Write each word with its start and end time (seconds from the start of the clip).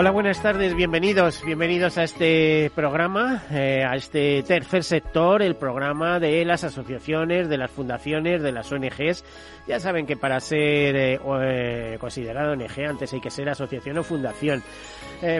Hola, 0.00 0.12
buenas 0.12 0.40
tardes, 0.40 0.74
bienvenidos, 0.74 1.44
bienvenidos 1.44 1.98
a 1.98 2.04
este 2.04 2.72
programa, 2.74 3.42
eh, 3.50 3.84
a 3.86 3.96
este 3.96 4.42
tercer 4.44 4.82
sector, 4.82 5.42
el 5.42 5.56
programa 5.56 6.18
de 6.18 6.42
las 6.46 6.64
asociaciones, 6.64 7.50
de 7.50 7.58
las 7.58 7.70
fundaciones, 7.70 8.40
de 8.40 8.50
las 8.50 8.72
ONGs. 8.72 9.22
Ya 9.68 9.78
saben 9.78 10.06
que 10.06 10.16
para 10.16 10.40
ser 10.40 10.96
eh, 10.96 11.20
eh, 11.42 11.98
considerado 12.00 12.52
ONG 12.52 12.80
antes 12.88 13.12
hay 13.12 13.20
que 13.20 13.30
ser 13.30 13.50
asociación 13.50 13.98
o 13.98 14.02
fundación. 14.02 14.62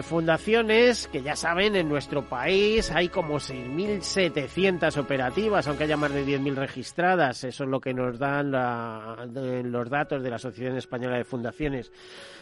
fundaciones 0.03 1.07
que 1.07 1.23
ya 1.23 1.35
saben, 1.35 1.75
en 1.75 1.89
nuestro 1.89 2.29
país 2.29 2.91
hay 2.91 3.09
como 3.09 3.39
6.700 3.39 4.95
operativas, 4.95 5.67
aunque 5.67 5.85
haya 5.85 5.97
más 5.97 6.13
de 6.13 6.23
10.000 6.23 6.53
registradas. 6.53 7.43
Eso 7.45 7.63
es 7.63 7.69
lo 7.71 7.81
que 7.81 7.95
nos 7.95 8.19
dan 8.19 8.51
los 8.51 9.89
datos 9.89 10.21
de 10.21 10.29
la 10.29 10.35
Asociación 10.35 10.77
Española 10.77 11.17
de 11.17 11.23
Fundaciones. 11.23 11.91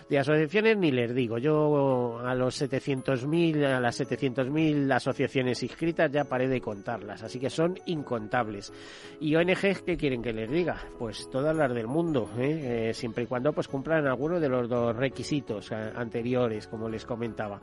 De 0.10 0.18
asociaciones 0.18 0.76
ni 0.76 0.92
les 0.92 1.14
digo, 1.14 1.38
yo 1.38 2.09
a 2.18 2.34
los 2.34 2.62
700.000, 2.62 3.66
a 3.66 3.80
las 3.80 4.00
700.000 4.00 4.92
asociaciones 4.94 5.62
inscritas 5.62 6.12
ya 6.12 6.24
paré 6.24 6.48
de 6.48 6.62
contarlas, 6.62 7.24
así 7.24 7.40
que 7.40 7.50
son 7.50 7.78
incontables. 7.86 8.74
Y 9.20 9.36
ONGs, 9.36 9.84
¿qué 9.84 9.98
quieren 9.98 10.22
que 10.22 10.34
les 10.34 10.50
diga? 10.50 10.78
Pues 10.98 11.30
todas 11.30 11.56
las 11.56 11.74
del 11.74 11.88
mundo, 11.88 12.30
¿eh? 12.38 12.90
Eh, 12.90 12.94
siempre 12.94 13.24
y 13.24 13.28
cuando 13.28 13.54
pues 13.54 13.68
cumplan 13.68 14.08
alguno 14.08 14.40
de 14.40 14.50
los 14.50 14.68
dos 14.68 14.96
requisitos 14.96 15.72
eh, 15.72 15.92
anteriores, 15.96 16.68
como 16.68 16.90
les 16.90 17.06
comentaba. 17.06 17.60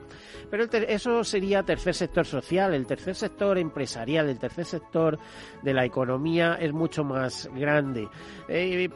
Pero 0.50 0.64
eso 0.64 1.24
sería 1.24 1.62
tercer 1.62 1.94
sector 1.94 2.27
social, 2.27 2.74
el 2.74 2.86
tercer 2.86 3.14
sector 3.14 3.58
empresarial, 3.58 4.28
el 4.28 4.39
tercer 4.39 4.64
sector 4.64 5.19
de 5.62 5.74
la 5.74 5.84
economía 5.84 6.56
es 6.61 6.72
mucho 6.72 7.05
más 7.05 7.48
grande. 7.55 8.08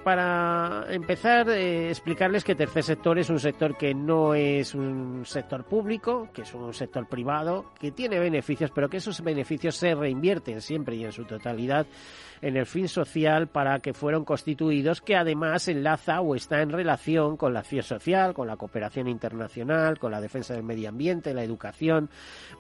para 0.05 0.87
empezar, 0.89 1.49
explicarles 1.51 2.45
que 2.45 2.55
tercer 2.55 2.83
sector 2.83 3.19
es 3.19 3.31
un 3.31 3.39
sector 3.39 3.77
que 3.77 3.95
no 3.95 4.35
es 4.35 4.75
un 4.75 5.25
sector 5.25 5.40
público, 5.49 6.29
que 6.33 6.43
es 6.43 6.55
un 6.55 6.73
sector 6.75 7.07
privado, 7.09 7.67
que 7.79 7.91
tiene 7.91 8.19
beneficios, 8.19 8.71
pero 8.75 8.89
que 8.89 8.99
esos 8.99 9.21
beneficios 9.23 9.77
se 9.77 9.95
reinvierten 9.95 10.61
siempre 10.61 10.97
y 10.97 11.05
en 11.05 11.13
su 11.13 11.25
totalidad 11.25 11.87
en 12.43 12.57
el 12.57 12.67
fin 12.67 12.89
social 12.89 13.49
para 13.49 13.81
que 13.81 13.93
fueron 13.93 14.25
constituidos, 14.25 15.01
que 15.01 15.17
además 15.17 15.69
enlaza 15.69 16.21
o 16.21 16.35
está 16.35 16.63
en 16.63 16.71
relación 16.71 17.37
con 17.37 17.53
la 17.53 17.61
acción 17.61 17.83
social, 17.83 18.35
con 18.35 18.47
la 18.47 18.57
cooperación 18.57 19.09
internacional, 19.09 19.99
con 19.99 20.11
la 20.11 20.21
defensa 20.21 20.55
del 20.55 20.63
medio 20.63 20.89
ambiente, 20.89 21.35
la 21.35 21.45
educación, 21.45 22.09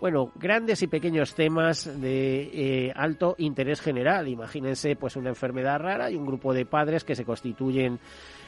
bueno, 0.00 0.32
grandes 0.36 0.82
y 0.82 0.86
pequeños 0.86 1.34
temas 1.34 2.00
de 2.00 2.50
eh, 2.52 2.92
alto 2.94 3.34
interés 3.38 3.80
general. 3.80 4.28
Imagínense 4.28 4.96
pues 4.96 5.16
una 5.16 5.30
enfermedad 5.30 5.80
rara 5.80 6.10
y 6.10 6.16
un 6.16 6.26
grupo 6.26 6.52
de 6.52 6.66
padres 6.66 7.04
que 7.04 7.14
se 7.14 7.24
constituyen 7.24 7.98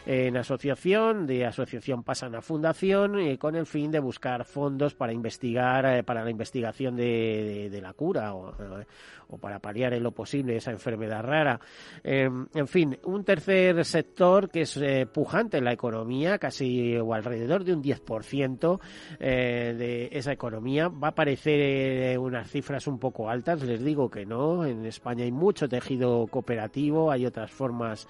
en 0.05 0.37
asociación, 0.37 1.27
de 1.27 1.47
asociación 1.47 2.03
pasan 2.03 2.35
a 2.35 2.43
fundación 2.43 3.21
eh, 3.21 3.39
con 3.39 3.55
el 3.55 3.67
fin 3.67 3.91
de 3.93 4.01
buscar 4.01 4.45
fondos 4.45 4.95
para 4.95 5.13
investigar, 5.13 5.87
eh, 5.87 6.03
para 6.03 6.25
la 6.25 6.31
investigación 6.31 6.97
de, 6.97 7.79
la 7.81 7.93
cura 7.93 8.35
o, 8.35 8.51
eh, 8.51 8.85
o, 9.29 9.39
para 9.39 9.61
paliar 9.61 9.95
en 9.95 10.03
lo 10.03 10.11
posible 10.11 10.57
esa 10.57 10.73
enfermedad 10.73 11.23
rara. 11.23 11.61
Em, 12.03 12.47
en 12.53 12.67
fin, 12.67 12.99
un 13.05 13.23
tercer 13.25 13.85
sector 13.85 14.51
que 14.51 14.63
es 14.63 14.81
pujante 15.13 15.59
en 15.59 15.65
la 15.65 15.73
economía, 15.73 16.39
casi 16.39 16.97
o 16.97 17.15
alrededor 17.15 17.65
de 17.65 17.73
un 17.73 17.83
10% 17.83 18.81
de 19.21 20.09
esa 20.13 20.33
economía. 20.33 20.89
Va 20.89 21.09
a 21.09 21.15
parecer 21.15 22.19
unas 22.19 22.51
cifras 22.51 22.87
un 22.87 22.99
poco 22.99 23.31
altas, 23.31 23.63
les 23.63 23.83
digo 23.83 24.11
que 24.11 24.27
no. 24.27 24.65
En 24.65 24.85
España 24.85 25.25
hay 25.25 25.33
mucho 25.33 25.69
tejido 25.69 26.27
cooperativo, 26.27 27.11
hay 27.11 27.25
otras 27.25 27.51
formas 27.51 28.07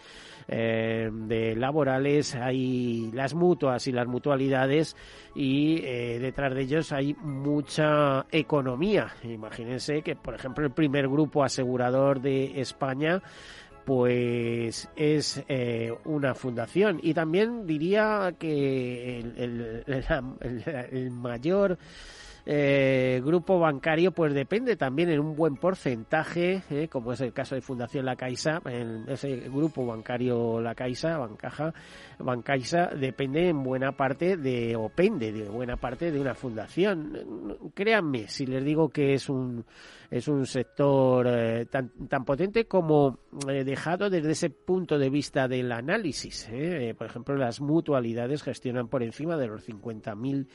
de 0.49 1.55
labor 1.57 1.82
hay 1.89 3.11
las 3.13 3.35
mutuas 3.35 3.87
y 3.87 3.93
las 3.93 4.07
mutualidades 4.07 4.97
y 5.35 5.81
eh, 5.85 6.19
detrás 6.21 6.55
de 6.55 6.63
ellos 6.63 6.93
hay 6.93 7.15
mucha 7.15 8.27
economía. 8.31 9.15
Imagínense 9.25 10.03
que, 10.03 10.17
por 10.17 10.35
ejemplo, 10.35 10.65
el 10.65 10.73
primer 10.73 11.09
grupo 11.09 11.45
asegurador 11.45 12.21
de 12.21 12.61
España 12.61 13.23
pues 13.85 14.89
es 14.95 15.43
eh, 15.49 15.93
una 16.05 16.35
fundación 16.35 17.01
y 17.03 17.15
también 17.15 17.67
diría 17.67 18.35
que 18.39 19.19
el 19.19 21.11
mayor 21.11 21.79
eh, 22.45 23.21
grupo 23.25 23.59
bancario 23.59 24.13
pues 24.13 24.35
depende 24.35 24.77
también 24.77 25.11
en 25.11 25.21
un 25.21 25.37
buen 25.37 25.57
porcentaje, 25.57 26.63
eh, 26.71 26.89
como 26.89 27.13
es 27.13 27.21
el 27.21 27.33
caso 27.33 27.55
de 27.55 27.61
Fundación 27.61 28.05
La 28.05 28.17
Caixa, 28.17 28.61
en 28.65 29.05
ese 29.09 29.49
grupo 29.49 29.87
bancario 29.87 30.61
La 30.61 30.75
Caixa, 30.75 31.19
Bancaja, 31.19 31.73
Bancaisa, 32.19 32.91
depende 32.99 33.49
en 33.49 33.63
buena 33.63 33.93
parte 33.93 34.37
de, 34.37 34.75
o 34.77 34.89
pende 34.89 35.33
de 35.33 35.49
buena 35.49 35.77
parte 35.77 36.11
de 36.11 36.21
una 36.21 36.35
fundación. 36.35 37.71
Créanme, 37.75 38.29
si 38.29 38.47
les 38.47 38.65
digo 38.65 38.89
que 38.89 39.15
es 39.15 39.29
un 39.29 39.65
es 40.13 40.29
un 40.29 40.47
sector 40.47 41.27
eh, 41.27 41.67
tan, 41.71 41.91
tan 42.07 42.27
potente 42.27 42.67
como 42.67 43.21
eh, 43.49 43.65
dejado 43.65 44.11
desde 44.11 44.33
ese 44.33 44.51
punto 44.51 44.99
de 44.99 45.09
vista 45.09 45.49
del 45.49 45.73
análisis. 45.73 46.51
por 46.99 47.07
ejemplo, 47.07 47.35
las 47.35 47.63
mutualidades 47.63 48.43
gestionan 48.43 48.89
por 48.89 49.03
encima 49.03 49.39
de 49.39 49.47
los 49.47 49.67
50.000 49.67 50.47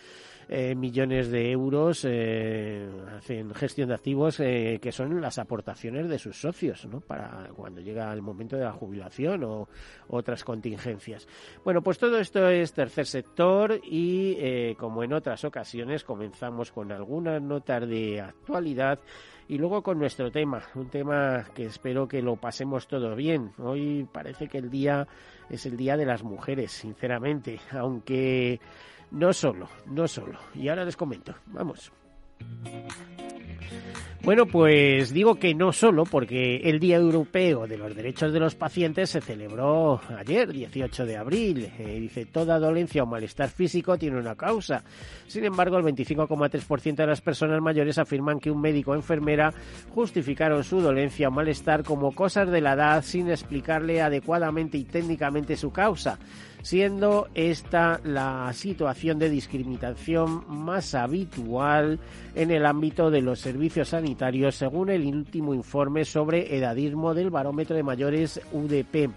eh, 0.49 0.75
millones 0.75 1.29
de 1.29 1.51
euros 1.51 2.05
eh, 2.07 2.89
hacen 3.17 3.53
gestión 3.53 3.89
de 3.89 3.95
activos 3.95 4.39
eh, 4.39 4.79
que 4.81 4.93
son 4.93 5.19
las 5.19 5.39
aportaciones 5.39 6.07
de 6.07 6.17
sus 6.17 6.39
socios, 6.39 6.85
¿no? 6.85 7.01
Para 7.01 7.49
cuando 7.53 7.81
llega 7.81 8.13
el 8.13 8.21
momento 8.21 8.55
de 8.55 8.63
la 8.63 8.71
jubilación 8.71 9.43
o 9.43 9.67
otras 10.07 10.45
contingencias. 10.45 11.27
Bueno, 11.65 11.81
pues 11.81 11.97
todo 11.97 12.17
esto 12.17 12.47
es 12.49 12.71
tercer 12.71 13.07
sector 13.07 13.77
y 13.83 14.73
como 14.75 15.03
en 15.03 15.11
otras 15.11 15.43
ocasiones 15.43 16.05
comenzamos 16.05 16.71
con 16.71 16.93
algunas 16.93 17.41
notas 17.41 17.85
de 17.87 18.21
actualidad 18.21 18.99
y 19.47 19.57
luego 19.57 19.81
con 19.81 19.99
nuestro 19.99 20.31
tema, 20.31 20.61
un 20.75 20.89
tema 20.89 21.45
que 21.55 21.65
espero 21.65 22.07
que 22.07 22.21
lo 22.21 22.35
pasemos 22.35 22.87
todo 22.87 23.15
bien. 23.15 23.51
Hoy 23.57 24.07
parece 24.11 24.47
que 24.47 24.57
el 24.57 24.69
día 24.69 25.07
es 25.49 25.65
el 25.65 25.77
día 25.77 25.95
de 25.95 26.05
las 26.05 26.23
mujeres, 26.23 26.71
sinceramente, 26.71 27.59
aunque 27.71 28.59
no 29.11 29.31
solo, 29.31 29.69
no 29.85 30.07
solo. 30.07 30.39
Y 30.53 30.67
ahora 30.67 30.83
les 30.83 30.97
comento. 30.97 31.33
Vamos. 31.47 31.91
Bueno, 34.27 34.45
pues 34.45 35.13
digo 35.13 35.35
que 35.35 35.55
no 35.55 35.71
solo 35.71 36.03
porque 36.03 36.57
el 36.57 36.81
Día 36.81 36.97
Europeo 36.97 37.65
de 37.65 37.77
los 37.77 37.95
Derechos 37.95 38.33
de 38.33 38.41
los 38.41 38.55
Pacientes 38.55 39.11
se 39.11 39.21
celebró 39.21 40.01
ayer, 40.19 40.51
18 40.51 41.05
de 41.05 41.15
abril. 41.15 41.71
Eh, 41.79 41.97
dice, 42.01 42.25
toda 42.25 42.59
dolencia 42.59 43.03
o 43.03 43.05
malestar 43.05 43.47
físico 43.47 43.97
tiene 43.97 44.19
una 44.19 44.35
causa. 44.35 44.83
Sin 45.27 45.45
embargo, 45.45 45.77
el 45.77 45.85
25,3% 45.85 46.95
de 46.97 47.07
las 47.07 47.21
personas 47.21 47.61
mayores 47.61 47.97
afirman 47.99 48.41
que 48.41 48.51
un 48.51 48.59
médico 48.59 48.91
o 48.91 48.95
enfermera 48.95 49.53
justificaron 49.95 50.61
su 50.65 50.81
dolencia 50.81 51.29
o 51.29 51.31
malestar 51.31 51.83
como 51.83 52.11
cosas 52.11 52.51
de 52.51 52.59
la 52.59 52.73
edad 52.73 53.05
sin 53.05 53.29
explicarle 53.29 54.01
adecuadamente 54.01 54.77
y 54.77 54.83
técnicamente 54.83 55.55
su 55.55 55.71
causa 55.71 56.19
siendo 56.63 57.29
esta 57.33 58.01
la 58.03 58.51
situación 58.51 59.19
de 59.19 59.29
discriminación 59.29 60.43
más 60.49 60.95
habitual 60.95 61.99
en 62.35 62.51
el 62.51 62.65
ámbito 62.65 63.09
de 63.09 63.21
los 63.21 63.39
servicios 63.39 63.89
sanitarios 63.89 64.16
según 64.51 64.89
el 64.89 65.05
último 65.05 65.53
informe 65.53 66.03
sobre 66.03 66.55
edadismo 66.55 67.13
del 67.13 67.29
barómetro 67.29 67.75
de 67.75 67.83
mayores 67.83 68.41
UDP. 68.51 69.11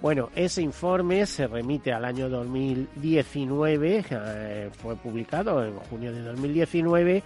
Bueno, 0.00 0.30
ese 0.36 0.62
informe 0.62 1.26
se 1.26 1.48
remite 1.48 1.92
al 1.92 2.04
año 2.04 2.28
2019, 2.28 4.04
eh, 4.08 4.70
fue 4.80 4.94
publicado 4.94 5.64
en 5.64 5.74
junio 5.74 6.12
de 6.12 6.22
2019 6.22 7.24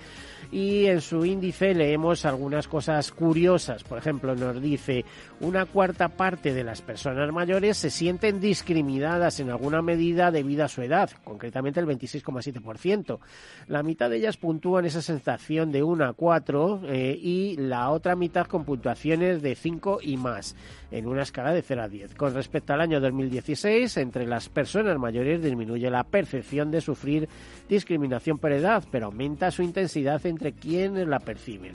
y 0.51 0.87
en 0.87 1.03
su 1.03 1.23
índice 1.27 1.75
leemos 1.75 2.25
algunas 2.25 2.69
cosas 2.69 3.13
curiosas. 3.13 3.85
Por 3.85 3.99
ejemplo, 3.99 4.35
nos 4.35 4.61
dice 4.63 5.05
una 5.41 5.67
cuarta 5.67 6.09
parte 6.09 6.55
de 6.55 6.65
las 6.65 6.81
personas 6.81 7.31
mayores 7.31 7.77
se 7.77 7.91
sienten 7.91 8.41
discriminadas 8.41 9.39
en 9.41 9.51
alguna 9.51 9.83
medida 9.83 10.31
debido 10.31 10.65
a 10.65 10.69
su 10.69 10.81
edad, 10.81 11.11
concretamente 11.25 11.79
el 11.79 11.87
26,7%. 11.87 13.19
La 13.67 13.83
mitad 13.83 14.09
de 14.09 14.17
ellas 14.17 14.39
puntúan 14.39 14.87
esa 14.87 15.03
sensación 15.03 15.73
de 15.73 15.83
1 15.83 16.07
a 16.07 16.15
4 16.15 16.81
eh, 16.87 17.19
y 17.21 17.55
la 17.59 17.91
otra 17.91 18.17
mitad 18.17 18.47
con 18.47 18.65
puntuaciones 18.65 19.43
de 19.43 19.57
5 19.57 19.99
y 20.01 20.17
más, 20.17 20.57
en 20.91 21.07
una 21.07 21.21
escala 21.21 21.53
de 21.53 21.61
0 21.61 21.83
a 21.83 21.89
10. 21.89 22.15
Con 22.15 22.33
respecto 22.33 22.62
al 22.69 22.81
año 22.81 23.01
2016, 23.01 23.97
entre 23.97 24.27
las 24.27 24.49
personas 24.49 24.99
mayores 24.99 25.43
disminuye 25.43 25.91
la 25.91 26.05
percepción 26.05 26.71
de 26.71 26.81
sufrir 26.81 27.29
discriminación 27.69 28.39
por 28.39 28.53
edad, 28.53 28.85
pero 28.91 29.07
aumenta 29.07 29.51
su 29.51 29.63
intensidad 29.63 30.25
entre 30.27 30.53
quienes 30.53 31.09
la 31.09 31.19
perciben. 31.19 31.73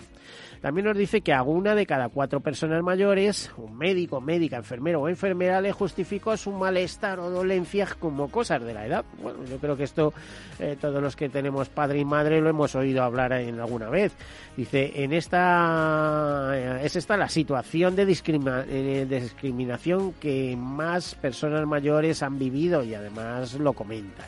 También 0.61 0.85
nos 0.85 0.97
dice 0.97 1.21
que 1.21 1.33
a 1.33 1.43
una 1.43 1.75
de 1.75 1.85
cada 1.85 2.09
cuatro 2.09 2.39
personas 2.39 2.81
mayores, 2.81 3.51
un 3.57 3.77
médico, 3.77 4.19
médica, 4.21 4.57
enfermero 4.57 5.01
o 5.01 5.09
enfermera 5.09 5.61
le 5.61 5.71
justificó 5.71 6.35
su 6.35 6.51
malestar 6.51 7.19
o 7.19 7.29
dolencia 7.29 7.87
como 7.99 8.29
cosas 8.29 8.63
de 8.63 8.73
la 8.73 8.85
edad. 8.85 9.05
Bueno, 9.21 9.45
yo 9.45 9.57
creo 9.57 9.77
que 9.77 9.83
esto 9.83 10.13
eh, 10.59 10.75
todos 10.79 11.01
los 11.01 11.15
que 11.15 11.29
tenemos 11.29 11.69
padre 11.69 11.99
y 11.99 12.05
madre 12.05 12.41
lo 12.41 12.49
hemos 12.49 12.75
oído 12.75 13.03
hablar 13.03 13.33
en 13.33 13.59
alguna 13.59 13.89
vez. 13.89 14.13
Dice, 14.55 15.03
en 15.03 15.13
esta 15.13 16.51
eh, 16.53 16.79
es 16.83 16.95
esta 16.95 17.17
la 17.17 17.29
situación 17.29 17.95
de, 17.95 18.03
eh, 18.03 19.05
de 19.07 19.21
discriminación 19.21 20.13
que 20.13 20.55
más 20.77 21.15
personas 21.15 21.65
mayores 21.65 22.23
han 22.23 22.37
vivido 22.39 22.83
y 22.83 22.93
además 22.93 23.55
lo 23.55 23.73
comentan. 23.73 24.27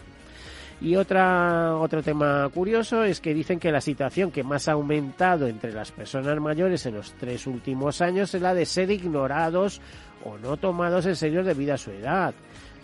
Y 0.82 0.96
otra, 0.96 1.76
otro 1.76 2.02
tema 2.02 2.50
curioso 2.54 3.04
es 3.04 3.20
que 3.20 3.34
dicen 3.34 3.60
que 3.60 3.72
la 3.72 3.82
situación 3.82 4.32
que 4.32 4.44
más 4.44 4.68
ha 4.70 4.74
aumentado 4.74 5.48
entre 5.48 5.74
las 5.74 5.92
personas 5.92 6.40
mayores 6.40 6.86
en 6.86 6.96
los 6.96 7.14
tres 7.14 7.48
últimos 7.48 8.02
años 8.02 8.34
es 8.34 8.42
la 8.42 8.54
de 8.54 8.66
ser 8.66 8.90
ignorados 8.90 9.82
o 10.24 10.38
no 10.38 10.56
tomados 10.58 11.06
en 11.06 11.16
serio 11.16 11.44
debido 11.44 11.74
a 11.74 11.78
su 11.78 11.92
edad. 11.92 12.34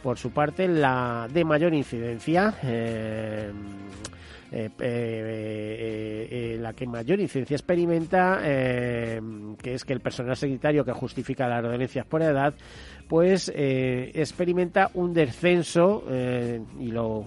Por 0.04 0.18
su 0.18 0.32
parte, 0.32 0.68
la 0.68 1.28
de 1.32 1.44
mayor 1.44 1.74
incidencia, 1.74 2.54
eh, 4.58 4.70
eh, 4.80 6.28
eh, 6.32 6.58
la 6.62 6.74
que 6.74 6.86
mayor 6.86 7.20
incidencia 7.20 7.56
experimenta, 7.56 8.40
que 8.42 9.74
es 9.74 9.84
que 9.84 9.94
el 9.94 10.02
personal 10.02 10.38
sanitario 10.38 10.86
que 10.86 10.92
justifica 10.92 11.48
las 11.48 11.64
dolencias 11.64 12.06
por 12.06 12.22
edad, 12.22 12.54
pues 13.08 13.52
eh, 13.54 14.12
experimenta 14.16 14.90
un 14.96 15.14
descenso 15.14 16.04
eh, 16.10 16.60
y 16.80 16.92
lo 16.92 17.26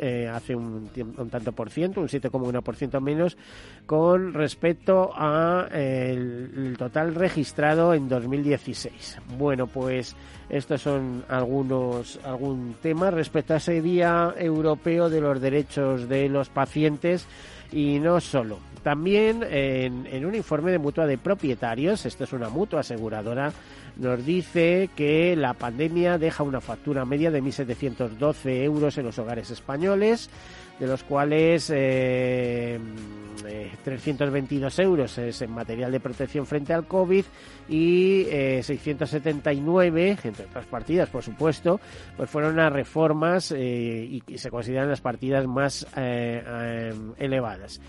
eh, 0.00 0.28
hace 0.32 0.54
un, 0.54 0.88
tanto 1.30 1.52
por 1.52 1.70
ciento, 1.70 2.00
un 2.00 2.08
7,1% 2.08 3.00
menos 3.00 3.36
con 3.84 4.32
respecto 4.32 5.10
a 5.14 5.68
el, 5.72 6.76
total 6.78 7.14
registrado 7.14 7.94
en 7.94 8.08
2016. 8.08 9.18
Bueno, 9.36 9.66
pues 9.66 10.14
estos 10.48 10.82
son 10.82 11.24
algunos 11.28 12.20
algún 12.24 12.76
tema 12.80 13.10
respecto 13.10 13.54
a 13.54 13.56
ese 13.56 13.82
Día 13.82 14.34
Europeo 14.38 15.10
de 15.10 15.20
los 15.20 15.40
Derechos 15.40 16.08
de 16.08 16.28
los 16.28 16.48
Pacientes 16.48 17.26
y 17.72 17.98
no 17.98 18.20
solo. 18.20 18.58
También 18.84 19.42
en, 19.42 20.06
en 20.06 20.24
un 20.24 20.36
informe 20.36 20.70
de 20.70 20.78
mutua 20.78 21.06
de 21.06 21.18
propietarios, 21.18 22.06
esto 22.06 22.22
es 22.22 22.32
una 22.32 22.48
mutua 22.48 22.80
aseguradora 22.80 23.52
nos 23.96 24.24
dice 24.24 24.90
que 24.94 25.34
la 25.36 25.54
pandemia 25.54 26.18
deja 26.18 26.42
una 26.42 26.60
factura 26.60 27.04
media 27.04 27.30
de 27.30 27.42
1.712 27.42 28.62
euros 28.62 28.98
en 28.98 29.06
los 29.06 29.18
hogares 29.18 29.50
españoles, 29.50 30.28
de 30.78 30.86
los 30.86 31.02
cuales 31.02 31.70
eh, 31.74 32.78
322 33.84 34.78
eh, 34.78 34.82
euros 34.82 35.18
es 35.18 35.42
en 35.42 35.50
material 35.50 35.92
de 35.92 36.00
protección 36.00 36.46
frente 36.46 36.72
al 36.72 36.86
COVID 36.86 37.24
y 37.68 38.24
679, 38.62 40.10
eh, 40.10 40.18
entre 40.24 40.46
otras 40.46 40.66
partidas, 40.66 41.08
por 41.08 41.22
supuesto, 41.22 41.80
pues 42.16 42.30
fueron 42.30 42.56
las 42.56 42.72
reformas 42.72 43.52
eh, 43.52 44.20
y, 44.26 44.38
se 44.38 44.50
consideran 44.50 44.88
las 44.88 45.00
partidas 45.00 45.46
más 45.46 45.86
elevadas. 47.18 47.80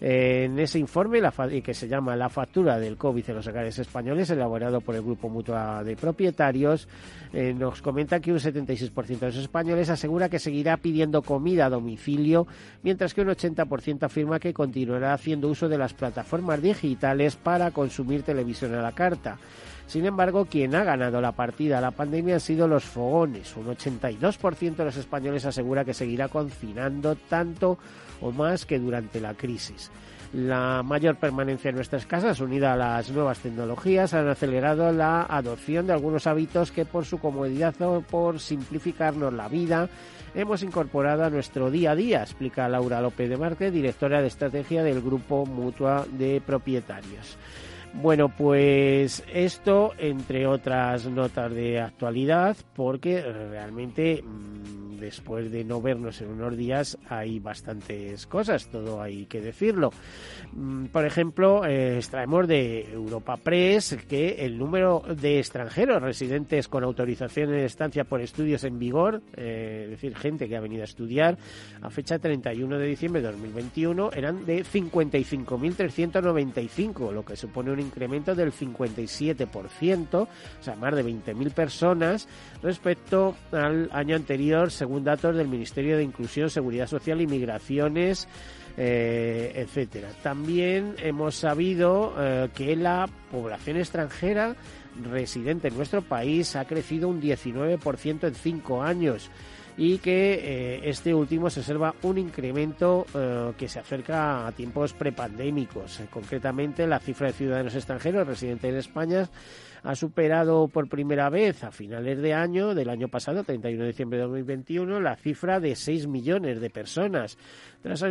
En 0.00 0.58
ese 0.58 0.78
informe 0.78 1.20
la 1.20 1.32
que 1.62 1.74
se 1.74 1.88
llama 1.88 2.16
La 2.16 2.28
factura 2.28 2.78
del 2.78 2.96
COVID 2.96 3.30
en 3.30 3.36
los 3.36 3.46
hogares 3.46 3.78
españoles, 3.78 4.28
elaborado 4.30 4.80
por 4.80 4.94
el 4.94 5.02
Grupo 5.02 5.28
Mutua 5.28 5.82
de 5.84 5.96
Propietarios, 5.96 6.88
eh, 7.32 7.54
nos 7.54 7.80
comenta 7.80 8.20
que 8.20 8.32
un 8.32 8.38
76% 8.38 9.18
de 9.18 9.26
los 9.26 9.36
españoles 9.36 9.88
asegura 9.88 10.28
que 10.28 10.38
seguirá 10.38 10.76
pidiendo 10.76 11.22
comida 11.22 11.66
a 11.66 11.70
domicilio, 11.70 12.46
mientras 12.82 13.14
que 13.14 13.22
un 13.22 13.28
80% 13.28 14.04
afirma 14.04 14.38
que 14.38 14.52
continuará 14.52 14.95
haciendo 15.04 15.48
uso 15.48 15.68
de 15.68 15.78
las 15.78 15.94
plataformas 15.94 16.62
digitales 16.62 17.36
para 17.36 17.70
consumir 17.70 18.22
televisión 18.22 18.74
a 18.74 18.82
la 18.82 18.92
carta. 18.92 19.38
Sin 19.86 20.04
embargo, 20.04 20.46
quien 20.46 20.74
ha 20.74 20.82
ganado 20.82 21.20
la 21.20 21.32
partida 21.32 21.78
a 21.78 21.80
la 21.80 21.92
pandemia 21.92 22.34
han 22.34 22.40
sido 22.40 22.66
los 22.66 22.84
fogones. 22.84 23.56
Un 23.56 23.66
82% 23.66 24.74
de 24.74 24.84
los 24.84 24.96
españoles 24.96 25.44
asegura 25.44 25.84
que 25.84 25.94
seguirá 25.94 26.28
confinando 26.28 27.14
tanto 27.14 27.78
o 28.20 28.32
más 28.32 28.66
que 28.66 28.78
durante 28.78 29.20
la 29.20 29.34
crisis. 29.34 29.90
La 30.32 30.82
mayor 30.82 31.16
permanencia 31.16 31.68
en 31.68 31.76
nuestras 31.76 32.04
casas, 32.04 32.40
unida 32.40 32.72
a 32.72 32.76
las 32.76 33.10
nuevas 33.10 33.38
tecnologías, 33.38 34.12
han 34.12 34.28
acelerado 34.28 34.92
la 34.92 35.22
adopción 35.22 35.86
de 35.86 35.92
algunos 35.92 36.26
hábitos 36.26 36.72
que 36.72 36.84
por 36.84 37.04
su 37.04 37.18
comodidad 37.18 37.80
o 37.82 38.02
por 38.02 38.40
simplificarnos 38.40 39.32
la 39.32 39.48
vida 39.48 39.88
hemos 40.34 40.62
incorporado 40.62 41.24
a 41.24 41.30
nuestro 41.30 41.70
día 41.70 41.92
a 41.92 41.96
día, 41.96 42.22
explica 42.22 42.68
Laura 42.68 43.00
López 43.00 43.30
de 43.30 43.38
Márquez, 43.38 43.72
directora 43.72 44.20
de 44.20 44.26
estrategia 44.26 44.82
del 44.82 45.00
Grupo 45.00 45.46
Mutua 45.46 46.04
de 46.10 46.42
Propietarios. 46.44 47.38
Bueno, 48.02 48.28
pues 48.28 49.24
esto, 49.32 49.92
entre 49.98 50.46
otras 50.46 51.06
notas 51.06 51.52
de 51.52 51.80
actualidad, 51.80 52.56
porque 52.74 53.22
realmente 53.22 54.22
mm, 54.22 54.98
después 54.98 55.50
de 55.50 55.64
no 55.64 55.80
vernos 55.80 56.20
en 56.20 56.28
unos 56.30 56.54
días 56.56 56.98
hay 57.08 57.38
bastantes 57.38 58.26
cosas, 58.26 58.68
todo 58.68 59.00
hay 59.00 59.24
que 59.26 59.40
decirlo. 59.40 59.92
Mm, 60.52 60.86
por 60.86 61.06
ejemplo, 61.06 61.64
eh, 61.64 61.96
extraemos 61.96 62.48
de 62.48 62.92
Europa 62.92 63.36
Press 63.36 63.96
que 64.08 64.44
el 64.44 64.58
número 64.58 65.04
de 65.08 65.38
extranjeros 65.38 66.02
residentes 66.02 66.66
con 66.68 66.82
autorización 66.84 67.50
de 67.50 67.64
estancia 67.64 68.04
por 68.04 68.20
estudios 68.20 68.62
en 68.64 68.78
vigor, 68.78 69.22
eh, 69.36 69.82
es 69.84 69.90
decir, 69.90 70.14
gente 70.16 70.48
que 70.48 70.56
ha 70.56 70.60
venido 70.60 70.82
a 70.82 70.86
estudiar, 70.86 71.38
a 71.80 71.90
fecha 71.90 72.18
31 72.18 72.78
de 72.78 72.86
diciembre 72.86 73.22
de 73.22 73.28
2021 73.28 74.10
eran 74.12 74.44
de 74.44 74.64
55.395, 74.64 77.12
lo 77.12 77.24
que 77.24 77.36
supone 77.36 77.70
un 77.72 77.80
incremento 77.86 78.34
del 78.34 78.52
57%, 78.52 80.14
o 80.14 80.28
sea, 80.60 80.76
más 80.76 80.94
de 80.94 81.04
20.000 81.04 81.52
personas 81.52 82.28
respecto 82.62 83.36
al 83.52 83.88
año 83.92 84.16
anterior, 84.16 84.70
según 84.70 85.04
datos 85.04 85.36
del 85.36 85.48
Ministerio 85.48 85.96
de 85.96 86.04
Inclusión, 86.04 86.50
Seguridad 86.50 86.86
Social 86.86 87.20
y 87.20 87.26
Migraciones. 87.26 88.28
Eh, 88.78 89.52
etcétera. 89.54 90.10
También 90.22 90.96
hemos 90.98 91.36
sabido 91.36 92.12
eh, 92.18 92.50
que 92.54 92.76
la 92.76 93.08
población 93.30 93.78
extranjera 93.78 94.54
residente 95.02 95.68
en 95.68 95.78
nuestro 95.78 96.02
país 96.02 96.56
ha 96.56 96.66
crecido 96.66 97.08
un 97.08 97.22
19% 97.22 98.26
en 98.28 98.34
cinco 98.34 98.82
años 98.82 99.30
y 99.76 99.98
que 99.98 100.34
eh, 100.34 100.80
este 100.84 101.14
último 101.14 101.50
se 101.50 101.60
observa 101.60 101.94
un 102.02 102.18
incremento 102.18 103.06
eh, 103.14 103.52
que 103.58 103.68
se 103.68 103.78
acerca 103.78 104.46
a 104.46 104.52
tiempos 104.52 104.92
prepandémicos. 104.94 106.00
concretamente, 106.10 106.86
la 106.86 106.98
cifra 106.98 107.28
de 107.28 107.32
ciudadanos 107.34 107.74
extranjeros 107.74 108.26
residentes 108.26 108.70
en 108.70 108.76
España 108.76 109.28
ha 109.86 109.94
superado 109.94 110.66
por 110.66 110.88
primera 110.88 111.30
vez 111.30 111.62
a 111.62 111.70
finales 111.70 112.20
de 112.20 112.34
año, 112.34 112.74
del 112.74 112.90
año 112.90 113.06
pasado, 113.06 113.44
31 113.44 113.84
de 113.84 113.88
diciembre 113.88 114.18
de 114.18 114.24
2021, 114.24 114.98
la 114.98 115.14
cifra 115.14 115.60
de 115.60 115.76
6 115.76 116.08
millones 116.08 116.60
de 116.60 116.70
personas, 116.70 117.38
tras 117.82 118.04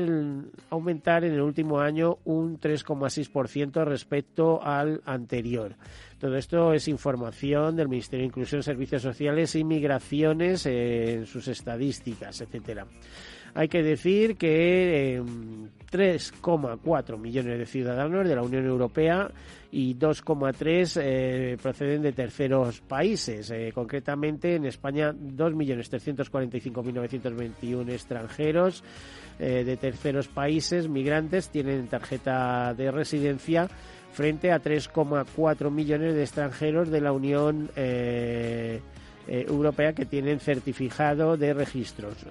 aumentar 0.70 1.26
en 1.26 1.34
el 1.34 1.42
último 1.42 1.82
año 1.82 2.20
un 2.24 2.62
3,6% 2.62 3.84
respecto 3.84 4.64
al 4.64 5.02
anterior. 5.04 5.76
Todo 6.18 6.38
esto 6.38 6.72
es 6.72 6.88
información 6.88 7.76
del 7.76 7.90
Ministerio 7.90 8.22
de 8.24 8.28
Inclusión, 8.28 8.64
Servicios 8.64 9.02
Sociales 9.02 9.54
y 9.56 9.66
Migraciones 9.66 10.66
en 10.68 11.26
sus 11.26 11.50
estadísticas, 11.50 12.40
etcétera. 12.40 12.88
Hay 13.54 13.70
que 13.70 13.84
decir 13.84 14.36
que 14.36 15.22
3,4 15.90 17.16
em, 17.16 17.22
millones 17.22 17.58
de 17.58 17.66
ciudadanos 17.66 18.28
de 18.28 18.36
la 18.36 18.44
Unión 18.44 18.66
Europea 18.66 19.32
y 19.76 19.94
2,3 19.96 21.02
eh, 21.04 21.58
proceden 21.62 22.02
de 22.02 22.14
terceros 22.14 22.80
países. 22.80 23.52
Eh, 23.52 23.74
concretamente, 23.76 24.56
en 24.56 24.66
España, 24.66 25.12
2.345.921 25.12 27.92
extranjeros 27.92 28.86
eh, 29.38 29.66
de 29.66 29.76
terceros 29.76 30.30
países, 30.30 30.88
migrantes, 30.88 31.50
tienen 31.50 31.88
tarjeta 31.88 32.74
de 32.74 32.90
residencia 32.90 33.68
frente 34.14 34.54
a 34.54 34.62
3,4 34.62 35.70
millones 35.70 36.16
de 36.16 36.22
extranjeros 36.22 36.90
de 36.90 37.02
la 37.02 37.12
Unión 37.12 37.70
europea 39.28 39.92
que 39.92 40.06
tienen 40.06 40.40
certificado 40.40 41.36
de 41.36 41.54
registros 41.54 42.26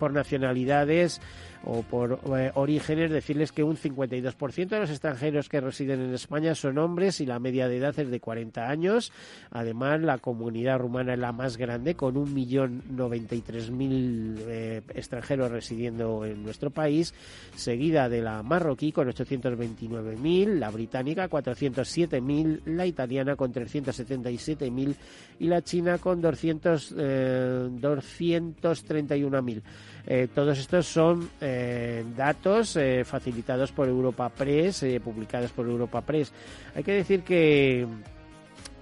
por 0.00 0.12
nacionalidades 0.12 1.20
o 1.66 1.82
por 1.82 2.20
eh, 2.38 2.50
orígenes, 2.54 3.10
decirles 3.10 3.52
que 3.52 3.62
un 3.62 3.76
52% 3.76 4.68
de 4.68 4.80
los 4.80 4.90
extranjeros 4.90 5.48
que 5.48 5.60
residen 5.60 6.00
en 6.00 6.14
España 6.14 6.54
son 6.54 6.78
hombres 6.78 7.20
y 7.20 7.26
la 7.26 7.38
media 7.38 7.68
de 7.68 7.78
edad 7.78 7.98
es 7.98 8.10
de 8.10 8.20
40 8.20 8.68
años. 8.68 9.12
Además, 9.50 10.00
la 10.00 10.18
comunidad 10.18 10.78
rumana 10.78 11.14
es 11.14 11.18
la 11.18 11.32
más 11.32 11.56
grande, 11.56 11.94
con 11.94 12.14
1.093.000 12.14 14.36
eh, 14.46 14.82
extranjeros 14.94 15.50
residiendo 15.50 16.24
en 16.24 16.42
nuestro 16.42 16.70
país, 16.70 17.14
seguida 17.56 18.08
de 18.08 18.20
la 18.20 18.42
marroquí 18.42 18.92
con 18.92 19.08
829.000, 19.08 20.58
la 20.58 20.70
británica 20.70 21.28
407.000, 21.28 22.60
la 22.66 22.86
italiana 22.86 23.36
con 23.36 23.52
377.000 23.52 24.94
y 25.40 25.46
la 25.46 25.62
china 25.62 25.98
con 25.98 26.20
200, 26.20 26.94
eh, 26.98 27.68
231.000. 27.80 29.62
Eh, 30.06 30.28
todos 30.34 30.58
estos 30.58 30.86
son 30.86 31.30
eh, 31.40 32.04
datos 32.16 32.76
eh, 32.76 33.04
facilitados 33.04 33.72
por 33.72 33.88
Europa 33.88 34.28
Press, 34.28 34.84
publicados 35.02 35.50
por 35.52 35.66
Europa 35.66 36.02
Press. 36.02 36.32
Hay 36.74 36.82
que 36.82 36.92
decir 36.92 37.22
que 37.22 37.86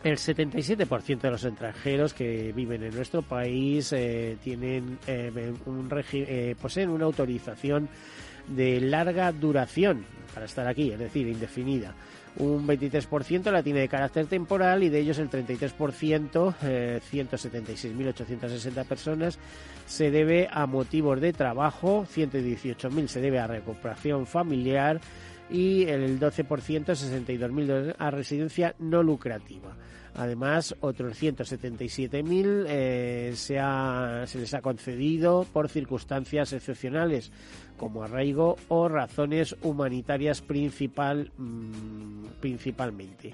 el 0.03 0.17
77% 0.17 1.21
de 1.21 1.31
los 1.31 1.45
extranjeros 1.45 2.13
que 2.13 2.53
viven 2.53 2.83
en 2.83 2.95
nuestro 2.95 3.23
país 3.23 3.95
tienen 4.43 4.99
un 5.67 5.89
poseen 6.61 6.91
una 6.91 7.05
autorización 7.05 7.89
de 8.49 8.81
larga 8.81 9.31
duración 9.31 10.05
para 10.35 10.47
estar 10.47 10.67
aquí, 10.67 10.91
es 10.91 10.99
decir, 10.99 11.29
indefinida 11.29 11.95
un 12.37 12.67
23% 12.67 13.51
la 13.51 13.63
tiene 13.63 13.81
de 13.81 13.89
carácter 13.89 14.27
temporal 14.27 14.83
y 14.83 14.89
de 14.89 15.01
ellos 15.01 15.19
el 15.19 15.29
33%, 15.29 16.55
eh, 16.63 17.01
176.860 17.11 18.85
personas, 18.85 19.39
se 19.87 20.11
debe 20.11 20.49
a 20.51 20.67
motivos 20.67 21.21
de 21.21 21.33
trabajo, 21.33 22.07
118.000 22.07 23.07
se 23.07 23.21
debe 23.21 23.39
a 23.39 23.47
recuperación 23.47 24.27
familiar 24.27 25.01
y 25.51 25.85
el 25.85 26.19
12%, 26.19 26.95
62.000 26.95 27.97
a 27.99 28.11
residencia 28.11 28.75
no 28.79 29.03
lucrativa. 29.03 29.77
Además, 30.15 30.77
otros 30.81 31.21
177.000 31.21 32.67
eh, 32.69 33.33
se, 33.35 33.59
se 34.27 34.39
les 34.39 34.55
ha 34.55 34.61
concedido 34.61 35.47
por 35.53 35.69
circunstancias 35.69 36.53
excepcionales, 36.53 37.33
como 37.79 38.03
arraigo 38.03 38.57
o 38.69 38.89
razones 38.89 39.57
humanitarias 39.63 40.43
principal, 40.43 41.31
mm, 41.39 42.27
principalmente. 42.41 43.33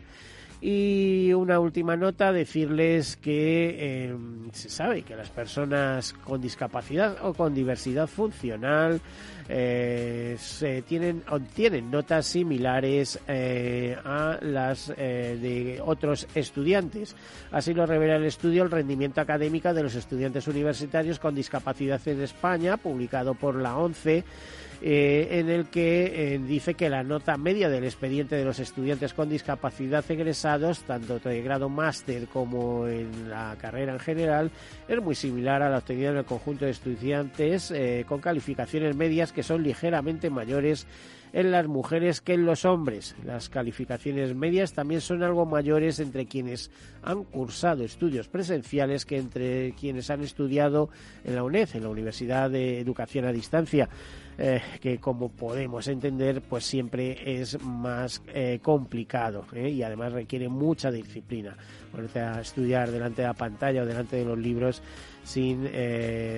Y 0.61 1.33
una 1.35 1.61
última 1.61 1.97
nota, 1.97 2.33
decirles 2.33 3.17
que 3.17 4.09
em, 4.09 4.51
se 4.53 4.69
sabe 4.69 5.03
que 5.03 5.15
las 5.15 5.31
personas 5.31 6.13
con 6.13 6.41
discapacidad 6.41 7.17
o 7.23 7.33
con 7.33 7.55
diversidad 7.55 8.09
funcional 8.09 9.01
eh, 9.49 10.37
se 10.39 10.83
tienen, 10.83 11.23
obtienen 11.31 11.91
notas 11.91 12.27
similares 12.27 13.21
eh, 13.29 13.97
a 14.05 14.39
las 14.43 14.93
eh, 14.97 15.39
de 15.41 15.81
otros 15.81 16.27
estudiantes. 16.35 17.15
Así 17.53 17.73
lo 17.73 17.87
revela 17.87 18.17
el 18.17 18.25
estudio 18.25 18.65
El 18.65 18.71
rendimiento 18.71 19.21
académico 19.21 19.73
de 19.73 19.85
los 19.85 19.95
estudiantes 19.95 20.49
universitarios 20.49 21.21
con 21.21 21.37
discapacidad 21.37 22.01
en 22.07 22.21
España, 22.21 22.77
publicado 22.77 23.35
por 23.35 23.55
la 23.55 23.77
ONCE 23.77 24.25
eh, 24.81 25.29
en 25.33 25.49
el 25.49 25.67
que 25.67 26.35
eh, 26.35 26.39
dice 26.39 26.75
que 26.75 26.89
la 26.89 27.03
nota 27.03 27.37
media 27.37 27.69
del 27.69 27.85
expediente 27.85 28.37
de 28.37 28.45
los 28.45 28.61
estudiantes 28.61 29.13
con 29.13 29.29
discapacidad 29.29 30.05
egresados, 30.09 30.81
tanto 30.81 31.19
de 31.19 31.43
grado 31.43 31.69
máster 31.69 32.29
como 32.29 32.87
en 32.87 33.29
la 33.29 33.57
carrera 33.61 33.95
en 33.95 33.99
general, 33.99 34.51
es 34.87 35.03
muy 35.03 35.17
similar 35.17 35.63
a 35.63 35.71
la 35.71 35.79
obtenida 35.79 36.11
en 36.11 36.19
el 36.19 36.25
conjunto 36.25 36.65
de 36.65 36.71
estudiantes 36.71 37.71
eh, 37.73 38.05
con 38.09 38.21
calificaciones 38.21 38.95
medias 38.95 39.33
que 39.33 39.43
son 39.43 39.65
ligeramente 39.65 40.31
mayores 40.31 40.87
en 41.33 41.51
las 41.51 41.67
mujeres 41.67 42.21
que 42.21 42.35
en 42.35 42.47
los 42.47 42.65
hombres. 42.65 43.17
Las 43.25 43.49
calificaciones 43.49 44.35
medias 44.35 44.73
también 44.73 45.01
son 45.01 45.23
algo 45.23 45.47
mayores 45.47 45.99
entre 46.01 46.27
quienes 46.27 46.71
han 47.03 47.25
cursado 47.25 47.85
estudios 47.85 48.29
presenciales 48.29 49.05
que 49.05 49.19
entre 49.19 49.73
quienes 49.73 50.11
han 50.11 50.23
estudiado 50.23 50.89
en 51.25 51.35
la 51.35 51.43
UNED, 51.43 51.69
en 51.75 51.83
la 51.83 51.89
Universidad 51.89 52.51
de 52.51 52.81
Educación 52.81 53.25
a 53.25 53.33
Distancia. 53.33 53.89
Eh, 54.41 54.63
que 54.81 54.99
como 55.01 55.31
podemos 55.31 55.89
entender 55.89 56.43
pues 56.43 56.65
siempre 56.65 57.41
es 57.41 57.61
más 57.61 58.23
eh, 58.29 58.61
complicado 58.63 59.45
¿eh? 59.53 59.69
y 59.69 59.83
además 59.83 60.13
requiere 60.13 60.49
mucha 60.49 60.93
disciplina 60.93 61.57
ponerte 61.91 62.21
a 62.21 62.41
estudiar 62.41 62.89
delante 62.89 63.23
de 63.23 63.27
la 63.27 63.35
pantalla 63.35 63.83
o 63.83 63.85
delante 63.87 64.15
de 64.15 64.25
los 64.25 64.39
libros 64.39 64.81
sin, 65.25 65.69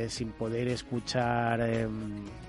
sin 0.09 0.31
poder 0.31 0.69
escuchar 0.69 1.89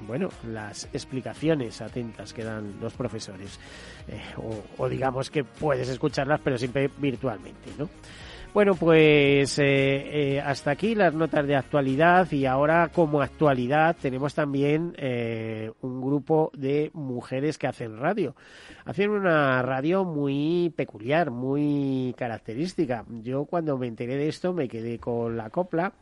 bueno 0.08 0.29
las 0.48 0.86
explicaciones 0.93 1.81
atentas 1.81 2.31
que 2.31 2.46
dan 2.46 2.79
los 2.79 2.93
profesores 2.93 3.60
o, 4.38 4.63
o 4.77 4.88
digamos 4.88 5.29
que 5.29 5.43
puedes 5.43 5.89
escucharlas 5.89 6.39
pero 6.41 6.58
siempre 6.58 6.89
virtualmente 6.98 7.72
¿no? 7.77 7.89
Bueno, 8.53 8.75
pues 8.75 9.58
eh, 9.60 10.34
eh, 10.36 10.41
hasta 10.41 10.72
aquí 10.72 10.93
las 10.93 11.13
notas 11.13 11.48
de 11.48 11.55
actualidad 11.55 12.29
y 12.34 12.46
ahora 12.46 12.89
como 12.93 13.22
actualidad 13.22 13.96
tenemos 14.01 14.34
también 14.34 14.93
eh, 14.98 15.72
un 15.79 16.01
grupo 16.01 16.51
de 16.53 16.91
mujeres 16.93 17.58
que 17.58 17.67
hacen 17.67 17.98
radio. 17.98 18.36
Hacen 18.84 19.12
una 19.12 19.62
radio 19.62 20.03
muy 20.03 20.74
peculiar, 20.75 21.31
muy 21.31 22.13
característica. 22.17 23.05
Yo 23.24 23.46
cuando 23.46 23.77
me 23.77 23.88
enteré 23.88 24.17
de 24.17 24.27
esto 24.27 24.51
me 24.51 24.67
quedé 24.67 25.00
con 25.00 25.38
la 25.38 25.50
copla 25.50 25.93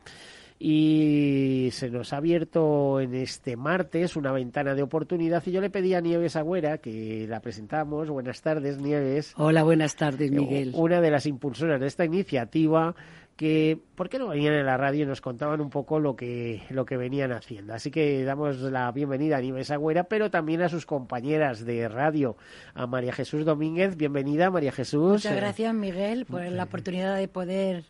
y 0.61 1.69
se 1.71 1.89
nos 1.89 2.11
ha 2.11 2.17
abierto 2.17 2.99
en 2.99 3.15
este 3.15 3.55
martes 3.55 4.17
una 4.17 4.33
ventana 4.33 4.75
de 4.75 4.83
oportunidad 4.83 5.41
y 5.45 5.51
yo 5.51 5.61
le 5.61 5.69
pedí 5.69 5.93
a 5.93 6.01
Nieves 6.01 6.35
Agüera 6.35 6.79
que 6.79 7.25
la 7.29 7.39
presentamos. 7.39 8.09
Buenas 8.09 8.41
tardes, 8.41 8.77
Nieves. 8.77 9.33
Hola, 9.37 9.63
buenas 9.63 9.95
tardes, 9.95 10.29
Miguel. 10.29 10.73
Una 10.75 10.99
de 10.99 11.11
las 11.11 11.25
impulsoras 11.25 11.79
de 11.79 11.87
esta 11.87 12.03
iniciativa 12.03 12.93
que 13.37 13.79
por 13.95 14.09
qué 14.09 14.19
no 14.19 14.27
venían 14.27 14.53
en 14.53 14.65
la 14.65 14.75
radio 14.75 15.03
y 15.03 15.07
nos 15.07 15.21
contaban 15.21 15.61
un 15.61 15.69
poco 15.69 15.97
lo 15.97 16.17
que 16.17 16.61
lo 16.71 16.83
que 16.83 16.97
venían 16.97 17.31
haciendo. 17.31 17.73
Así 17.73 17.89
que 17.89 18.25
damos 18.25 18.57
la 18.59 18.91
bienvenida 18.91 19.37
a 19.37 19.41
Nieves 19.41 19.71
Agüera, 19.71 20.03
pero 20.03 20.29
también 20.29 20.61
a 20.61 20.67
sus 20.67 20.85
compañeras 20.85 21.63
de 21.63 21.87
radio, 21.87 22.35
a 22.73 22.85
María 22.85 23.13
Jesús 23.13 23.45
Domínguez. 23.45 23.95
Bienvenida, 23.95 24.51
María 24.51 24.73
Jesús. 24.73 25.23
Muchas 25.23 25.37
gracias, 25.37 25.73
Miguel, 25.73 26.25
por 26.25 26.41
la 26.41 26.63
oportunidad 26.63 27.15
de 27.15 27.29
poder 27.29 27.85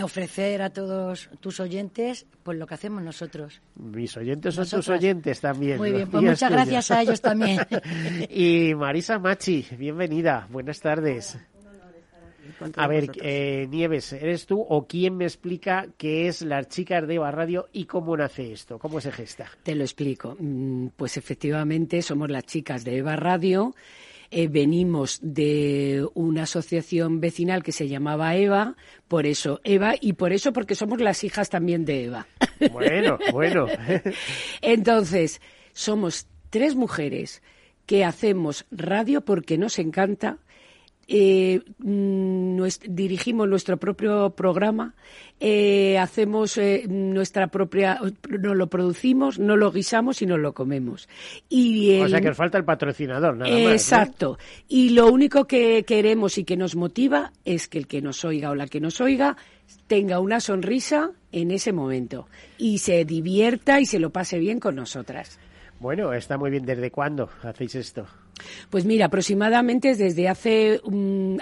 ofrecer 0.00 0.62
a 0.62 0.70
todos 0.70 1.30
tus 1.40 1.60
oyentes 1.60 2.26
pues 2.42 2.58
lo 2.58 2.66
que 2.66 2.74
hacemos 2.74 3.02
nosotros. 3.02 3.60
Mis 3.74 4.16
oyentes 4.16 4.54
son 4.54 4.68
tus 4.68 4.88
oyentes 4.88 5.40
también. 5.40 5.78
Muy 5.78 5.92
bien, 5.92 6.08
pues 6.10 6.22
muchas 6.22 6.50
gracias 6.50 6.90
a 6.90 7.02
ellos 7.02 7.20
también. 7.20 7.60
y 8.30 8.74
Marisa 8.74 9.18
Machi, 9.18 9.66
bienvenida, 9.76 10.46
buenas 10.50 10.80
tardes. 10.80 11.38
A 12.76 12.86
ver, 12.86 13.10
eh, 13.22 13.66
Nieves, 13.68 14.12
¿eres 14.12 14.46
tú 14.46 14.60
o 14.60 14.86
quién 14.86 15.16
me 15.16 15.24
explica 15.24 15.86
qué 15.96 16.28
es 16.28 16.42
las 16.42 16.68
chicas 16.68 17.06
de 17.06 17.14
Eva 17.14 17.30
Radio 17.30 17.68
y 17.72 17.84
cómo 17.84 18.16
nace 18.16 18.52
esto? 18.52 18.78
¿Cómo 18.78 19.00
se 19.00 19.12
gesta? 19.12 19.46
Te 19.62 19.74
lo 19.74 19.82
explico. 19.82 20.36
Mm, 20.38 20.88
pues 20.96 21.16
efectivamente 21.16 22.00
somos 22.02 22.30
las 22.30 22.44
chicas 22.44 22.84
de 22.84 22.98
Eva 22.98 23.16
Radio 23.16 23.74
eh, 24.30 24.48
venimos 24.48 25.18
de 25.22 26.06
una 26.14 26.44
asociación 26.44 27.20
vecinal 27.20 27.62
que 27.62 27.72
se 27.72 27.88
llamaba 27.88 28.34
Eva, 28.36 28.76
por 29.08 29.26
eso 29.26 29.60
Eva, 29.64 29.94
y 30.00 30.14
por 30.14 30.32
eso 30.32 30.52
porque 30.52 30.74
somos 30.74 31.00
las 31.00 31.24
hijas 31.24 31.50
también 31.50 31.84
de 31.84 32.04
Eva. 32.04 32.26
Bueno, 32.72 33.18
bueno. 33.32 33.66
Entonces, 34.62 35.42
somos 35.74 36.26
tres 36.48 36.74
mujeres 36.74 37.42
que 37.84 38.02
hacemos 38.02 38.64
radio 38.70 39.24
porque 39.26 39.58
nos 39.58 39.78
encanta, 39.78 40.38
eh, 41.08 41.60
mm, 41.78 42.60
dirigimos 42.88 43.48
nuestro 43.48 43.76
propio 43.76 44.30
programa, 44.30 44.94
eh, 45.38 45.98
hacemos 45.98 46.58
eh, 46.58 46.84
nuestra 46.88 47.46
propia, 47.46 48.00
no 48.28 48.54
lo 48.54 48.66
producimos, 48.68 49.38
no 49.38 49.56
lo 49.56 49.70
guisamos 49.70 50.20
y 50.22 50.26
no 50.26 50.36
lo 50.36 50.52
comemos. 50.52 51.08
Y 51.48 52.00
o 52.00 52.08
sea 52.08 52.20
que 52.20 52.34
falta 52.34 52.58
el 52.58 52.64
patrocinador, 52.64 53.36
nada 53.36 53.50
más. 53.50 53.72
Exacto. 53.72 54.38
Y 54.68 54.90
lo 54.90 55.06
único 55.06 55.44
que 55.44 55.84
queremos 55.84 56.38
y 56.38 56.44
que 56.44 56.56
nos 56.56 56.74
motiva 56.74 57.32
es 57.44 57.68
que 57.68 57.78
el 57.78 57.86
que 57.86 58.02
nos 58.02 58.24
oiga 58.24 58.50
o 58.50 58.54
la 58.54 58.66
que 58.66 58.80
nos 58.80 59.00
oiga 59.00 59.36
tenga 59.86 60.18
una 60.18 60.40
sonrisa 60.40 61.12
en 61.30 61.50
ese 61.50 61.72
momento 61.72 62.28
y 62.58 62.78
se 62.78 63.04
divierta 63.04 63.80
y 63.80 63.86
se 63.86 63.98
lo 64.00 64.10
pase 64.10 64.38
bien 64.38 64.58
con 64.58 64.74
nosotras. 64.74 65.38
Bueno, 65.78 66.12
está 66.12 66.38
muy 66.38 66.50
bien. 66.50 66.64
¿Desde 66.64 66.90
cuándo 66.90 67.28
hacéis 67.42 67.74
esto? 67.74 68.06
Pues 68.70 68.84
mira, 68.84 69.06
aproximadamente 69.06 69.94
desde 69.94 70.28
hace, 70.28 70.80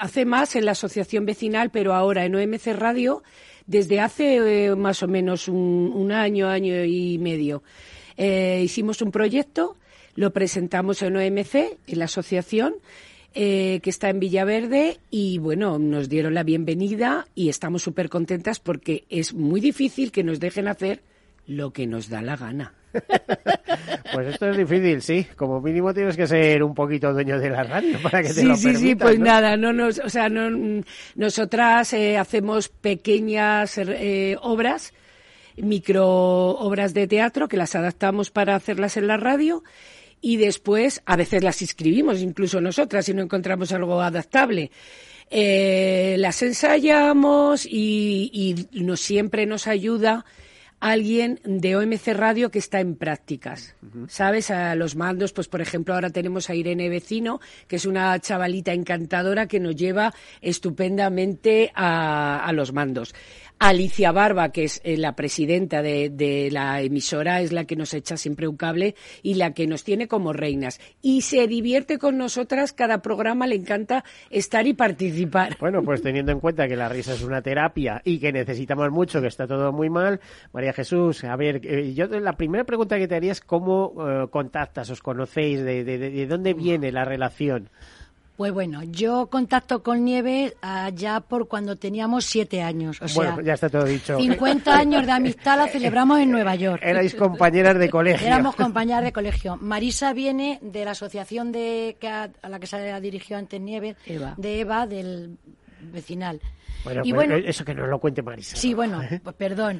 hace 0.01 0.25
más 0.25 0.57
en 0.57 0.65
la 0.65 0.73
asociación 0.73 1.25
vecinal, 1.25 1.71
pero 1.71 1.95
ahora 1.95 2.25
en 2.25 2.35
OMC 2.35 2.67
Radio, 2.75 3.23
desde 3.67 4.01
hace 4.01 4.67
eh, 4.67 4.77
más 4.77 5.03
o 5.03 5.09
menos 5.09 5.49
un, 5.49 6.13
año, 6.13 6.49
año 6.49 6.85
y 6.85 7.19
medio. 7.19 7.63
Eh, 8.17 8.63
hicimos 8.65 9.03
un 9.03 9.11
proyecto, 9.11 9.77
lo 10.15 10.33
presentamos 10.33 11.03
en 11.03 11.17
OMC, 11.17 11.55
en 11.87 11.99
la 11.99 12.05
asociación, 12.05 12.75
eh, 13.35 13.81
que 13.83 13.91
está 13.91 14.11
en 14.11 14.21
Villaverde 14.21 14.99
y 15.11 15.39
bueno, 15.39 15.79
nos 15.79 16.09
dieron 16.09 16.35
la 16.35 16.45
bienvenida 16.45 17.27
y 17.35 17.49
estamos 17.49 17.83
súper 17.83 18.09
contentas 18.09 18.61
porque 18.61 19.05
es 19.11 19.35
muy 19.35 19.61
difícil 19.61 20.13
que 20.13 20.23
nos 20.23 20.39
dejen 20.39 20.69
hacer 20.69 21.03
lo 21.47 21.73
que 21.73 21.87
nos 21.89 22.09
da 22.09 22.23
la 22.23 22.37
gana. 22.37 22.75
Pues 24.13 24.29
esto 24.29 24.49
es 24.49 24.57
difícil, 24.57 25.03
sí. 25.03 25.27
Como 25.35 25.61
mínimo 25.61 25.93
tienes 25.93 26.17
que 26.17 26.27
ser 26.27 26.63
un 26.63 26.73
poquito 26.73 27.13
dueño 27.13 27.39
de 27.39 27.51
la 27.51 27.65
radio 27.65 27.99
para 28.01 28.23
que 28.23 28.29
te 28.29 28.35
sí, 28.35 28.47
lo 28.47 28.55
sí, 28.55 28.63
sí, 28.63 28.73
permitan, 28.73 28.99
pues 28.99 29.19
¿no? 29.19 29.25
nada, 29.25 29.57
no 29.57 29.73
nos, 29.73 29.99
o 29.99 30.09
sea, 30.09 30.29
no, 30.29 30.83
nosotras 31.17 31.93
eh, 31.95 32.17
hacemos 32.17 32.69
pequeñas 32.69 33.77
eh, 33.79 34.37
obras, 34.41 34.93
micro 35.57 36.07
obras 36.07 36.95
de 36.95 37.09
teatro 37.09 37.49
que 37.49 37.57
las 37.57 37.75
adaptamos 37.75 38.31
para 38.31 38.55
hacerlas 38.55 38.97
en 38.97 39.09
la 39.09 39.17
radio 39.17 39.65
y 40.21 40.37
después 40.37 41.03
a 41.07 41.17
veces 41.17 41.43
las 41.43 41.61
inscribimos, 41.61 42.21
incluso 42.21 42.61
nosotras, 42.61 43.07
si 43.07 43.15
no 43.15 43.23
encontramos 43.23 43.73
algo 43.73 44.01
adaptable. 44.01 44.71
Eh, 45.31 46.15
las 46.19 46.41
ensayamos 46.43 47.67
y, 47.67 48.31
y 48.73 48.81
nos, 48.83 49.01
siempre 49.01 49.45
nos 49.47 49.67
ayuda 49.67 50.25
alguien 50.85 51.41
de 51.45 51.77
OMC 51.77 52.09
Radio 52.09 52.51
que 52.51 52.59
está 52.59 52.79
en 52.79 52.95
prácticas, 52.95 53.75
¿sabes? 54.07 54.51
A 54.51 54.75
los 54.75 54.97
mandos, 54.97 55.33
pues 55.33 55.49
por 55.49 55.63
ejemplo 55.63 55.95
ahora 55.95 56.11
tenemos 56.11 56.51
a 56.51 56.55
Irene 56.55 56.91
Vecino, 56.91 57.41
que 57.69 57.77
es 57.77 57.87
una 57.87 58.21
chavalita 58.21 58.75
encantadora 58.75 59.49
que 59.49 59.61
nos 59.61 59.77
lleva 59.77 60.13
estupendamente 60.43 61.73
a, 61.75 62.45
a 62.45 62.53
los 62.53 62.75
mandos. 62.75 63.15
Alicia 63.67 64.13
Barba, 64.13 64.51
que 64.51 64.65
es 64.65 64.83
eh, 64.85 64.99
la 64.99 65.17
presidenta 65.17 65.81
de, 65.81 66.11
de, 66.11 66.51
la 66.51 66.83
emisora, 66.83 67.41
es 67.41 67.51
la 67.51 67.65
que 67.65 67.77
nos 67.77 67.95
echa 67.95 68.19
siempre 68.19 68.47
un 68.47 68.59
cable 68.59 68.95
y 69.23 69.37
la 69.37 69.55
que 69.55 69.67
nos 69.67 69.85
tiene 69.85 70.07
como 70.07 70.35
reinas. 70.35 70.81
Y 71.01 71.23
se 71.23 71.47
divierte 71.47 71.99
con 71.99 72.19
nosotras, 72.19 72.75
cada 72.75 73.01
programa 73.01 73.47
le 73.47 73.55
encanta 73.55 74.05
estar 74.29 74.67
y 74.67 74.75
participar. 74.75 75.57
Bueno, 75.59 75.83
pues 75.83 76.03
teniendo 76.03 76.31
en 76.31 76.41
cuenta 76.41 76.69
que 76.69 76.77
la 76.77 76.91
risa 76.91 77.15
es 77.15 77.23
una 77.23 77.41
terapia 77.41 78.03
y 78.05 78.19
que 78.19 78.33
necesitamos 78.33 78.91
mucho, 78.91 79.23
que 79.23 79.29
está 79.29 79.47
todo 79.47 79.73
muy 79.73 79.89
mal, 79.89 80.21
María 80.53 80.75
Jesús, 80.75 81.25
a 81.25 81.35
ver, 81.35 81.63
eh, 81.65 81.95
yo 81.95 82.07
la 82.07 82.35
primera 82.35 82.65
pregunta 82.65 82.99
que 82.99 83.09
te 83.09 83.15
haría 83.15 83.33
es 83.33 83.41
cómo 83.41 83.95
eh, 83.99 84.27
contactas, 84.29 84.91
os 84.91 85.01
conocéis, 85.01 85.65
de, 85.65 85.85
de, 85.85 85.97
de 85.97 86.27
dónde 86.27 86.53
viene 86.53 86.93
la 86.93 87.07
relación. 87.07 87.71
Pues 88.37 88.53
bueno, 88.53 88.83
yo 88.83 89.29
contacto 89.29 89.83
con 89.85 90.05
Nieves 90.05 90.55
allá 90.61 91.21
por 91.21 91.47
cuando 91.47 91.77
teníamos 91.77 92.25
siete 92.25 92.63
años. 92.63 93.01
O 93.01 93.07
bueno, 93.15 93.37
sea, 93.37 93.45
ya 93.45 93.55
está 93.55 93.69
todo 93.69 93.85
dicho. 93.85 94.19
50 94.19 94.77
años 94.77 95.07
de 95.07 95.13
amistad 95.13 95.57
la 95.57 95.69
celebramos 95.69 96.19
en 96.19 96.33
Nueva 96.33 96.57
York. 96.57 96.83
Erais 96.85 97.15
compañeras 97.15 97.79
de 97.79 97.89
colegio. 97.89 98.27
Éramos 98.27 98.57
compañeras 98.57 99.05
de 99.05 99.13
colegio. 99.13 99.57
Marisa 99.61 100.13
viene 100.13 100.59
de 100.63 100.85
la 100.85 100.93
asociación 100.93 101.53
de 101.53 101.97
que 102.01 102.09
a, 102.09 102.31
a 102.43 102.49
la 102.49 102.59
que 102.59 102.67
se 102.67 103.01
dirigió 103.01 103.37
antes 103.37 103.61
Nieves, 103.61 103.97
Eva. 104.05 104.35
de 104.37 104.61
Eva, 104.61 104.87
del 104.89 105.39
vecinal. 105.81 106.41
Bueno, 106.85 107.01
y 107.05 107.13
pero 107.13 107.17
bueno, 107.17 107.37
eso 107.37 107.65
que 107.65 107.75
nos 107.75 107.89
lo 107.89 107.99
cuente 107.99 108.23
Marisa. 108.23 108.57
Sí, 108.57 108.71
¿no? 108.71 108.77
bueno, 108.77 109.01
pues 109.23 109.37
perdón, 109.37 109.79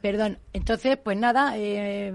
perdón. 0.00 0.38
Entonces, 0.52 0.98
pues 1.02 1.16
nada, 1.16 1.54
eh, 1.56 2.14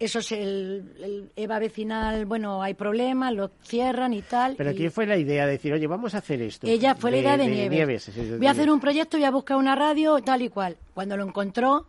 eso 0.00 0.20
es 0.20 0.32
el, 0.32 0.94
el 0.98 1.30
EVA 1.36 1.58
vecinal, 1.58 2.24
bueno, 2.24 2.62
hay 2.62 2.72
problemas, 2.72 3.34
lo 3.34 3.50
cierran 3.62 4.14
y 4.14 4.22
tal. 4.22 4.56
Pero 4.56 4.70
y 4.70 4.74
¿quién 4.74 4.90
fue 4.90 5.06
la 5.06 5.18
idea 5.18 5.44
de 5.44 5.52
decir, 5.52 5.74
oye, 5.74 5.86
vamos 5.86 6.14
a 6.14 6.18
hacer 6.18 6.40
esto? 6.40 6.66
Ella 6.66 6.94
fue 6.94 7.10
la 7.10 7.18
idea 7.18 7.36
de, 7.36 7.46
Nieves. 7.46 8.10
voy 8.38 8.46
a 8.46 8.50
hacer 8.50 8.70
un 8.70 8.80
proyecto, 8.80 9.18
voy 9.18 9.26
a 9.26 9.30
buscar 9.30 9.58
una 9.58 9.76
radio, 9.76 10.18
tal 10.20 10.40
y 10.40 10.48
cual. 10.48 10.78
Cuando 10.94 11.18
lo 11.18 11.24
encontró, 11.24 11.86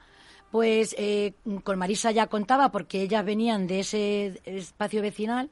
pues 0.51 0.93
eh, 0.99 1.33
con 1.63 1.79
Marisa 1.79 2.11
ya 2.11 2.27
contaba, 2.27 2.69
porque 2.69 3.01
ellas 3.01 3.23
venían 3.23 3.65
de 3.65 3.79
ese 3.79 4.41
espacio 4.43 5.01
vecinal. 5.01 5.49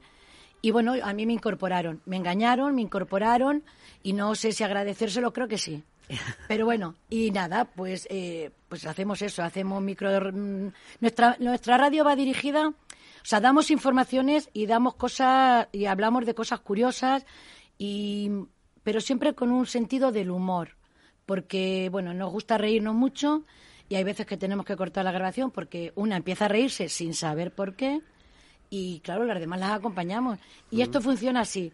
Y 0.60 0.70
bueno, 0.70 0.94
a 1.02 1.14
mí 1.14 1.24
me 1.24 1.32
incorporaron. 1.32 2.02
Me 2.04 2.16
engañaron, 2.16 2.74
me 2.74 2.82
incorporaron 2.82 3.64
y 4.02 4.12
no 4.12 4.34
sé 4.34 4.52
si 4.52 4.64
agradecérselo, 4.64 5.32
creo 5.32 5.48
que 5.48 5.56
sí. 5.56 5.82
Pero 6.48 6.64
bueno, 6.64 6.96
y 7.08 7.30
nada, 7.30 7.64
pues 7.64 8.06
eh, 8.10 8.50
pues 8.68 8.86
hacemos 8.86 9.22
eso, 9.22 9.42
hacemos 9.42 9.82
micro... 9.82 10.32
mm, 10.32 10.72
Nuestra, 11.00 11.36
nuestra 11.38 11.76
radio 11.78 12.04
va 12.04 12.16
dirigida, 12.16 12.68
o 12.68 12.74
sea, 13.24 13.40
damos 13.40 13.70
informaciones 13.70 14.48
y 14.52 14.66
damos 14.66 14.94
cosas 14.94 15.68
y 15.72 15.86
hablamos 15.86 16.26
de 16.26 16.34
cosas 16.34 16.60
curiosas, 16.60 17.24
y, 17.78 18.30
pero 18.82 19.00
siempre 19.00 19.34
con 19.34 19.50
un 19.50 19.66
sentido 19.66 20.12
del 20.12 20.30
humor, 20.30 20.76
porque, 21.26 21.88
bueno, 21.90 22.12
nos 22.14 22.30
gusta 22.32 22.58
reírnos 22.58 22.94
mucho 22.94 23.44
y 23.88 23.96
hay 23.96 24.04
veces 24.04 24.26
que 24.26 24.36
tenemos 24.36 24.66
que 24.66 24.76
cortar 24.76 25.04
la 25.04 25.12
grabación 25.12 25.50
porque 25.50 25.92
una 25.94 26.16
empieza 26.16 26.46
a 26.46 26.48
reírse 26.48 26.88
sin 26.88 27.14
saber 27.14 27.52
por 27.52 27.74
qué 27.74 28.00
y, 28.68 29.00
claro, 29.00 29.24
las 29.24 29.40
demás 29.40 29.58
las 29.60 29.72
acompañamos. 29.72 30.38
Y 30.70 30.82
esto 30.82 31.00
funciona 31.00 31.40
así. 31.40 31.72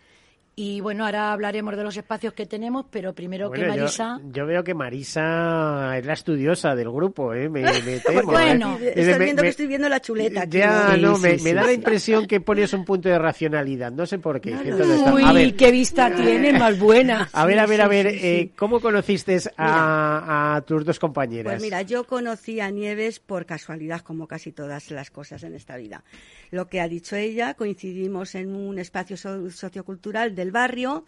Y 0.59 0.81
bueno, 0.81 1.05
ahora 1.05 1.35
hablaremos 1.35 1.77
de 1.77 1.85
los 1.85 1.95
espacios 1.99 2.33
que 2.33 2.47
tenemos, 2.47 2.87
pero 2.91 3.15
primero 3.15 3.49
Bueno, 3.51 3.63
que 3.75 3.79
Marisa. 3.79 4.19
Yo, 4.33 4.47
veo 4.47 4.65
que 4.65 4.73
Marisa 4.73 5.99
es 5.99 6.07
la 6.07 6.15
estudiosa 6.15 6.75
del 6.75 6.91
grupo, 6.91 7.35
¿eh? 7.35 7.51
Me, 7.51 7.61
me 7.61 8.01
temo, 8.07 8.33
Bueno. 8.33 8.79
¿eh? 8.81 8.95
Estás 8.97 9.19
Me- 9.19 9.25
viendo 9.27 9.43
me- 9.43 9.47
que 9.49 9.51
estoy 9.51 9.67
viendo 9.67 9.87
la 9.91 10.01
chuleta. 10.01 10.45
aquí, 10.45 10.57
Ya, 10.57 10.95
Sí, 10.95 11.01
no, 11.03 11.17
sí, 11.17 11.23
me, 11.23 11.39
sí, 11.39 11.45
me 11.45 11.53
da 11.53 11.61
sí. 11.61 11.67
la 11.67 11.73
impresión 11.75 12.27
que 12.27 12.41
pones 12.41 12.73
un 12.73 12.87
punto 12.87 13.11
de 13.11 13.19
racionalidad. 13.19 13.93
No 13.93 14.07
sé 14.07 14.19
por 14.19 14.41
qué. 14.41 14.53
No, 14.53 14.63
no, 14.63 14.71
Entonces, 14.71 15.01
no. 15.07 15.15
Uy, 15.17 15.25
a 15.25 15.33
ver, 15.35 15.55
qué 15.57 15.71
vista 15.71 16.11
tiene, 16.15 16.59
más 16.59 16.79
buena. 16.79 17.29
a 17.35 17.45
ver, 17.45 17.59
a 17.59 17.67
ver, 17.67 17.83
a 17.83 17.89
ver, 17.89 18.13
sí, 18.13 18.19
sí. 18.19 18.27
eh, 18.27 18.51
¿cómo 18.57 18.81
conociste 18.81 19.39
a, 19.59 20.57
a 20.57 20.61
tus 20.63 20.87
dos 20.87 20.99
compañeras? 20.99 21.53
Pues 21.53 21.63
mira, 21.65 21.83
yo 21.83 22.05
conocí 22.05 22.61
a 22.61 22.71
Nieves 22.71 23.21
por 23.21 23.45
casualidad, 23.45 24.01
como 24.01 24.27
casi 24.27 24.53
todas 24.53 24.91
las 24.91 25.11
cosas 25.11 25.43
en 25.43 25.55
esta 25.55 25.77
vida. 25.77 26.03
Lo 26.51 26.67
que 26.69 26.81
ha 26.81 26.89
dicho 26.89 27.15
ella, 27.15 27.53
coincidimos 27.53 28.35
en 28.37 28.55
un 28.55 28.79
espacio 28.79 29.19
so- 29.19 29.51
sociocultural 29.51 30.35
del 30.35 30.46
barrio. 30.51 31.05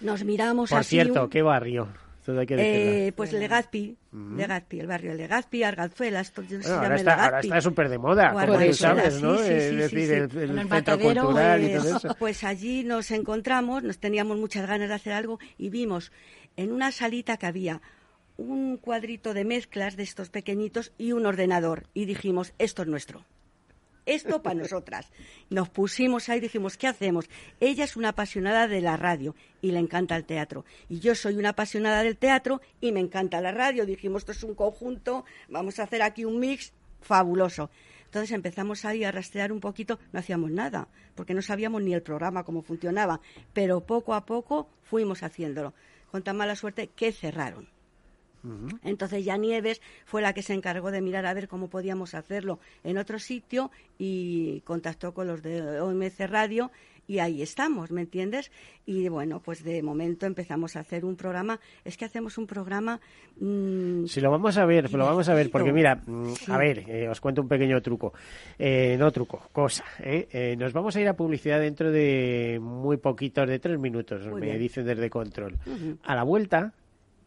Nos 0.00 0.24
miramos 0.24 0.70
por 0.70 0.80
así. 0.80 0.90
cierto, 0.90 1.24
un- 1.24 1.30
¿qué 1.30 1.42
barrio? 1.42 1.88
Hay 2.28 2.44
que 2.44 2.56
eh, 3.06 3.12
pues 3.14 3.32
Legazpi, 3.32 3.96
Legazpi, 4.12 4.80
el 4.80 4.88
barrio 4.88 5.12
de 5.12 5.16
Legazpi, 5.16 5.62
Arganzuela, 5.62 6.18
esto 6.22 6.42
no 6.42 6.48
se 6.48 6.56
Bueno, 6.56 6.74
ahora 6.74 6.82
llama 6.82 6.96
está, 6.96 7.24
ahora 7.24 7.38
está 7.40 7.60
súper 7.60 7.88
de 7.88 7.98
moda, 7.98 8.32
como 8.32 8.58
tú 8.58 8.72
sabes, 8.72 9.22
¿no? 9.22 9.38
sí, 9.38 9.44
sí, 9.44 9.52
es 9.52 9.76
decir, 9.76 9.88
sí, 10.00 10.06
sí. 10.06 10.12
el, 10.12 10.22
el 10.36 10.50
En 10.50 10.58
el 10.58 10.68
centro 10.68 10.98
cultural 10.98 11.62
y 11.62 11.68
Pues, 11.68 11.84
todo 11.84 11.96
eso. 11.98 12.16
pues 12.18 12.42
allí 12.42 12.82
nos 12.82 13.12
encontramos, 13.12 13.84
nos 13.84 13.98
teníamos 13.98 14.38
muchas 14.38 14.66
ganas 14.66 14.88
de 14.88 14.94
hacer 14.96 15.12
algo 15.12 15.38
y 15.56 15.70
vimos 15.70 16.10
en 16.56 16.72
una 16.72 16.90
salita 16.90 17.36
que 17.36 17.46
había 17.46 17.80
un 18.38 18.76
cuadrito 18.78 19.32
de 19.32 19.44
mezclas 19.44 19.94
de 19.96 20.02
estos 20.02 20.28
pequeñitos 20.28 20.90
y 20.98 21.12
un 21.12 21.26
ordenador 21.26 21.84
y 21.94 22.06
dijimos, 22.06 22.54
esto 22.58 22.82
es 22.82 22.88
nuestro. 22.88 23.24
Esto 24.06 24.40
para 24.40 24.54
nosotras. 24.54 25.10
Nos 25.50 25.68
pusimos 25.68 26.28
ahí 26.28 26.38
y 26.38 26.42
dijimos, 26.42 26.76
¿qué 26.76 26.86
hacemos? 26.86 27.28
Ella 27.58 27.84
es 27.84 27.96
una 27.96 28.10
apasionada 28.10 28.68
de 28.68 28.80
la 28.80 28.96
radio 28.96 29.34
y 29.60 29.72
le 29.72 29.80
encanta 29.80 30.16
el 30.16 30.24
teatro. 30.24 30.64
Y 30.88 31.00
yo 31.00 31.16
soy 31.16 31.36
una 31.36 31.50
apasionada 31.50 32.04
del 32.04 32.16
teatro 32.16 32.60
y 32.80 32.92
me 32.92 33.00
encanta 33.00 33.40
la 33.40 33.50
radio. 33.50 33.84
Dijimos, 33.84 34.22
esto 34.22 34.32
es 34.32 34.44
un 34.44 34.54
conjunto, 34.54 35.24
vamos 35.48 35.80
a 35.80 35.82
hacer 35.82 36.02
aquí 36.02 36.24
un 36.24 36.38
mix 36.38 36.72
fabuloso. 37.00 37.68
Entonces 38.04 38.30
empezamos 38.30 38.84
ahí 38.84 39.02
a 39.02 39.10
rastrear 39.10 39.50
un 39.50 39.60
poquito, 39.60 39.98
no 40.12 40.20
hacíamos 40.20 40.50
nada, 40.50 40.88
porque 41.16 41.34
no 41.34 41.42
sabíamos 41.42 41.82
ni 41.82 41.92
el 41.92 42.02
programa 42.02 42.44
cómo 42.44 42.62
funcionaba, 42.62 43.20
pero 43.52 43.80
poco 43.80 44.14
a 44.14 44.24
poco 44.24 44.70
fuimos 44.84 45.24
haciéndolo, 45.24 45.74
con 46.12 46.22
tan 46.22 46.36
mala 46.36 46.54
suerte 46.54 46.88
que 46.94 47.12
cerraron. 47.12 47.75
Entonces 48.82 49.24
ya 49.24 49.36
Nieves 49.36 49.80
fue 50.04 50.22
la 50.22 50.32
que 50.32 50.42
se 50.42 50.54
encargó 50.54 50.90
de 50.90 51.00
mirar 51.00 51.26
a 51.26 51.34
ver 51.34 51.48
cómo 51.48 51.68
podíamos 51.68 52.14
hacerlo 52.14 52.58
en 52.84 52.98
otro 52.98 53.18
sitio 53.18 53.70
y 53.98 54.60
contactó 54.62 55.12
con 55.14 55.26
los 55.26 55.42
de 55.42 55.80
OMC 55.80 56.20
Radio 56.28 56.70
y 57.08 57.20
ahí 57.20 57.40
estamos, 57.40 57.92
¿me 57.92 58.00
entiendes? 58.00 58.50
Y 58.84 59.08
bueno, 59.08 59.38
pues 59.40 59.62
de 59.62 59.80
momento 59.80 60.26
empezamos 60.26 60.74
a 60.74 60.80
hacer 60.80 61.04
un 61.04 61.14
programa. 61.14 61.60
Es 61.84 61.96
que 61.96 62.04
hacemos 62.04 62.36
un 62.36 62.48
programa. 62.48 63.00
mm, 63.38 64.06
Si 64.06 64.20
lo 64.20 64.28
vamos 64.32 64.58
a 64.58 64.64
ver, 64.66 64.92
lo 64.92 65.04
vamos 65.06 65.28
a 65.28 65.34
ver, 65.34 65.48
porque 65.52 65.72
mira, 65.72 66.02
mm, 66.04 66.34
Sí. 66.34 66.50
a 66.50 66.58
ver, 66.58 66.80
eh, 66.90 67.08
os 67.08 67.20
cuento 67.20 67.42
un 67.42 67.48
pequeño 67.48 67.80
truco. 67.80 68.12
Eh, 68.58 68.96
no 68.98 69.12
truco, 69.12 69.40
cosa. 69.52 69.84
¿eh? 70.00 70.26
Eh, 70.32 70.56
nos 70.58 70.72
vamos 70.72 70.96
a 70.96 71.00
ir 71.00 71.06
a 71.06 71.14
publicidad 71.14 71.60
dentro 71.60 71.92
de 71.92 72.58
muy 72.60 72.96
poquitos, 72.96 73.48
de 73.48 73.60
tres 73.60 73.78
minutos, 73.78 74.26
Muy 74.26 74.40
me 74.40 74.46
bien. 74.48 74.58
dicen 74.58 74.84
desde 74.84 75.08
control. 75.08 75.56
A 76.02 76.14
la 76.16 76.24
vuelta. 76.24 76.72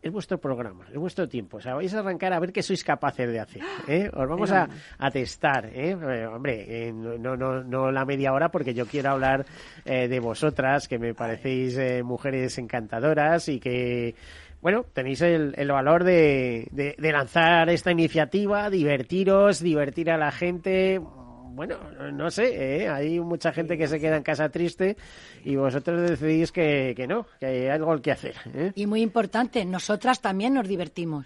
Es 0.01 0.13
vuestro 0.13 0.37
programa, 0.37 0.85
es 0.89 0.97
vuestro 0.97 1.27
tiempo. 1.27 1.57
O 1.57 1.61
sea, 1.61 1.75
vais 1.75 1.93
a 1.93 1.99
arrancar 1.99 2.31
a 2.31 2.39
ver 2.39 2.53
qué 2.53 2.63
sois 2.63 2.83
capaces 2.85 3.29
de 3.29 3.39
hacer. 3.41 3.61
¿eh? 3.85 4.09
Os 4.13 4.29
vamos 4.29 4.49
a, 4.51 4.69
a 4.97 5.11
testar. 5.11 5.65
¿eh? 5.65 5.91
Eh, 5.91 6.25
hombre, 6.25 6.87
eh, 6.87 6.93
no, 6.93 7.35
no, 7.35 7.61
no 7.63 7.91
la 7.91 8.05
media 8.05 8.31
hora 8.31 8.47
porque 8.49 8.73
yo 8.73 8.85
quiero 8.85 9.09
hablar 9.11 9.45
eh, 9.83 10.07
de 10.07 10.19
vosotras, 10.21 10.87
que 10.87 10.99
me 10.99 11.13
parecéis 11.13 11.77
eh, 11.77 12.01
mujeres 12.01 12.57
encantadoras 12.57 13.49
y 13.49 13.59
que, 13.59 14.15
bueno, 14.61 14.85
tenéis 14.93 15.19
el, 15.21 15.53
el 15.57 15.69
valor 15.69 16.05
de, 16.05 16.69
de- 16.71 16.95
de 16.97 17.11
lanzar 17.11 17.67
esta 17.69 17.91
iniciativa, 17.91 18.69
divertiros, 18.69 19.59
divertir 19.61 20.11
a 20.11 20.17
la 20.17 20.31
gente. 20.31 21.01
Bueno, 21.51 21.77
no 22.13 22.31
sé, 22.31 22.83
¿eh? 22.83 22.89
hay 22.89 23.19
mucha 23.19 23.51
gente 23.51 23.77
que 23.77 23.87
se 23.87 23.99
queda 23.99 24.17
en 24.17 24.23
casa 24.23 24.49
triste 24.49 24.95
y 25.43 25.55
vosotros 25.55 26.09
decidís 26.09 26.51
que, 26.51 26.93
que 26.95 27.07
no, 27.07 27.25
que 27.39 27.45
hay 27.45 27.67
algo 27.67 28.01
que 28.01 28.11
hacer. 28.11 28.35
¿eh? 28.53 28.71
Y 28.75 28.85
muy 28.87 29.01
importante, 29.01 29.63
nosotras 29.65 30.21
también 30.21 30.53
nos 30.53 30.67
divertimos. 30.67 31.25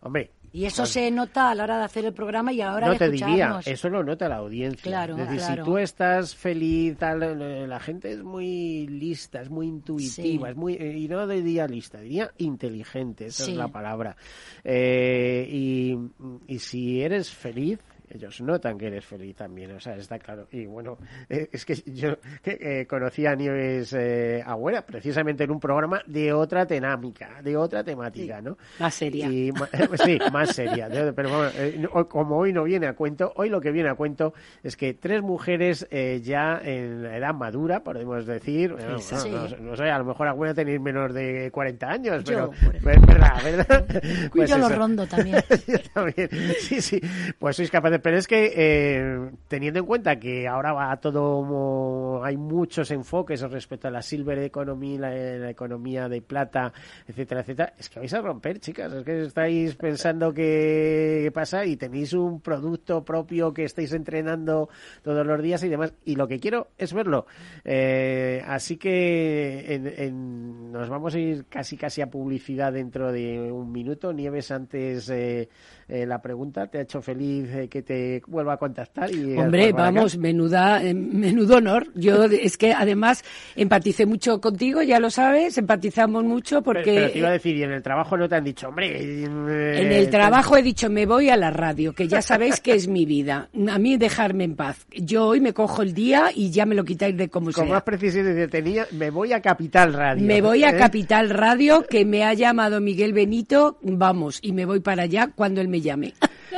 Hombre, 0.00 0.30
Y 0.52 0.64
eso 0.64 0.86
se 0.86 1.10
nota 1.10 1.50
a 1.50 1.54
la 1.56 1.64
hora 1.64 1.78
de 1.78 1.84
hacer 1.84 2.04
el 2.04 2.12
programa 2.14 2.52
y 2.52 2.60
a 2.62 2.66
la 2.66 2.74
hora 2.76 2.86
no 2.86 2.92
de 2.92 2.98
te 3.00 3.10
diría, 3.10 3.60
eso 3.66 3.88
lo 3.90 4.04
nota 4.04 4.28
la 4.28 4.36
audiencia. 4.36 4.82
Claro, 4.84 5.14
es 5.14 5.28
decir, 5.28 5.38
claro. 5.38 5.64
si 5.64 5.70
tú 5.70 5.78
estás 5.78 6.36
feliz, 6.36 6.96
tal, 6.96 7.22
eh, 7.42 7.66
la 7.66 7.80
gente 7.80 8.12
es 8.12 8.22
muy 8.22 8.86
lista, 8.86 9.42
es 9.42 9.50
muy 9.50 9.66
intuitiva, 9.66 10.46
Sí. 10.46 10.50
es 10.52 10.56
muy, 10.56 10.74
eh, 10.74 10.96
y 10.96 11.08
no 11.08 11.26
diría 11.26 11.66
lista, 11.66 12.00
diría 12.00 12.30
inteligente, 12.38 13.26
esa 13.26 13.44
Sí. 13.44 13.50
es 13.50 13.56
la 13.58 13.68
palabra. 13.68 14.16
Eh, 14.62 15.46
y, 15.50 15.96
y 16.46 16.58
si 16.60 17.02
eres 17.02 17.30
feliz, 17.30 17.80
ellos 18.10 18.40
notan 18.40 18.78
que 18.78 18.86
eres 18.88 19.04
feliz 19.04 19.36
también, 19.36 19.72
o 19.72 19.80
sea, 19.80 19.96
está 19.96 20.18
claro. 20.18 20.48
Y 20.52 20.66
bueno, 20.66 20.98
eh, 21.28 21.48
es 21.52 21.64
que 21.64 21.74
yo 21.74 22.16
eh, 22.44 22.86
conocí 22.88 23.26
a 23.26 23.34
Nieves 23.34 23.92
eh, 23.92 24.42
Agüera 24.44 24.82
precisamente 24.82 25.44
en 25.44 25.50
un 25.50 25.60
programa 25.60 26.02
de 26.06 26.32
otra 26.32 26.66
temática, 26.66 27.40
de 27.42 27.56
otra 27.56 27.84
temática, 27.84 28.40
¿no? 28.40 28.56
Más 28.78 28.94
seria. 28.94 29.26
Y 29.30 29.52
ma- 29.52 29.68
sí, 30.04 30.18
más 30.32 30.54
seria. 30.54 30.88
Pero 30.88 31.28
bueno, 31.28 31.50
eh, 31.56 31.86
como 32.08 32.38
hoy 32.38 32.52
no 32.52 32.64
viene 32.64 32.86
a 32.86 32.94
cuento, 32.94 33.32
hoy 33.36 33.48
lo 33.50 33.60
que 33.60 33.70
viene 33.72 33.88
a 33.88 33.94
cuento 33.94 34.34
es 34.62 34.76
que 34.76 34.94
tres 34.94 35.22
mujeres 35.22 35.86
eh, 35.90 36.20
ya 36.22 36.60
en 36.62 37.02
la 37.02 37.16
edad 37.16 37.34
madura, 37.34 37.82
podemos 37.82 38.26
decir, 38.26 38.72
bueno, 38.72 38.98
Sí. 38.98 39.14
bueno, 39.30 39.48
no, 39.48 39.56
no 39.70 39.76
sé, 39.76 39.84
a 39.90 39.98
lo 39.98 40.04
mejor 40.04 40.28
alguna 40.28 40.54
tenéis 40.54 40.80
menos 40.80 41.12
de 41.14 41.50
40 41.52 41.90
años, 41.90 42.22
pero 42.26 42.52
Yo, 42.52 42.66
por 42.66 42.76
ejemplo. 42.76 42.90
es 42.92 43.06
verdad, 43.06 43.42
¿verdad? 43.44 44.02
Pues 44.32 44.50
yo 44.50 44.58
lo 44.58 44.68
rondo 44.68 45.06
también. 45.06 45.36
Yo 45.66 45.78
también. 45.92 46.28
Sí, 46.60 46.80
sí. 46.80 47.00
Pues 47.38 47.56
sois 47.56 47.70
capaces. 47.70 47.97
Pero 48.02 48.16
es 48.16 48.26
que 48.26 48.52
eh, 48.56 49.30
teniendo 49.48 49.80
en 49.80 49.86
cuenta 49.86 50.18
que 50.18 50.46
ahora 50.48 50.72
va 50.72 50.96
todo, 50.98 52.22
hay 52.24 52.36
muchos 52.36 52.90
enfoques 52.90 53.40
respecto 53.42 53.88
a 53.88 53.90
la 53.90 54.02
silver 54.02 54.38
economy, 54.38 54.98
la, 54.98 55.48
economía 55.50 56.08
de 56.08 56.20
plata, 56.22 56.72
etcétera, 57.06 57.40
etcétera, 57.42 57.72
es 57.78 57.88
que 57.88 58.00
vais 58.00 58.12
a 58.14 58.20
romper, 58.20 58.60
chicas. 58.60 58.92
Es 58.92 59.04
que 59.04 59.22
estáis 59.22 59.74
pensando 59.76 60.32
que 60.32 61.30
pasa 61.34 61.64
y 61.64 61.76
tenéis 61.76 62.12
un 62.12 62.40
producto 62.40 63.04
propio 63.04 63.52
que 63.52 63.64
estáis 63.64 63.92
entrenando 63.92 64.68
todos 65.02 65.26
los 65.26 65.42
días 65.42 65.62
y 65.64 65.68
demás. 65.68 65.92
Y 66.04 66.16
lo 66.16 66.26
que 66.28 66.38
quiero 66.38 66.68
es 66.78 66.92
verlo. 66.92 67.26
Eh, 67.64 68.42
así 68.46 68.76
que 68.76 69.74
en- 69.74 69.86
en- 69.86 70.72
nos 70.72 70.88
vamos 70.88 71.14
a 71.14 71.18
ir 71.18 71.46
casi 71.48 71.76
casi 71.76 72.00
a 72.00 72.10
publicidad 72.10 72.72
dentro 72.72 73.12
de 73.12 73.50
un 73.52 73.72
minuto. 73.72 74.12
Nieves, 74.12 74.50
antes 74.50 75.08
eh, 75.10 75.48
eh, 75.88 76.06
la 76.06 76.20
pregunta, 76.20 76.66
¿te 76.66 76.78
ha 76.78 76.82
hecho 76.82 77.00
feliz 77.00 77.48
eh, 77.54 77.68
que 77.68 77.82
te 77.88 78.22
vuelva 78.28 78.52
a 78.52 78.56
contactar? 78.58 79.10
Y 79.12 79.36
Hombre, 79.36 79.70
acá? 79.70 79.76
vamos, 79.90 80.16
menuda, 80.18 80.82
eh, 80.84 80.94
menudo 80.94 81.56
honor. 81.56 81.88
Yo 81.94 82.24
es 82.30 82.56
que 82.58 82.72
además 82.72 83.24
empaticé 83.56 84.06
mucho 84.06 84.40
contigo, 84.40 84.82
ya 84.82 85.00
lo 85.00 85.10
sabes, 85.10 85.56
empatizamos 85.58 86.22
mucho 86.22 86.62
porque 86.62 86.94
pero 86.94 87.10
te 87.10 87.18
iba 87.18 87.28
a 87.28 87.32
decir, 87.32 87.56
y 87.56 87.62
en 87.62 87.72
el 87.72 87.82
trabajo 87.82 88.16
no 88.16 88.28
te 88.28 88.36
han 88.36 88.44
dicho, 88.44 88.68
hombre. 88.68 88.96
eh, 89.24 89.24
en 89.82 89.92
el 89.92 90.10
trabajo 90.10 90.56
he 90.56 90.62
dicho 90.62 90.90
me 90.90 91.06
voy 91.06 91.30
a 91.30 91.36
la 91.36 91.50
radio, 91.50 91.92
que 91.94 92.06
ya 92.06 92.22
sabéis 92.22 92.60
que 92.60 92.72
es 92.74 92.86
mi 92.88 93.06
vida. 93.06 93.48
A 93.70 93.78
mí 93.78 93.96
dejarme 93.96 94.44
en 94.44 94.54
paz. 94.54 94.86
Yo 94.92 95.26
hoy 95.26 95.40
me 95.40 95.52
cojo 95.54 95.82
el 95.82 95.94
día 95.94 96.26
y 96.34 96.50
ya 96.50 96.66
me 96.66 96.74
lo 96.74 96.84
quitáis 96.84 97.16
de 97.16 97.28
como 97.30 97.46
Con 97.46 97.64
sea. 97.64 97.74
más 97.74 97.82
precisión, 97.82 98.26
decir, 98.26 98.50
tenía, 98.50 98.86
me 98.92 99.10
voy 99.10 99.32
a 99.32 99.40
Capital 99.40 99.94
Radio. 99.94 100.24
Me 100.26 100.42
voy 100.42 100.64
a 100.64 100.70
¿eh? 100.70 100.76
Capital 100.78 101.30
Radio, 101.30 101.84
que 101.88 102.04
me 102.04 102.22
ha 102.24 102.34
llamado 102.34 102.80
Miguel 102.80 103.12
Benito, 103.14 103.78
vamos, 103.82 104.38
y 104.42 104.52
me 104.52 104.66
voy 104.66 104.80
para 104.80 105.04
allá 105.04 105.30
cuando 105.34 105.60
él 105.62 105.68
me 105.68 105.80
llame. 105.80 106.12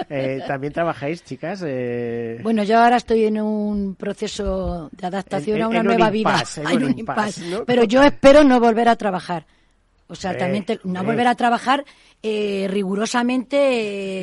Eh, 0.09 0.41
También 0.47 0.73
trabajáis, 0.73 1.25
chicas. 1.25 1.63
Eh, 1.67 2.39
Bueno, 2.43 2.63
yo 2.65 2.79
ahora 2.79 2.97
estoy 2.97 3.25
en 3.25 3.41
un 3.41 3.95
proceso 3.95 4.89
de 4.93 5.07
adaptación 5.07 5.57
En- 5.57 5.63
en- 5.63 5.65
a 5.65 5.69
una 5.69 5.83
nueva 5.83 6.11
vida. 6.11 6.43
en 6.57 6.85
un 6.85 6.99
impasse. 6.99 7.47
¿no? 7.51 7.65
Pero 7.65 7.85
yo 7.85 8.03
espero 8.03 8.45
no 8.45 8.61
volver 8.61 8.89
a 8.89 8.97
trabajar. 8.97 9.47
O 10.09 10.17
sea, 10.17 10.33
Eh, 10.33 10.37
también 10.37 10.65
te- 10.65 10.81
no 10.83 11.01
hombre. 11.01 11.15
volver 11.15 11.27
a 11.29 11.35
trabajar 11.37 11.85
eh, 12.23 12.67
rigurosamente. 12.69 13.57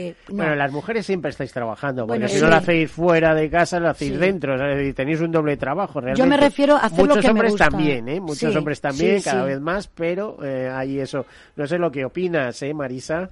eh, 0.09 0.15
no. 0.29 0.35
Bueno, 0.35 0.55
las 0.55 0.71
mujeres 0.71 1.05
siempre 1.05 1.31
estáis 1.31 1.51
trabajando, 1.51 2.05
porque 2.05 2.19
Bueno, 2.19 2.27
si 2.27 2.39
no 2.41 2.49
lo 2.49 2.55
hacéis 2.57 2.91
fuera 2.91 3.33
de 3.33 3.49
casa, 3.49 3.79
lo 3.79 3.89
hacéis 3.89 4.11
Sí. 4.11 4.17
dentro, 4.17 4.55
o 4.55 4.57
sea, 4.57 4.93
tenéis 4.93 5.21
un 5.21 5.31
doble 5.31 5.57
trabajo 5.57 5.99
realmente. 6.01 6.19
Yo 6.21 6.27
me 6.29 6.37
refiero 6.37 6.75
a 6.75 6.81
hacer 6.81 6.99
lo 6.99 7.05
Muchos 7.15 7.23
me 7.23 7.29
hombres 7.31 7.51
gusta. 7.53 7.69
también, 7.69 8.07
¿eh? 8.09 8.19
Muchos 8.19 8.51
Sí, 8.51 8.57
hombres 8.57 8.81
también, 8.81 9.21
cada 9.21 9.45
vez 9.45 9.59
más, 9.61 9.87
pero 9.87 10.37
eh, 10.43 10.69
hay 10.71 10.99
eso. 10.99 11.25
No 11.55 11.65
sé 11.65 11.77
lo 11.79 11.89
que 11.91 12.05
opinas, 12.05 12.61
¿eh, 12.61 12.73
Marisa? 12.73 13.29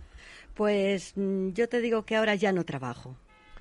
Pues 0.56 1.14
mm, 1.16 1.50
yo 1.50 1.68
te 1.70 1.82
digo 1.82 2.06
que 2.06 2.16
ahora 2.16 2.36
ya 2.36 2.54
no 2.54 2.64
trabajo, 2.64 3.18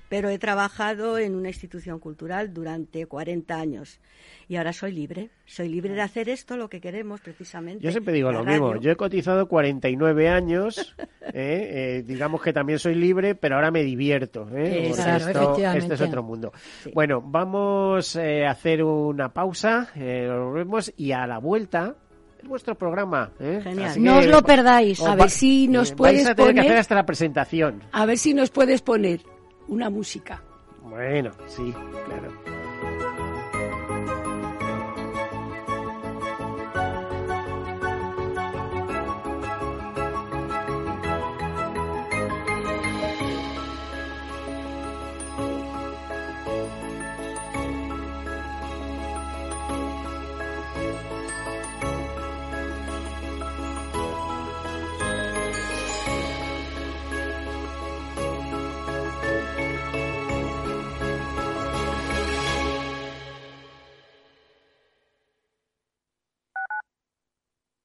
pero 0.09 0.29
he 0.29 0.39
trabajado 0.39 1.17
en 1.17 1.35
una 1.35 1.49
institución 1.49 1.99
cultural 1.99 2.53
durante 2.53 3.05
40 3.05 3.53
años 3.53 3.99
y 4.47 4.55
ahora 4.55 4.71
soy 4.71 4.93
libre. 4.93 5.29
Soy 5.45 5.67
libre 5.67 5.93
de 5.93 6.01
hacer 6.01 6.29
esto, 6.29 6.55
lo 6.55 6.69
que 6.69 6.79
queremos 6.79 7.19
precisamente. 7.21 7.83
Yo 7.83 7.91
siempre 7.91 8.13
digo 8.13 8.31
lo 8.31 8.45
mismo. 8.45 8.77
Yo 8.77 8.91
he 8.91 8.95
cotizado 8.95 9.47
49 9.47 10.29
años, 10.29 10.95
¿eh? 11.21 11.33
Eh, 11.33 12.03
digamos 12.05 12.41
que 12.41 12.53
también 12.53 12.79
soy 12.79 12.95
libre, 12.95 13.35
pero 13.35 13.55
ahora 13.55 13.71
me 13.71 13.83
divierto. 13.83 14.47
¿eh? 14.55 14.87
Eh, 14.87 14.89
esto, 14.89 15.57
este 15.57 15.93
es 15.95 16.01
otro 16.01 16.23
mundo. 16.23 16.53
Sí. 16.83 16.91
Bueno, 16.93 17.21
vamos 17.21 18.15
eh, 18.15 18.45
a 18.45 18.51
hacer 18.51 18.83
una 18.83 19.33
pausa, 19.33 19.89
eh, 19.95 20.27
nos 20.29 20.53
vemos 20.53 20.93
y 20.95 21.11
a 21.11 21.27
la 21.27 21.39
vuelta 21.39 21.95
vuestro 22.47 22.75
programa. 22.75 23.31
¿eh? 23.39 23.59
Genial. 23.63 23.89
Así 23.91 23.99
No 23.99 24.13
que 24.13 24.19
os 24.19 24.25
lo 24.27 24.41
perdáis. 24.43 25.01
A 25.01 25.15
ver 25.15 25.29
si 25.29 25.67
nos 25.67 25.89
vais 25.89 25.95
puedes 25.97 26.27
a 26.27 26.35
tener 26.35 26.35
que 26.35 26.53
poner- 26.53 26.65
hacer 26.65 26.77
hasta 26.77 26.95
la 26.95 27.05
presentación. 27.05 27.83
A 27.91 28.05
ver 28.05 28.17
si 28.17 28.33
nos 28.33 28.49
puedes 28.49 28.81
poner 28.81 29.21
una 29.67 29.89
música. 29.89 30.41
Bueno, 30.83 31.31
sí, 31.47 31.73
claro. 32.05 32.54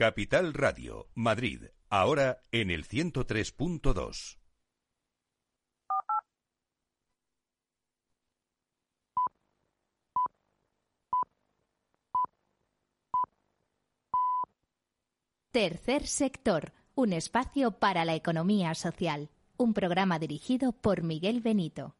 Capital 0.00 0.54
Radio, 0.54 1.10
Madrid, 1.14 1.64
ahora 1.90 2.40
en 2.52 2.70
el 2.70 2.88
103.2. 2.88 4.38
Tercer 15.50 16.06
sector, 16.06 16.72
un 16.94 17.12
espacio 17.12 17.72
para 17.72 18.06
la 18.06 18.14
economía 18.14 18.74
social. 18.74 19.28
Un 19.58 19.74
programa 19.74 20.18
dirigido 20.18 20.72
por 20.72 21.02
Miguel 21.02 21.42
Benito. 21.42 21.94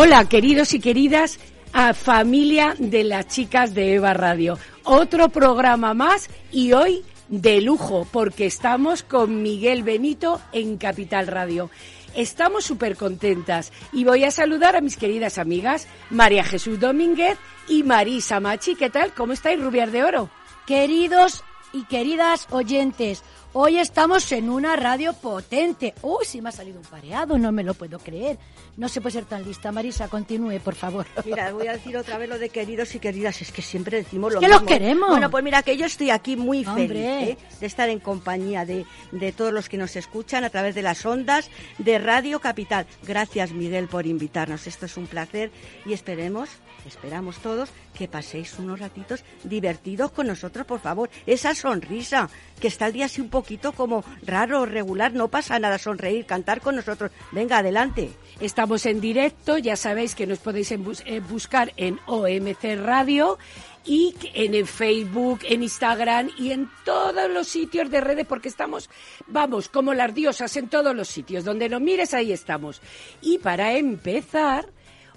Hola, 0.00 0.28
queridos 0.28 0.74
y 0.74 0.78
queridas, 0.78 1.40
a 1.72 1.92
familia 1.92 2.76
de 2.78 3.02
las 3.02 3.26
chicas 3.26 3.74
de 3.74 3.94
Eva 3.94 4.14
Radio. 4.14 4.56
Otro 4.84 5.28
programa 5.28 5.92
más 5.92 6.30
y 6.52 6.72
hoy 6.72 7.02
de 7.26 7.60
lujo, 7.60 8.06
porque 8.12 8.46
estamos 8.46 9.02
con 9.02 9.42
Miguel 9.42 9.82
Benito 9.82 10.40
en 10.52 10.76
Capital 10.76 11.26
Radio. 11.26 11.68
Estamos 12.14 12.64
súper 12.64 12.96
contentas 12.96 13.72
y 13.92 14.04
voy 14.04 14.22
a 14.22 14.30
saludar 14.30 14.76
a 14.76 14.80
mis 14.80 14.96
queridas 14.96 15.36
amigas 15.36 15.88
María 16.10 16.44
Jesús 16.44 16.78
Domínguez 16.78 17.36
y 17.66 17.82
Marisa 17.82 18.38
Machi. 18.38 18.76
¿Qué 18.76 18.90
tal? 18.90 19.12
¿Cómo 19.14 19.32
estáis, 19.32 19.60
Rubiar 19.60 19.90
de 19.90 20.04
Oro? 20.04 20.30
Queridos 20.64 21.42
y 21.72 21.82
queridas 21.86 22.46
oyentes, 22.50 23.24
hoy 23.52 23.78
estamos 23.78 24.30
en 24.32 24.50
una 24.50 24.76
radio 24.76 25.12
potente. 25.12 25.94
Uy, 26.02 26.24
sí 26.24 26.40
me 26.40 26.50
ha 26.50 26.52
salido 26.52 26.78
un 26.80 26.86
pareado, 26.86 27.38
no 27.38 27.52
me 27.52 27.62
lo 27.62 27.74
puedo 27.74 27.98
creer. 27.98 28.38
No 28.76 28.88
se 28.88 29.00
puede 29.00 29.14
ser 29.14 29.24
tan 29.24 29.44
lista. 29.44 29.72
Marisa, 29.72 30.08
continúe, 30.08 30.60
por 30.60 30.74
favor. 30.74 31.06
Mira, 31.24 31.52
voy 31.52 31.66
a 31.66 31.72
decir 31.72 31.96
otra 31.96 32.18
vez 32.18 32.28
lo 32.28 32.38
de 32.38 32.48
queridos 32.48 32.94
y 32.94 33.00
queridas. 33.00 33.42
Es 33.42 33.50
que 33.50 33.62
siempre 33.62 33.96
decimos 33.98 34.32
lo 34.32 34.40
que 34.40 34.46
mismo. 34.46 34.60
los 34.60 34.68
queremos. 34.68 35.08
Bueno, 35.10 35.30
pues 35.30 35.42
mira, 35.42 35.62
que 35.62 35.76
yo 35.76 35.86
estoy 35.86 36.10
aquí 36.10 36.36
muy 36.36 36.64
feliz 36.64 36.92
¿eh? 36.92 37.38
de 37.58 37.66
estar 37.66 37.88
en 37.88 37.98
compañía 37.98 38.64
de, 38.64 38.86
de 39.10 39.32
todos 39.32 39.52
los 39.52 39.68
que 39.68 39.76
nos 39.76 39.96
escuchan 39.96 40.44
a 40.44 40.50
través 40.50 40.74
de 40.74 40.82
las 40.82 41.04
ondas 41.04 41.50
de 41.78 41.98
Radio 41.98 42.40
Capital. 42.40 42.86
Gracias, 43.02 43.52
Miguel, 43.52 43.88
por 43.88 44.06
invitarnos. 44.06 44.66
Esto 44.66 44.86
es 44.86 44.96
un 44.96 45.06
placer 45.06 45.50
y 45.84 45.92
esperemos, 45.92 46.48
esperamos 46.86 47.38
todos 47.38 47.70
que 47.94 48.06
paséis 48.06 48.56
unos 48.60 48.78
ratitos 48.78 49.24
divertidos 49.42 50.12
con 50.12 50.28
nosotros, 50.28 50.64
por 50.66 50.78
favor. 50.78 51.10
Esa 51.26 51.54
sonrisa, 51.56 52.30
que 52.60 52.68
está 52.68 52.86
el 52.86 52.92
día 52.92 53.06
así 53.06 53.20
un 53.20 53.28
poquito 53.38 53.70
como 53.70 54.02
raro, 54.26 54.66
regular. 54.66 55.12
No 55.12 55.28
pasa 55.28 55.60
nada, 55.60 55.78
sonreír, 55.78 56.26
cantar 56.26 56.60
con 56.60 56.74
nosotros. 56.74 57.12
Venga, 57.30 57.58
adelante. 57.58 58.10
Estamos 58.40 58.84
en 58.84 59.00
directo, 59.00 59.58
ya 59.58 59.76
sabéis 59.76 60.16
que 60.16 60.26
nos 60.26 60.40
podéis 60.40 60.72
en 60.72 60.84
eh, 61.06 61.20
buscar 61.20 61.72
en 61.76 62.00
OMC 62.06 62.64
Radio 62.82 63.38
y 63.84 64.12
en 64.34 64.54
el 64.54 64.66
Facebook, 64.66 65.40
en 65.44 65.62
Instagram 65.62 66.30
y 66.36 66.50
en 66.50 66.68
todos 66.84 67.30
los 67.30 67.46
sitios 67.46 67.88
de 67.90 68.00
redes 68.00 68.26
porque 68.26 68.48
estamos, 68.48 68.90
vamos, 69.28 69.68
como 69.68 69.94
las 69.94 70.12
diosas 70.12 70.56
en 70.56 70.68
todos 70.68 70.94
los 70.96 71.06
sitios. 71.06 71.44
Donde 71.44 71.68
lo 71.68 71.78
mires, 71.78 72.14
ahí 72.14 72.32
estamos. 72.32 72.82
Y 73.20 73.38
para 73.38 73.76
empezar, 73.76 74.66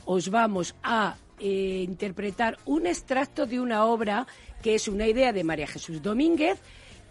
os 0.05 0.29
vamos 0.29 0.75
a 0.83 1.15
eh, 1.39 1.83
interpretar 1.87 2.59
un 2.65 2.85
extracto 2.85 3.47
de 3.47 3.59
una 3.59 3.85
obra 3.85 4.27
que 4.61 4.75
es 4.75 4.87
una 4.87 5.07
idea 5.07 5.33
de 5.33 5.43
María 5.43 5.65
Jesús 5.65 6.03
Domínguez 6.03 6.59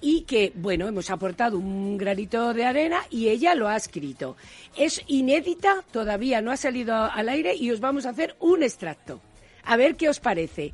y 0.01 0.23
que, 0.23 0.53
bueno, 0.55 0.89
hemos 0.89 1.11
aportado 1.11 1.59
un 1.59 1.99
granito 1.99 2.55
de 2.55 2.65
arena 2.65 3.01
y 3.11 3.29
ella 3.29 3.55
lo 3.55 3.69
ha 3.69 3.77
escrito. 3.77 4.37
Es 4.77 5.03
inédita, 5.07 5.85
todavía 5.93 6.41
no 6.41 6.51
ha 6.51 6.57
salido 6.57 6.95
al 6.95 7.29
aire 7.29 7.55
y 7.55 7.71
os 7.71 7.81
vamos 7.81 8.07
a 8.07 8.11
hacer 8.11 8.37
un 8.41 8.63
extracto. 8.63 9.21
A 9.65 9.77
ver 9.77 9.97
qué 9.97 10.09
os 10.09 10.21
parece. 10.21 10.73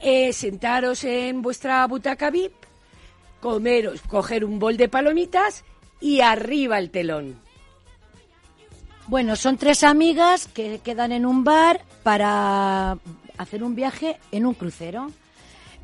Eh, 0.00 0.32
sentaros 0.32 1.04
en 1.04 1.42
vuestra 1.42 1.86
butaca 1.86 2.30
VIP, 2.30 2.52
comeros, 3.40 4.02
coger 4.02 4.44
un 4.44 4.58
bol 4.58 4.76
de 4.76 4.88
palomitas 4.88 5.64
y 6.00 6.20
arriba 6.20 6.78
el 6.78 6.90
telón. 6.90 7.40
Bueno, 9.06 9.36
son 9.36 9.56
tres 9.56 9.84
amigas 9.84 10.48
que 10.48 10.80
quedan 10.80 11.12
en 11.12 11.24
un 11.24 11.44
bar 11.44 11.80
para 12.02 12.98
hacer 13.38 13.62
un 13.62 13.76
viaje 13.76 14.18
en 14.32 14.46
un 14.46 14.54
crucero. 14.54 15.10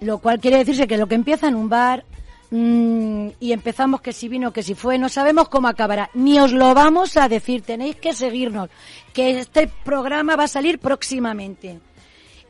Lo 0.01 0.18
cual 0.18 0.40
quiere 0.40 0.59
decirse 0.59 0.88
que 0.88 0.99
lo 0.99 1.07
que 1.07 1.14
empieza 1.14 1.47
en 1.47 1.55
un 1.55 1.68
bar 1.68 2.05
mm, 2.53 3.29
y 3.41 3.53
empezamos 3.53 4.01
que 4.01 4.12
si 4.12 4.29
vino, 4.29 4.53
que 4.53 4.62
si 4.62 4.75
fue, 4.75 4.99
no 4.99 5.09
sabemos 5.09 5.49
cómo 5.49 5.67
acabará. 5.67 6.11
Ni 6.15 6.38
os 6.38 6.53
lo 6.53 6.75
vamos 6.75 7.17
a 7.17 7.29
decir, 7.29 7.62
tenéis 7.62 7.97
que 7.97 8.12
seguirnos, 8.12 8.71
que 9.12 9.41
este 9.41 9.67
programa 9.67 10.37
va 10.37 10.45
a 10.45 10.49
salir 10.49 10.79
próximamente. 10.79 11.81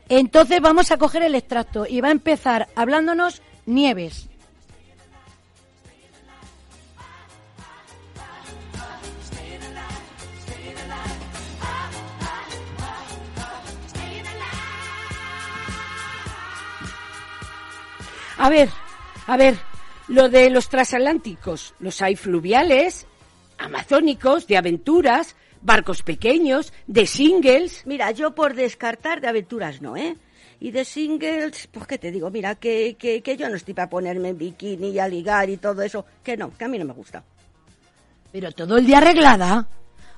Entonces 0.09 0.61
vamos 0.61 0.91
a 0.91 0.97
coger 0.97 1.23
el 1.23 1.33
extracto 1.33 1.87
y 1.87 2.01
va 2.01 2.09
a 2.09 2.11
empezar 2.11 2.67
hablándonos 2.75 3.41
Nieves. 3.65 4.29
A 18.37 18.49
ver, 18.49 18.69
a 19.25 19.37
ver, 19.37 19.57
lo 20.13 20.29
de 20.29 20.51
los 20.51 20.69
transatlánticos, 20.69 21.73
los 21.79 21.99
hay 22.03 22.15
fluviales, 22.15 23.07
amazónicos, 23.57 24.45
de 24.45 24.57
aventuras, 24.57 25.35
barcos 25.63 26.03
pequeños, 26.03 26.71
de 26.85 27.07
singles. 27.07 27.81
Mira, 27.87 28.11
yo 28.11 28.35
por 28.35 28.53
descartar 28.53 29.21
de 29.21 29.29
aventuras 29.29 29.81
no, 29.81 29.97
¿eh? 29.97 30.15
Y 30.59 30.69
de 30.69 30.85
singles, 30.85 31.67
pues 31.71 31.87
qué 31.87 31.97
te 31.97 32.11
digo, 32.11 32.29
mira, 32.29 32.53
que, 32.53 32.95
que, 32.95 33.23
que 33.23 33.35
yo 33.35 33.49
no 33.49 33.55
estoy 33.55 33.73
para 33.73 33.89
ponerme 33.89 34.29
en 34.29 34.37
bikini 34.37 34.91
y 34.91 34.99
a 34.99 35.07
ligar 35.07 35.49
y 35.49 35.57
todo 35.57 35.81
eso, 35.81 36.05
que 36.23 36.37
no, 36.37 36.55
que 36.55 36.63
a 36.63 36.67
mí 36.67 36.77
no 36.77 36.85
me 36.85 36.93
gusta. 36.93 37.23
Pero 38.31 38.51
todo 38.51 38.77
el 38.77 38.85
día 38.85 38.99
arreglada. 38.99 39.67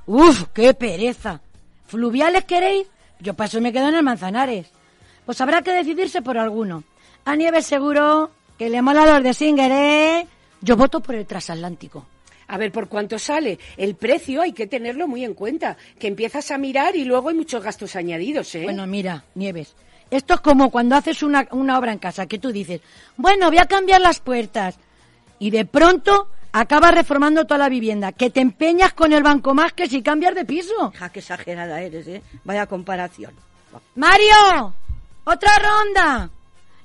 Uf, 0.07 0.47
qué 0.53 0.73
pereza. 0.73 1.39
¿Fluviales 1.87 2.43
queréis? 2.43 2.85
Yo 3.21 3.33
paso 3.33 3.61
me 3.61 3.71
quedo 3.71 3.87
en 3.87 3.95
el 3.95 4.03
Manzanares. 4.03 4.67
Pues 5.25 5.39
habrá 5.39 5.61
que 5.61 5.71
decidirse 5.71 6.21
por 6.21 6.37
alguno. 6.37 6.83
A 7.23 7.35
Nieves 7.37 7.65
seguro 7.65 8.29
que 8.57 8.69
le 8.69 8.81
mola 8.81 9.05
los 9.05 9.23
de 9.23 9.33
Singer, 9.33 9.71
¿eh? 9.71 10.27
Yo 10.61 10.75
voto 10.75 10.99
por 10.99 11.15
el 11.15 11.25
transatlántico. 11.25 12.05
A 12.47 12.57
ver 12.57 12.71
por 12.71 12.87
cuánto 12.87 13.17
sale. 13.17 13.57
El 13.75 13.95
precio 13.95 14.41
hay 14.41 14.53
que 14.53 14.67
tenerlo 14.67 15.07
muy 15.07 15.23
en 15.23 15.33
cuenta, 15.33 15.77
que 15.99 16.07
empiezas 16.07 16.51
a 16.51 16.57
mirar 16.57 16.95
y 16.95 17.03
luego 17.03 17.29
hay 17.29 17.35
muchos 17.35 17.63
gastos 17.63 17.95
añadidos, 17.95 18.53
¿eh? 18.55 18.63
Bueno, 18.63 18.85
mira, 18.85 19.25
Nieves, 19.33 19.75
esto 20.11 20.35
es 20.35 20.39
como 20.41 20.69
cuando 20.69 20.95
haces 20.95 21.23
una, 21.23 21.47
una 21.51 21.77
obra 21.79 21.91
en 21.91 21.97
casa, 21.97 22.27
que 22.27 22.37
tú 22.37 22.51
dices, 22.51 22.81
bueno, 23.17 23.49
voy 23.49 23.57
a 23.57 23.65
cambiar 23.65 24.01
las 24.01 24.19
puertas. 24.19 24.77
Y 25.39 25.49
de 25.49 25.65
pronto 25.65 26.29
acabas 26.51 26.93
reformando 26.93 27.45
toda 27.45 27.57
la 27.57 27.69
vivienda, 27.69 28.11
que 28.11 28.29
te 28.29 28.39
empeñas 28.39 28.93
con 28.93 29.11
el 29.11 29.23
banco 29.23 29.53
más 29.53 29.73
que 29.73 29.87
si 29.87 30.01
cambias 30.01 30.35
de 30.35 30.45
piso. 30.45 30.93
Ja, 30.95 31.09
qué 31.09 31.19
exagerada 31.19 31.81
eres, 31.81 32.07
¿eh? 32.07 32.21
Vaya 32.43 32.67
comparación. 32.67 33.33
Mario, 33.95 34.73
otra 35.25 35.51
ronda. 35.59 36.29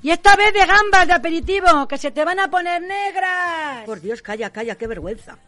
Y 0.03 0.11
esta 0.11 0.35
vez 0.37 0.53
de 0.55 0.67
gambas 0.67 1.07
de 1.07 1.13
aperitivo, 1.13 1.87
que 1.87 1.99
se 1.99 2.11
te 2.11 2.25
van 2.25 2.41
a 2.41 2.51
poner 2.51 2.81
negras. 2.81 3.85
Por 3.85 4.01
Dios, 4.01 4.23
calla, 4.23 4.51
calla, 4.51 4.77
qué 4.77 4.87
vergüenza. 4.87 5.39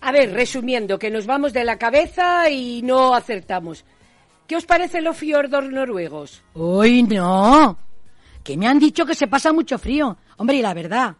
A 0.00 0.12
ver, 0.12 0.32
resumiendo, 0.32 0.98
que 0.98 1.10
nos 1.10 1.26
vamos 1.26 1.52
de 1.52 1.64
la 1.64 1.76
cabeza 1.76 2.48
y 2.48 2.82
no 2.82 3.14
acertamos. 3.14 3.84
¿Qué 4.46 4.56
os 4.56 4.64
parecen 4.64 5.04
los 5.04 5.16
fiordos 5.16 5.68
noruegos? 5.68 6.42
Uy, 6.54 7.02
no. 7.02 7.76
que 8.44 8.56
me 8.56 8.68
han 8.68 8.78
dicho 8.78 9.04
que 9.04 9.14
se 9.14 9.26
pasa 9.26 9.52
mucho 9.52 9.78
frío. 9.78 10.16
Hombre, 10.36 10.56
y 10.56 10.62
la 10.62 10.72
verdad, 10.72 11.16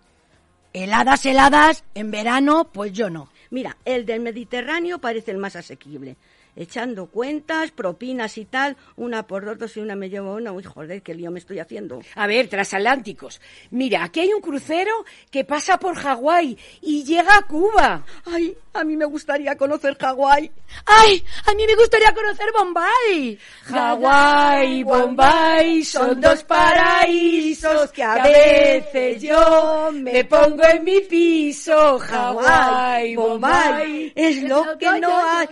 heladas, 0.72 1.26
heladas, 1.26 1.84
en 1.94 2.10
verano, 2.10 2.70
pues 2.72 2.92
yo 2.92 3.10
no. 3.10 3.28
Mira, 3.50 3.76
el 3.84 4.06
del 4.06 4.20
Mediterráneo 4.20 4.98
parece 4.98 5.32
el 5.32 5.38
más 5.38 5.56
asequible. 5.56 6.16
Echando 6.60 7.06
cuentas, 7.06 7.70
propinas 7.70 8.36
y 8.36 8.44
tal, 8.44 8.76
una 8.96 9.26
por 9.26 9.56
dos 9.56 9.78
y 9.78 9.80
una 9.80 9.96
me 9.96 10.10
llevo 10.10 10.34
una. 10.34 10.52
Uy, 10.52 10.62
joder, 10.62 11.00
qué 11.00 11.14
lío 11.14 11.30
me 11.30 11.38
estoy 11.38 11.58
haciendo. 11.58 12.02
A 12.14 12.26
ver, 12.26 12.48
transatlánticos. 12.48 13.40
Mira, 13.70 14.04
aquí 14.04 14.20
hay 14.20 14.34
un 14.34 14.42
crucero 14.42 14.92
que 15.30 15.46
pasa 15.46 15.78
por 15.78 15.94
Hawái 15.94 16.58
y 16.82 17.02
llega 17.02 17.34
a 17.34 17.46
Cuba. 17.46 18.04
Ay, 18.26 18.54
a 18.74 18.84
mí 18.84 18.94
me 18.94 19.06
gustaría 19.06 19.56
conocer 19.56 19.96
Hawái. 19.96 20.50
¡Ay! 20.84 21.24
A 21.46 21.54
mí 21.54 21.66
me 21.66 21.74
gustaría 21.76 22.12
conocer 22.12 22.46
Bombay. 22.52 23.38
Hawái 23.62 24.80
y 24.80 24.82
Bombay 24.82 25.82
son 25.82 26.20
dos 26.20 26.44
paraísos 26.44 27.90
que 27.90 28.02
a 28.02 28.22
veces 28.22 29.22
yo 29.22 29.90
me 29.94 30.26
pongo 30.26 30.62
en 30.64 30.84
mi 30.84 31.00
piso. 31.00 31.98
Hawái, 31.98 33.16
Bombay 33.16 34.12
es 34.14 34.42
lo 34.42 34.76
que 34.78 35.00
no 35.00 35.16
hay. 35.26 35.48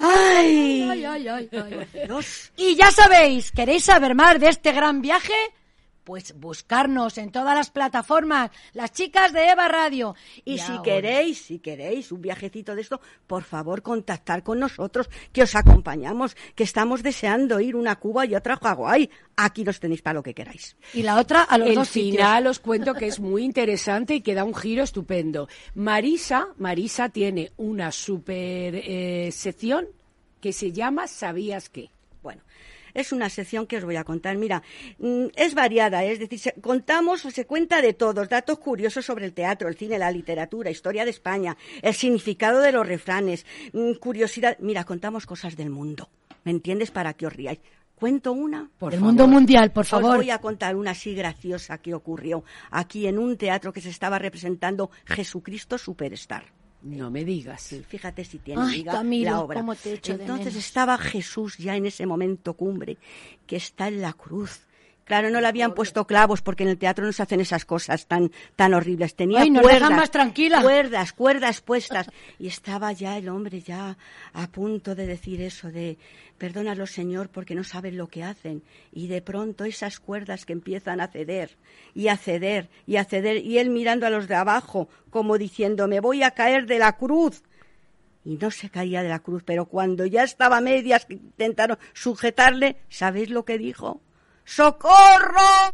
Ay, 0.00 0.82
ay, 0.90 1.04
ay, 1.06 1.28
ay, 1.28 1.86
Y 2.56 2.76
ya 2.76 2.90
sabéis, 2.90 3.52
¿queréis 3.52 3.84
saber 3.84 4.14
más 4.14 4.38
de 4.40 4.48
este 4.48 4.72
gran 4.72 5.00
viaje? 5.00 5.34
Pues 6.04 6.34
buscarnos 6.38 7.16
en 7.18 7.30
todas 7.30 7.54
las 7.54 7.70
plataformas, 7.70 8.50
las 8.72 8.92
chicas 8.92 9.32
de 9.32 9.50
Eva 9.50 9.68
Radio. 9.68 10.16
Y, 10.44 10.58
si 10.58 10.72
queréis, 10.82 11.42
si 11.42 11.60
queréis 11.60 12.10
un 12.10 12.20
viajecito 12.20 12.74
de 12.74 12.82
esto, 12.82 13.00
por 13.26 13.44
favor 13.44 13.82
contactar 13.82 14.42
con 14.42 14.58
nosotros, 14.58 15.08
que 15.32 15.44
os 15.44 15.54
acompañamos, 15.54 16.36
que 16.56 16.64
estamos 16.64 17.02
deseando 17.02 17.60
ir 17.60 17.76
una 17.76 17.92
a 17.92 17.96
Cuba 17.96 18.26
y 18.26 18.34
otra 18.34 18.54
a 18.54 18.56
Hawái. 18.56 19.10
Aquí 19.36 19.64
los 19.64 19.78
tenéis 19.78 20.02
para 20.02 20.14
lo 20.14 20.22
que 20.22 20.34
queráis. 20.34 20.76
Y 20.92 21.02
la 21.02 21.18
otra 21.18 21.42
a 21.42 21.56
los 21.58 21.68
El 21.68 21.74
dos 21.76 21.88
final 21.88 22.42
sitios. 22.42 22.50
os 22.50 22.60
cuento 22.60 22.94
que 22.94 23.06
es 23.06 23.20
muy 23.20 23.44
interesante 23.44 24.14
y 24.16 24.20
que 24.20 24.34
da 24.34 24.44
un 24.44 24.54
giro 24.54 24.82
estupendo. 24.82 25.48
Marisa, 25.74 26.48
Marisa 26.58 27.08
tiene 27.10 27.52
una 27.56 27.92
super 27.92 28.74
eh, 28.74 29.30
sección 29.32 29.86
que 30.40 30.52
se 30.52 30.72
llama 30.72 31.06
¿Sabías 31.06 31.68
qué? 31.68 31.90
Es 32.94 33.12
una 33.12 33.28
sección 33.28 33.66
que 33.66 33.78
os 33.78 33.84
voy 33.84 33.96
a 33.96 34.04
contar. 34.04 34.36
Mira, 34.36 34.62
mm, 34.98 35.26
es 35.34 35.54
variada, 35.54 36.04
es 36.04 36.18
decir, 36.18 36.38
se- 36.38 36.54
contamos, 36.60 37.22
se 37.22 37.46
cuenta 37.46 37.80
de 37.82 37.92
todos, 37.94 38.28
datos 38.28 38.58
curiosos 38.58 39.04
sobre 39.04 39.24
el 39.26 39.32
teatro, 39.32 39.68
el 39.68 39.76
cine, 39.76 39.98
la 39.98 40.10
literatura, 40.10 40.70
historia 40.70 41.04
de 41.04 41.10
España, 41.10 41.56
el 41.82 41.94
significado 41.94 42.60
de 42.60 42.72
los 42.72 42.86
refranes, 42.86 43.46
mm, 43.72 43.94
curiosidad. 43.94 44.56
Mira, 44.60 44.84
contamos 44.84 45.26
cosas 45.26 45.56
del 45.56 45.70
mundo, 45.70 46.08
¿me 46.44 46.50
entiendes? 46.52 46.90
Para 46.90 47.14
que 47.14 47.26
os 47.26 47.32
riáis. 47.32 47.60
Cuento 47.94 48.32
una. 48.32 48.68
Por 48.78 48.90
Del 48.90 49.00
mundo 49.00 49.28
mundial, 49.28 49.70
por 49.70 49.84
favor. 49.84 50.10
Os 50.10 50.16
voy 50.16 50.30
a 50.30 50.38
contar 50.38 50.74
una 50.74 50.90
así 50.90 51.14
graciosa 51.14 51.78
que 51.78 51.94
ocurrió 51.94 52.42
aquí 52.72 53.06
en 53.06 53.16
un 53.16 53.36
teatro 53.36 53.72
que 53.72 53.80
se 53.80 53.90
estaba 53.90 54.18
representando 54.18 54.90
Jesucristo 55.06 55.78
Superstar. 55.78 56.44
No 56.82 57.10
me 57.10 57.24
digas. 57.24 57.62
Sí, 57.62 57.82
fíjate 57.86 58.24
si 58.24 58.38
tiene 58.38 58.62
Ay, 58.62 58.78
liga 58.78 58.92
Camilo, 58.92 59.30
la 59.30 59.40
obra. 59.40 59.60
cómo 59.60 59.74
te 59.76 59.94
Entonces 59.94 60.46
menos. 60.46 60.56
estaba 60.56 60.98
Jesús 60.98 61.56
ya 61.58 61.76
en 61.76 61.86
ese 61.86 62.06
momento 62.06 62.54
cumbre, 62.54 62.98
que 63.46 63.56
está 63.56 63.88
en 63.88 64.00
la 64.02 64.12
cruz. 64.12 64.60
Claro, 65.04 65.30
no 65.30 65.40
le 65.40 65.48
habían 65.48 65.74
puesto 65.74 66.06
clavos 66.06 66.42
porque 66.42 66.62
en 66.62 66.70
el 66.70 66.78
teatro 66.78 67.04
no 67.04 67.12
se 67.12 67.22
hacen 67.22 67.40
esas 67.40 67.64
cosas 67.64 68.06
tan, 68.06 68.30
tan 68.54 68.72
horribles. 68.72 69.16
Tenía 69.16 69.40
Ay, 69.40 69.50
nos 69.50 69.62
cuerdas, 69.62 69.90
más 69.90 70.10
tranquila. 70.10 70.62
cuerdas, 70.62 71.12
cuerdas 71.12 71.60
puestas. 71.60 72.08
Y 72.38 72.46
estaba 72.46 72.92
ya 72.92 73.18
el 73.18 73.28
hombre 73.28 73.60
ya 73.60 73.96
a 74.32 74.46
punto 74.48 74.94
de 74.94 75.06
decir 75.06 75.40
eso 75.42 75.70
de, 75.70 75.98
perdónalo 76.38 76.86
Señor 76.86 77.30
porque 77.30 77.54
no 77.54 77.64
saben 77.64 77.96
lo 77.96 78.06
que 78.06 78.22
hacen. 78.22 78.62
Y 78.92 79.08
de 79.08 79.22
pronto 79.22 79.64
esas 79.64 79.98
cuerdas 79.98 80.44
que 80.44 80.52
empiezan 80.52 81.00
a 81.00 81.08
ceder 81.08 81.56
y 81.94 82.08
a 82.08 82.16
ceder 82.16 82.70
y 82.86 82.96
a 82.96 83.04
ceder 83.04 83.38
y 83.38 83.58
él 83.58 83.70
mirando 83.70 84.06
a 84.06 84.10
los 84.10 84.28
de 84.28 84.36
abajo 84.36 84.88
como 85.10 85.36
diciendo, 85.36 85.88
me 85.88 86.00
voy 86.00 86.22
a 86.22 86.30
caer 86.30 86.66
de 86.66 86.78
la 86.78 86.96
cruz 86.96 87.42
y 88.24 88.36
no 88.36 88.50
se 88.50 88.70
caía 88.70 89.02
de 89.02 89.08
la 89.08 89.18
cruz, 89.18 89.42
pero 89.44 89.66
cuando 89.66 90.06
ya 90.06 90.22
estaba 90.22 90.58
a 90.58 90.60
medias 90.60 91.06
que 91.06 91.14
intentaron 91.14 91.78
sujetarle, 91.92 92.76
¿sabéis 92.88 93.30
lo 93.30 93.44
que 93.44 93.58
dijo? 93.58 94.00
¡Socorro! 94.44 95.72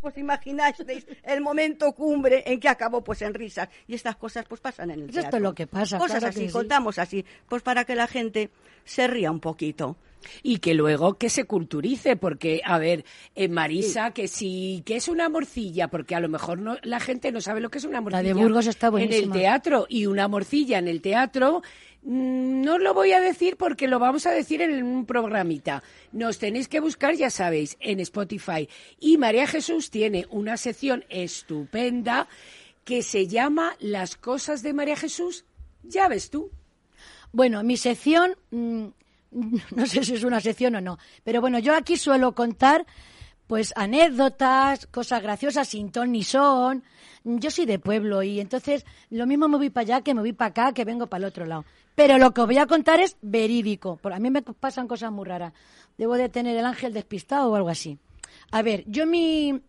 Pues 0.00 0.18
imagináis 0.18 0.76
el 1.22 1.40
momento 1.40 1.92
cumbre 1.94 2.42
en 2.46 2.60
que 2.60 2.68
acabó 2.68 3.02
pues 3.02 3.22
en 3.22 3.32
risas. 3.32 3.68
Y 3.86 3.94
estas 3.94 4.16
cosas 4.16 4.44
pues 4.46 4.60
pasan 4.60 4.90
en 4.90 5.00
el 5.00 5.08
esto 5.08 5.20
teatro. 5.22 5.38
es 5.38 5.42
lo 5.42 5.54
que 5.54 5.66
pasa, 5.66 5.96
Cosas 5.96 6.18
claro 6.18 6.28
así, 6.28 6.46
sí. 6.46 6.52
contamos 6.52 6.98
así, 6.98 7.24
pues 7.48 7.62
para 7.62 7.84
que 7.86 7.94
la 7.94 8.06
gente 8.06 8.50
se 8.84 9.06
ría 9.06 9.30
un 9.30 9.40
poquito. 9.40 9.96
Y 10.42 10.58
que 10.58 10.74
luego 10.74 11.18
que 11.18 11.30
se 11.30 11.44
culturice, 11.44 12.16
porque, 12.16 12.60
a 12.64 12.78
ver, 12.78 13.04
en 13.34 13.52
Marisa, 13.52 14.12
que 14.12 14.28
sí, 14.28 14.82
que 14.84 14.96
es 14.96 15.08
una 15.08 15.28
morcilla, 15.28 15.88
porque 15.88 16.14
a 16.14 16.20
lo 16.20 16.28
mejor 16.28 16.58
no, 16.58 16.76
la 16.82 17.00
gente 17.00 17.32
no 17.32 17.40
sabe 17.40 17.60
lo 17.60 17.70
que 17.70 17.78
es 17.78 17.84
una 17.84 18.00
morcilla. 18.00 18.22
de 18.22 18.34
Burgos 18.34 18.66
está 18.66 18.88
En 18.88 18.94
el 18.94 19.08
buenísima. 19.08 19.34
teatro, 19.34 19.86
y 19.88 20.06
una 20.06 20.28
morcilla 20.28 20.78
en 20.78 20.88
el 20.88 21.00
teatro, 21.00 21.62
mm, 22.02 22.62
no 22.62 22.74
os 22.74 22.80
lo 22.80 22.94
voy 22.94 23.12
a 23.12 23.20
decir 23.20 23.56
porque 23.56 23.88
lo 23.88 23.98
vamos 23.98 24.26
a 24.26 24.30
decir 24.30 24.60
en 24.62 24.82
un 24.82 25.06
programita. 25.06 25.82
Nos 26.12 26.38
tenéis 26.38 26.68
que 26.68 26.80
buscar, 26.80 27.14
ya 27.14 27.30
sabéis, 27.30 27.76
en 27.80 28.00
Spotify. 28.00 28.68
Y 29.00 29.18
María 29.18 29.46
Jesús 29.46 29.90
tiene 29.90 30.26
una 30.30 30.56
sección 30.56 31.04
estupenda 31.08 32.28
que 32.84 33.02
se 33.02 33.26
llama 33.26 33.76
Las 33.80 34.16
cosas 34.16 34.62
de 34.62 34.74
María 34.74 34.96
Jesús. 34.96 35.44
Ya 35.82 36.08
ves 36.08 36.30
tú. 36.30 36.50
Bueno, 37.32 37.62
mi 37.64 37.76
sección, 37.76 38.36
mm, 38.50 38.86
no 39.74 39.86
sé 39.86 40.04
si 40.04 40.14
es 40.14 40.24
una 40.24 40.40
sección 40.40 40.76
o 40.76 40.80
no, 40.80 40.98
pero 41.22 41.40
bueno, 41.40 41.58
yo 41.58 41.74
aquí 41.74 41.96
suelo 41.96 42.34
contar 42.34 42.86
pues 43.46 43.72
anécdotas, 43.76 44.86
cosas 44.86 45.22
graciosas, 45.22 45.68
sin 45.68 45.90
ton 45.90 46.12
ni 46.12 46.22
son. 46.22 46.82
Yo 47.24 47.50
soy 47.50 47.66
de 47.66 47.78
pueblo 47.78 48.22
y 48.22 48.40
entonces 48.40 48.84
lo 49.10 49.26
mismo 49.26 49.48
me 49.48 49.56
voy 49.56 49.70
para 49.70 49.82
allá 49.82 50.00
que 50.02 50.14
me 50.14 50.20
voy 50.20 50.32
para 50.32 50.50
acá, 50.50 50.72
que 50.72 50.84
vengo 50.84 51.06
para 51.06 51.24
el 51.24 51.28
otro 51.28 51.46
lado. 51.46 51.64
Pero 51.94 52.18
lo 52.18 52.32
que 52.32 52.40
os 52.40 52.46
voy 52.46 52.58
a 52.58 52.66
contar 52.66 53.00
es 53.00 53.16
verídico. 53.22 54.00
A 54.02 54.18
mí 54.18 54.30
me 54.30 54.42
pasan 54.42 54.88
cosas 54.88 55.12
muy 55.12 55.26
raras. 55.26 55.52
Debo 55.96 56.16
de 56.16 56.28
tener 56.28 56.56
el 56.56 56.64
ángel 56.64 56.92
despistado 56.92 57.50
o 57.50 57.54
algo 57.54 57.68
así. 57.68 57.98
A 58.50 58.62
ver, 58.62 58.84
yo 58.86 59.06
mi, 59.06 59.62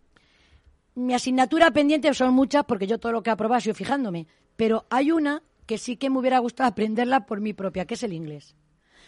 mi 0.96 1.14
asignatura 1.14 1.72
pendiente 1.72 2.14
son 2.14 2.34
muchas 2.34 2.64
porque 2.66 2.88
yo 2.88 2.98
todo 2.98 3.12
lo 3.12 3.24
que 3.24 3.30
aprobado 3.30 3.62
sigo 3.62 3.76
fijándome. 3.76 4.28
Pero 4.56 4.86
hay 4.90 5.12
una 5.12 5.44
que 5.66 5.78
sí 5.78 5.98
que 5.98 6.10
me 6.10 6.20
hubiera 6.20 6.40
gustado 6.40 6.70
aprenderla 6.70 7.26
por 7.26 7.42
mi 7.42 7.54
propia, 7.54 7.86
que 7.86 7.96
es 7.96 8.04
el 8.04 8.14
inglés. 8.14 8.56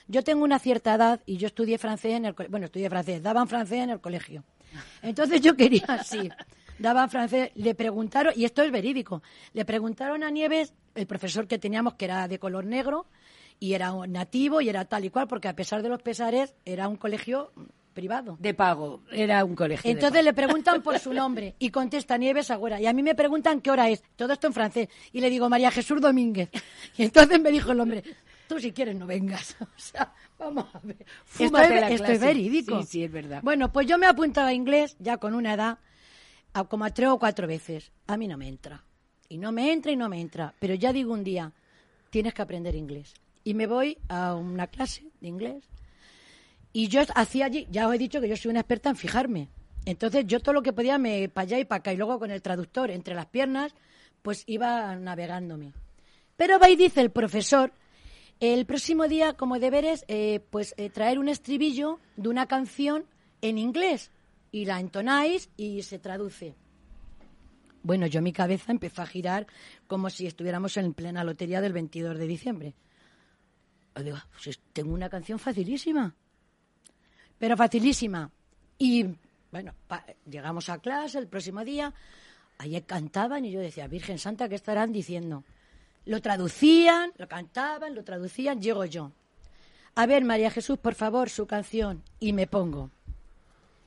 Yo 0.07 0.23
tengo 0.23 0.43
una 0.43 0.59
cierta 0.59 0.95
edad 0.95 1.21
y 1.25 1.37
yo 1.37 1.47
estudié 1.47 1.77
francés 1.77 2.13
en 2.13 2.25
el 2.25 2.35
colegio. 2.35 2.51
Bueno, 2.51 2.65
estudié 2.67 2.89
francés, 2.89 3.21
daban 3.21 3.47
francés 3.47 3.79
en 3.79 3.89
el 3.89 3.99
colegio. 3.99 4.43
Entonces 5.01 5.41
yo 5.41 5.55
quería, 5.55 6.01
sí, 6.03 6.29
daban 6.79 7.09
francés. 7.09 7.51
Le 7.55 7.75
preguntaron, 7.75 8.33
y 8.35 8.45
esto 8.45 8.61
es 8.61 8.71
verídico, 8.71 9.21
le 9.53 9.65
preguntaron 9.65 10.23
a 10.23 10.31
Nieves, 10.31 10.73
el 10.95 11.07
profesor 11.07 11.47
que 11.47 11.59
teníamos 11.59 11.95
que 11.95 12.05
era 12.05 12.27
de 12.27 12.39
color 12.39 12.65
negro 12.65 13.07
y 13.59 13.73
era 13.73 13.93
nativo 14.07 14.61
y 14.61 14.69
era 14.69 14.85
tal 14.85 15.05
y 15.05 15.09
cual, 15.09 15.27
porque 15.27 15.47
a 15.47 15.55
pesar 15.55 15.81
de 15.81 15.89
los 15.89 16.01
pesares 16.01 16.55
era 16.65 16.87
un 16.87 16.95
colegio 16.95 17.51
privado. 17.93 18.37
De 18.39 18.53
pago. 18.53 19.01
Era 19.11 19.43
un 19.43 19.55
colegio. 19.55 19.89
Entonces 19.89 20.23
le 20.23 20.31
preguntan 20.31 20.83
por 20.83 20.99
su 20.99 21.11
nombre 21.13 21.55
y 21.57 21.71
contesta 21.71 22.15
Nieves 22.15 22.51
Agüera. 22.51 22.79
Y 22.79 22.85
a 22.85 22.93
mí 22.93 23.01
me 23.01 23.15
preguntan 23.15 23.59
qué 23.59 23.71
hora 23.71 23.89
es. 23.89 24.03
Todo 24.15 24.33
esto 24.33 24.45
en 24.45 24.53
francés. 24.53 24.87
Y 25.11 25.19
le 25.19 25.31
digo 25.31 25.49
María 25.49 25.71
Jesús 25.71 25.99
Domínguez. 25.99 26.49
Y 26.95 27.03
entonces 27.03 27.41
me 27.41 27.49
dijo 27.49 27.71
el 27.71 27.79
hombre, 27.79 28.03
tú 28.47 28.59
si 28.59 28.71
quieres 28.71 28.95
no 28.95 29.05
vengas. 29.05 29.55
O 29.61 29.79
sea, 29.79 30.13
vamos 30.37 30.65
a 30.73 30.79
ver. 30.79 30.97
Esto 31.01 31.15
Fúmate 31.25 31.75
es, 31.75 31.81
la 31.81 31.89
esto 31.89 32.11
es 32.11 32.19
verídico. 32.19 32.81
Sí, 32.81 32.87
sí, 32.87 33.03
es 33.03 33.11
verdad. 33.11 33.41
Bueno, 33.43 33.71
pues 33.71 33.87
yo 33.87 33.97
me 33.97 34.05
he 34.05 34.09
apuntado 34.09 34.47
a 34.47 34.53
inglés 34.53 34.95
ya 34.99 35.17
con 35.17 35.33
una 35.35 35.53
edad, 35.53 35.77
a 36.53 36.63
como 36.63 36.85
a 36.85 36.89
tres 36.91 37.09
o 37.09 37.19
cuatro 37.19 37.47
veces. 37.47 37.91
A 38.07 38.17
mí 38.17 38.27
no 38.27 38.37
me 38.37 38.47
entra. 38.47 38.83
Y 39.29 39.37
no 39.37 39.51
me 39.51 39.71
entra 39.71 39.91
y 39.91 39.95
no 39.95 40.09
me 40.09 40.19
entra. 40.19 40.53
Pero 40.59 40.73
ya 40.73 40.93
digo 40.93 41.13
un 41.13 41.23
día, 41.23 41.51
tienes 42.09 42.33
que 42.33 42.41
aprender 42.41 42.75
inglés. 42.75 43.13
Y 43.43 43.53
me 43.53 43.67
voy 43.67 43.97
a 44.09 44.35
una 44.35 44.67
clase 44.67 45.05
de 45.21 45.27
inglés. 45.27 45.69
Y 46.73 46.87
yo 46.87 47.01
hacía 47.15 47.45
allí, 47.45 47.67
ya 47.69 47.87
os 47.87 47.95
he 47.95 47.97
dicho 47.97 48.21
que 48.21 48.29
yo 48.29 48.37
soy 48.37 48.51
una 48.51 48.61
experta 48.61 48.89
en 48.89 48.95
fijarme. 48.95 49.49
Entonces 49.85 50.25
yo 50.27 50.39
todo 50.41 50.53
lo 50.53 50.61
que 50.61 50.73
podía 50.73 50.97
me 50.97 51.29
para 51.29 51.43
allá 51.43 51.59
y 51.59 51.65
para 51.65 51.79
acá. 51.79 51.93
Y 51.93 51.97
luego 51.97 52.19
con 52.19 52.31
el 52.31 52.41
traductor 52.41 52.91
entre 52.91 53.15
las 53.15 53.27
piernas, 53.27 53.73
pues 54.21 54.43
iba 54.47 54.95
navegándome. 54.95 55.73
Pero 56.35 56.59
va 56.59 56.69
y 56.69 56.75
dice 56.75 57.01
el 57.01 57.09
profesor, 57.09 57.71
el 58.39 58.65
próximo 58.65 59.07
día 59.07 59.33
como 59.33 59.59
deberes, 59.59 60.05
eh, 60.07 60.39
pues 60.49 60.73
eh, 60.77 60.89
traer 60.89 61.19
un 61.19 61.29
estribillo 61.29 61.99
de 62.15 62.29
una 62.29 62.47
canción 62.47 63.05
en 63.41 63.57
inglés. 63.57 64.11
Y 64.51 64.65
la 64.65 64.79
entonáis 64.79 65.49
y 65.57 65.81
se 65.83 65.99
traduce. 65.99 66.55
Bueno, 67.83 68.07
yo 68.07 68.21
mi 68.21 68.33
cabeza 68.33 68.71
empezó 68.71 69.01
a 69.01 69.05
girar 69.05 69.47
como 69.87 70.09
si 70.09 70.25
estuviéramos 70.27 70.75
en 70.77 70.93
plena 70.93 71.23
lotería 71.23 71.61
del 71.61 71.73
22 71.73 72.17
de 72.17 72.27
diciembre. 72.27 72.73
Yo 73.95 74.03
digo, 74.03 74.17
pues 74.43 74.59
tengo 74.73 74.93
una 74.93 75.09
canción 75.09 75.39
facilísima. 75.39 76.15
Pero 77.37 77.55
facilísima. 77.57 78.31
Y 78.77 79.05
bueno, 79.51 79.73
pa- 79.87 80.05
llegamos 80.29 80.69
a 80.69 80.79
clase 80.79 81.19
el 81.19 81.27
próximo 81.27 81.63
día, 81.63 81.93
allí 82.57 82.79
cantaban 82.81 83.45
y 83.45 83.51
yo 83.51 83.59
decía, 83.59 83.87
Virgen 83.87 84.17
Santa, 84.19 84.47
¿qué 84.49 84.55
estarán 84.55 84.91
diciendo? 84.91 85.43
Lo 86.07 86.21
traducían, 86.21 87.11
lo 87.17 87.27
cantaban, 87.27 87.93
lo 87.93 88.03
traducían, 88.05 88.61
llego 88.61 88.85
yo. 88.85 89.11
A 89.93 90.05
ver, 90.05 90.23
María 90.23 90.49
Jesús, 90.49 90.77
por 90.77 90.95
favor, 90.95 91.29
su 91.29 91.45
canción. 91.45 92.01
Y 92.17 92.31
me 92.31 92.47
pongo. 92.47 92.91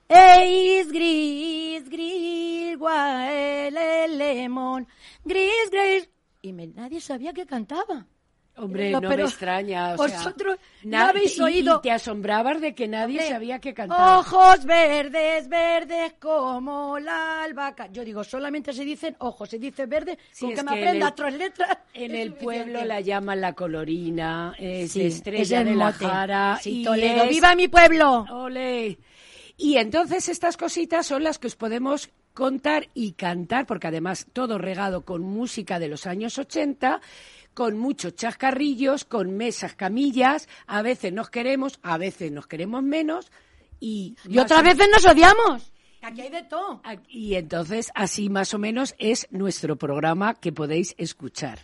Es 0.07 0.93
gris, 0.93 1.89
gris, 1.89 2.77
guaele, 2.77 4.09
lemon, 4.09 4.87
gris, 5.25 5.71
gris. 5.71 6.11
Y 6.43 6.53
nadie 6.53 7.01
sabía 7.01 7.33
que 7.33 7.47
cantaba. 7.47 8.07
Hombre, 8.61 8.87
Digo, 8.89 9.01
no 9.01 9.09
pero 9.09 9.23
me 9.25 9.29
extraña. 9.29 9.95
o 9.95 10.09
sea, 10.09 10.19
vosotros 10.19 10.57
no 10.85 10.99
habéis 10.99 11.37
y- 11.39 11.43
oído. 11.43 11.77
Y 11.79 11.83
te 11.83 11.91
asombrabas 11.93 12.61
de 12.61 12.75
que 12.75 12.87
nadie 12.89 13.19
Hombre, 13.19 13.29
sabía 13.29 13.59
que 13.59 13.73
cantaba. 13.75 14.19
Ojos 14.19 14.65
verdes, 14.65 15.49
verdes 15.49 16.15
como 16.21 16.99
la 16.99 17.43
albahaca. 17.45 17.89
Yo 17.91 18.05
digo, 18.05 18.23
solamente 18.25 18.73
se 18.73 18.85
dicen 18.85 19.17
ojos, 19.21 19.49
se 19.49 19.59
dice 19.59 19.87
verde, 19.87 20.19
Sí, 20.33 20.47
con 20.47 20.55
que 20.55 20.63
me 20.63 20.71
que 20.73 20.77
en 20.77 20.83
aprenda 20.89 21.09
el- 21.09 21.15
tres 21.15 21.35
letras. 21.35 21.79
En 21.95 22.15
el 22.15 22.35
pueblo 22.35 22.85
la 22.85 23.01
llaman 23.01 23.41
la 23.41 23.53
colorina, 23.55 24.55
es 24.59 24.93
Sí, 24.93 25.03
estrella 25.07 25.43
es 25.43 25.51
el 25.53 25.65
de 25.65 25.75
la 25.77 25.93
jara. 25.93 26.59
Sí, 26.61 26.83
y 26.83 26.85
Toledo, 26.85 27.25
es- 27.25 27.31
¡viva 27.31 27.55
mi 27.55 27.69
pueblo! 27.69 28.27
¡Ole! 28.31 28.99
Y 29.57 29.77
entonces 29.77 30.29
estas 30.29 30.57
cositas 30.57 31.07
son 31.07 31.23
las 31.25 31.39
que 31.39 31.47
os 31.49 31.57
podemos 31.57 32.09
contar 32.33 32.89
y 32.95 33.13
cantar, 33.13 33.67
porque 33.67 33.89
además 33.89 34.27
todo 34.33 34.57
regado 34.57 35.05
con 35.05 35.21
música 35.23 35.79
de 35.79 35.89
los 35.89 36.07
años 36.07 36.39
80, 36.39 37.01
con 37.61 37.77
muchos 37.77 38.17
chascarrillos, 38.17 39.05
con 39.05 39.37
mesas, 39.37 39.75
camillas, 39.75 40.49
a 40.67 40.81
veces 40.81 41.13
nos 41.13 41.29
queremos, 41.29 41.79
a 41.83 41.99
veces 41.99 42.33
nos 42.33 42.47
queremos 42.47 42.83
menos, 42.83 43.31
y, 43.79 44.17
Y 44.27 44.39
otras 44.39 44.65
veces 44.65 44.89
nos 44.91 45.05
odiamos. 45.05 45.71
Aquí 46.01 46.23
hay 46.23 46.31
de 46.31 46.43
todo. 46.45 46.81
Y 47.11 47.35
entonces 47.35 47.91
así 47.95 48.31
más 48.31 48.55
o 48.55 48.59
menos 48.59 48.95
es 48.99 49.29
nuestro 49.31 49.77
programa 49.77 50.33
que 50.37 50.53
podéis 50.53 50.95
escuchar. 50.97 51.59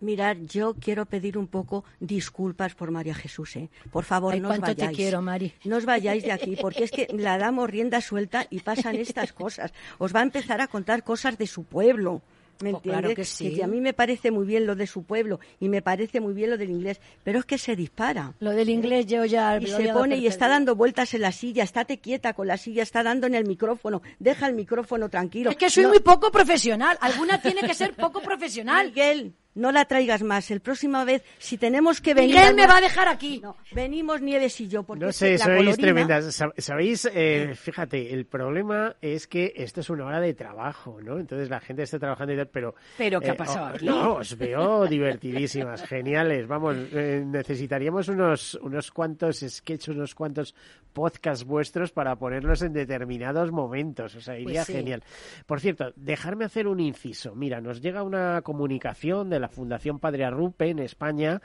Mirad, 0.00 0.38
yo 0.48 0.72
quiero 0.72 1.04
pedir 1.04 1.36
un 1.36 1.48
poco 1.48 1.84
disculpas 2.00 2.74
por 2.74 2.90
María 2.90 3.14
Jesús, 3.14 3.56
¿eh? 3.56 3.68
Por 3.92 4.04
favor, 4.04 4.32
Ay, 4.32 4.40
no 4.40 4.48
os 4.48 4.56
cuánto 4.56 4.74
te 4.74 4.84
vayáis. 4.84 4.96
quiero, 4.96 5.20
Mari. 5.20 5.52
No 5.64 5.76
os 5.76 5.84
vayáis 5.84 6.22
de 6.24 6.32
aquí, 6.32 6.56
porque 6.56 6.84
es 6.84 6.90
que 6.90 7.08
la 7.12 7.36
damos 7.36 7.68
rienda 7.68 8.00
suelta 8.00 8.46
y 8.48 8.60
pasan 8.60 8.96
estas 8.96 9.34
cosas. 9.34 9.74
Os 9.98 10.14
va 10.14 10.20
a 10.20 10.22
empezar 10.22 10.62
a 10.62 10.66
contar 10.66 11.04
cosas 11.04 11.36
de 11.36 11.46
su 11.46 11.64
pueblo. 11.64 12.22
¿Me 12.62 12.70
Pues 12.70 12.82
claro 12.84 13.08
entiendes? 13.10 13.16
que 13.38 13.50
sí. 13.50 13.60
a 13.62 13.66
mí 13.66 13.80
me 13.80 13.92
parece 13.92 14.30
muy 14.30 14.46
bien 14.46 14.66
lo 14.66 14.74
de 14.76 14.86
su 14.86 15.02
pueblo 15.02 15.40
y 15.60 15.68
me 15.68 15.82
parece 15.82 16.20
muy 16.20 16.32
bien 16.32 16.50
lo 16.50 16.56
del 16.56 16.70
inglés, 16.70 17.00
pero 17.22 17.38
es 17.40 17.44
que 17.44 17.58
se 17.58 17.76
dispara. 17.76 18.32
Lo 18.40 18.50
del 18.52 18.70
inglés 18.70 19.06
yo 19.06 19.24
ya... 19.26 19.58
Y 19.58 19.66
se 19.66 19.92
pone 19.92 20.16
y 20.16 20.26
está 20.26 20.48
dando 20.48 20.74
vueltas 20.74 21.12
en 21.14 21.20
la 21.20 21.32
silla, 21.32 21.64
estate 21.64 21.98
quieta 21.98 22.32
con 22.32 22.46
la 22.46 22.56
silla, 22.56 22.82
está 22.82 23.02
dando 23.02 23.26
en 23.26 23.34
el 23.34 23.44
micrófono, 23.46 24.00
deja 24.18 24.46
el 24.46 24.54
micrófono 24.54 25.08
tranquilo. 25.10 25.50
Es 25.50 25.56
que 25.56 25.68
soy 25.70 25.82
No- 25.84 25.88
muy 25.90 26.00
poco 26.00 26.30
profesional. 26.30 26.96
Alguna 27.00 27.40
tiene 27.40 27.60
que 27.62 27.74
ser 27.74 27.92
poco 27.94 28.20
profesional. 28.22 28.86
Miguel, 28.96 29.34
no 29.56 29.72
la 29.72 29.86
traigas 29.86 30.22
más. 30.22 30.50
El 30.50 30.60
próxima 30.60 31.04
vez, 31.04 31.24
si 31.38 31.58
tenemos 31.58 32.00
que 32.00 32.14
venir... 32.14 32.36
Miguel 32.36 32.54
me 32.54 32.66
va 32.66 32.76
a 32.76 32.80
dejar 32.80 33.08
aquí. 33.08 33.40
No, 33.42 33.56
venimos 33.72 34.20
Nieves 34.20 34.60
y 34.60 34.68
yo, 34.68 34.84
porque 34.84 35.04
No 35.04 35.10
es 35.10 35.16
sé, 35.16 35.38
sois 35.38 35.58
colorina- 35.58 35.76
tremendas. 35.76 36.40
Sab- 36.40 36.52
Sabéis, 36.58 37.08
eh, 37.12 37.54
fíjate, 37.56 38.12
el 38.14 38.26
problema 38.26 38.94
es 39.00 39.26
que 39.26 39.52
esto 39.56 39.80
es 39.80 39.90
una 39.90 40.04
hora 40.06 40.20
de 40.20 40.34
trabajo, 40.34 41.00
¿no? 41.02 41.18
Entonces 41.18 41.50
la 41.50 41.58
gente 41.58 41.82
está 41.82 41.98
trabajando 41.98 42.34
y 42.34 42.36
tal, 42.36 42.48
pero... 42.48 42.74
Pero, 42.98 43.20
¿qué 43.20 43.30
ha 43.30 43.34
eh, 43.34 43.36
pasado 43.36 43.66
oh, 43.66 43.74
aquí? 43.74 43.86
No, 43.86 44.14
os 44.16 44.36
veo 44.38 44.86
divertidísimas, 44.86 45.82
geniales. 45.88 46.46
Vamos, 46.46 46.76
eh, 46.92 47.24
necesitaríamos 47.26 48.08
unos, 48.08 48.54
unos 48.56 48.90
cuantos 48.90 49.38
sketches, 49.40 49.88
unos 49.88 50.14
cuantos 50.14 50.54
podcasts 50.92 51.44
vuestros 51.44 51.92
para 51.92 52.16
ponerlos 52.16 52.62
en 52.62 52.72
determinados 52.72 53.50
momentos. 53.52 54.14
O 54.14 54.20
sea, 54.20 54.38
iría 54.38 54.64
sí. 54.64 54.74
genial. 54.74 55.02
Por 55.46 55.60
cierto, 55.60 55.92
dejarme 55.96 56.44
hacer 56.44 56.66
un 56.66 56.80
inciso. 56.80 57.34
Mira, 57.34 57.60
nos 57.60 57.80
llega 57.80 58.02
una 58.02 58.42
comunicación 58.42 59.28
de 59.30 59.40
la 59.40 59.45
Fundación 59.48 59.98
Padre 59.98 60.24
Arrupe 60.24 60.70
en 60.70 60.78
España 60.78 61.40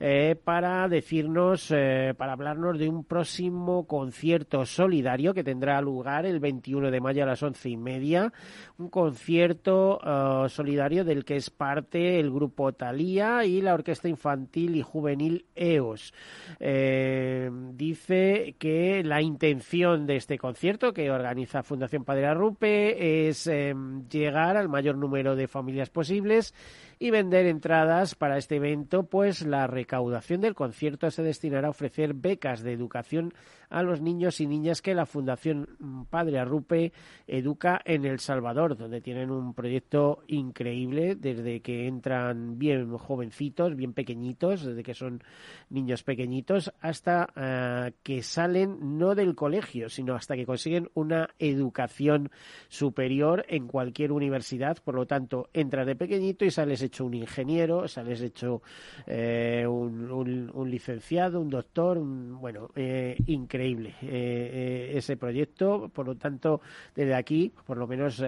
eh, 0.00 0.36
para 0.42 0.88
decirnos, 0.88 1.70
eh, 1.70 2.14
para 2.16 2.32
hablarnos 2.32 2.78
de 2.78 2.88
un 2.88 3.04
próximo 3.04 3.86
concierto 3.86 4.64
solidario 4.66 5.34
que 5.34 5.44
tendrá 5.44 5.80
lugar 5.80 6.26
el 6.26 6.40
21 6.40 6.90
de 6.90 7.00
mayo 7.00 7.22
a 7.22 7.26
las 7.26 7.42
once 7.42 7.68
y 7.68 7.76
media. 7.76 8.32
Un 8.78 8.88
concierto 8.88 10.00
eh, 10.04 10.48
solidario 10.48 11.04
del 11.04 11.24
que 11.24 11.36
es 11.36 11.50
parte 11.50 12.20
el 12.20 12.30
grupo 12.30 12.72
Talía 12.72 13.44
y 13.44 13.60
la 13.60 13.74
Orquesta 13.74 14.08
Infantil 14.08 14.76
y 14.76 14.82
Juvenil 14.82 15.46
EOS. 15.54 16.12
Eh, 16.60 17.50
dice 17.72 18.54
que 18.58 19.02
la 19.04 19.22
intención 19.22 20.06
de 20.06 20.16
este 20.16 20.38
concierto 20.38 20.92
que 20.92 21.10
organiza 21.10 21.62
Fundación 21.62 22.04
Padre 22.04 22.26
Arrupe 22.26 23.28
es 23.28 23.46
eh, 23.46 23.74
llegar 24.10 24.56
al 24.56 24.68
mayor 24.68 24.96
número 24.96 25.36
de 25.36 25.48
familias 25.48 25.90
posibles 25.90 26.54
y 26.98 27.10
vender 27.10 27.46
entradas 27.46 28.14
para 28.14 28.38
este 28.38 28.56
evento, 28.56 29.04
pues 29.04 29.44
la 29.44 29.66
recaudación 29.66 30.40
del 30.40 30.54
concierto 30.54 31.10
se 31.10 31.22
destinará 31.22 31.68
a 31.68 31.70
ofrecer 31.70 32.14
becas 32.14 32.62
de 32.62 32.72
educación 32.72 33.34
a 33.68 33.82
los 33.82 34.00
niños 34.00 34.40
y 34.40 34.46
niñas 34.46 34.80
que 34.80 34.94
la 34.94 35.06
Fundación 35.06 36.06
Padre 36.08 36.38
Arrupe 36.38 36.92
educa 37.26 37.80
en 37.84 38.04
El 38.04 38.20
Salvador, 38.20 38.76
donde 38.76 39.00
tienen 39.00 39.30
un 39.30 39.54
proyecto 39.54 40.22
increíble 40.28 41.16
desde 41.16 41.60
que 41.60 41.86
entran 41.86 42.58
bien 42.58 42.96
jovencitos, 42.96 43.76
bien 43.76 43.92
pequeñitos, 43.92 44.64
desde 44.64 44.82
que 44.82 44.94
son 44.94 45.22
niños 45.68 46.02
pequeñitos, 46.02 46.72
hasta 46.80 47.28
eh, 47.36 47.92
que 48.02 48.22
salen 48.22 48.98
no 48.98 49.14
del 49.14 49.34
colegio, 49.34 49.88
sino 49.88 50.14
hasta 50.14 50.36
que 50.36 50.46
consiguen 50.46 50.88
una 50.94 51.30
educación 51.38 52.30
superior 52.68 53.44
en 53.48 53.66
cualquier 53.66 54.12
universidad. 54.12 54.78
Por 54.82 54.94
lo 54.94 55.06
tanto, 55.06 55.48
entras 55.52 55.86
de 55.86 55.96
pequeñito 55.96 56.44
y 56.44 56.50
sales 56.50 56.82
hecho 56.86 57.04
un 57.04 57.14
ingeniero, 57.14 57.86
sales 57.88 58.20
hecho 58.22 58.62
eh, 59.06 59.64
un, 59.68 60.10
un- 60.10 60.70
licenciado, 60.70 61.40
un 61.40 61.50
doctor, 61.50 61.98
un- 61.98 62.38
bueno, 62.40 62.70
eh, 62.74 63.16
increíble 63.26 63.90
eh, 64.02 64.90
eh, 64.92 64.92
ese 64.98 65.16
proyecto. 65.16 65.88
Por 65.92 66.06
lo 66.06 66.16
tanto, 66.16 66.60
desde 66.94 67.14
aquí, 67.14 67.52
por 67.66 67.76
lo 67.76 67.86
menos, 67.86 68.22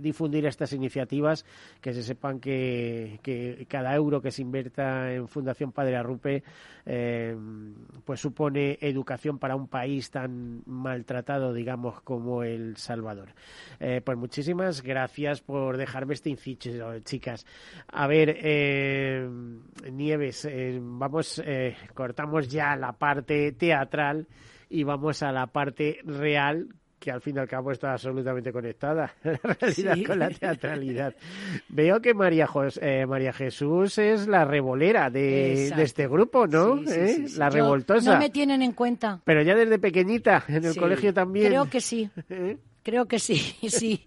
difundir 0.00 0.46
estas 0.46 0.72
iniciativas, 0.72 1.44
que 1.80 1.92
se 1.94 2.02
sepan 2.02 2.40
que, 2.40 3.18
cada 3.68 3.94
euro 3.94 4.20
que 4.20 4.30
se 4.30 4.42
invierta 4.42 5.12
en 5.12 5.28
Fundación 5.28 5.72
Padre 5.72 5.96
Arrupe, 5.96 6.42
pues 8.04 8.20
supone 8.20 8.78
educación 8.80 9.38
para 9.38 9.56
un 9.56 9.68
país 9.68 10.10
tan 10.10 10.62
maltratado, 10.66 11.52
digamos, 11.52 12.00
como 12.02 12.42
El 12.42 12.76
Salvador. 12.76 13.28
Pues 14.04 14.18
muchísimas 14.18 14.82
gracias 14.82 15.40
por 15.40 15.76
dejarme 15.76 16.14
este 16.14 16.30
inciso, 16.30 16.98
chicas. 17.00 17.46
A 17.92 18.06
ver, 18.06 18.36
eh, 18.42 19.28
Nieves, 19.90 20.44
eh, 20.44 20.78
vamos, 20.80 21.42
eh, 21.44 21.76
cortamos 21.94 22.48
ya 22.48 22.76
la 22.76 22.92
parte 22.92 23.52
teatral 23.52 24.26
y 24.68 24.84
vamos 24.84 25.22
a 25.22 25.32
la 25.32 25.46
parte 25.48 25.98
real 26.04 26.68
que 27.00 27.10
al 27.10 27.22
fin 27.22 27.34
y 27.36 27.38
al 27.38 27.48
cabo 27.48 27.72
está 27.72 27.92
absolutamente 27.92 28.52
conectada 28.52 29.14
la 29.24 29.40
realidad 29.58 29.94
Sí. 29.94 30.04
con 30.04 30.18
la 30.18 30.28
teatralidad. 30.28 31.14
Veo 31.70 32.00
que 32.02 32.12
María, 32.12 32.46
Jos- 32.46 32.78
eh, 32.82 33.06
María 33.06 33.32
Jesús 33.32 33.96
es 33.96 34.28
la 34.28 34.44
revolera 34.44 35.08
de, 35.08 35.68
este 35.82 36.06
grupo, 36.06 36.46
¿no? 36.46 36.76
Sí, 36.80 36.84
sí, 36.86 36.92
¿Eh? 36.92 37.26
La 37.38 37.48
Yo- 37.48 37.54
revoltosa. 37.54 38.12
No 38.12 38.18
me 38.18 38.28
tienen 38.28 38.60
en 38.60 38.72
cuenta. 38.72 39.18
Pero 39.24 39.40
ya 39.42 39.54
desde 39.54 39.78
pequeñita, 39.78 40.44
en 40.48 40.62
el 40.66 40.76
colegio 40.76 41.14
también. 41.14 41.48
Creo 41.48 41.70
que 41.70 41.80
sí. 41.80 42.10
¿Eh? 42.28 42.58
Creo 42.90 43.06
que 43.06 43.20
sí, 43.20 43.36
sí. 43.68 44.04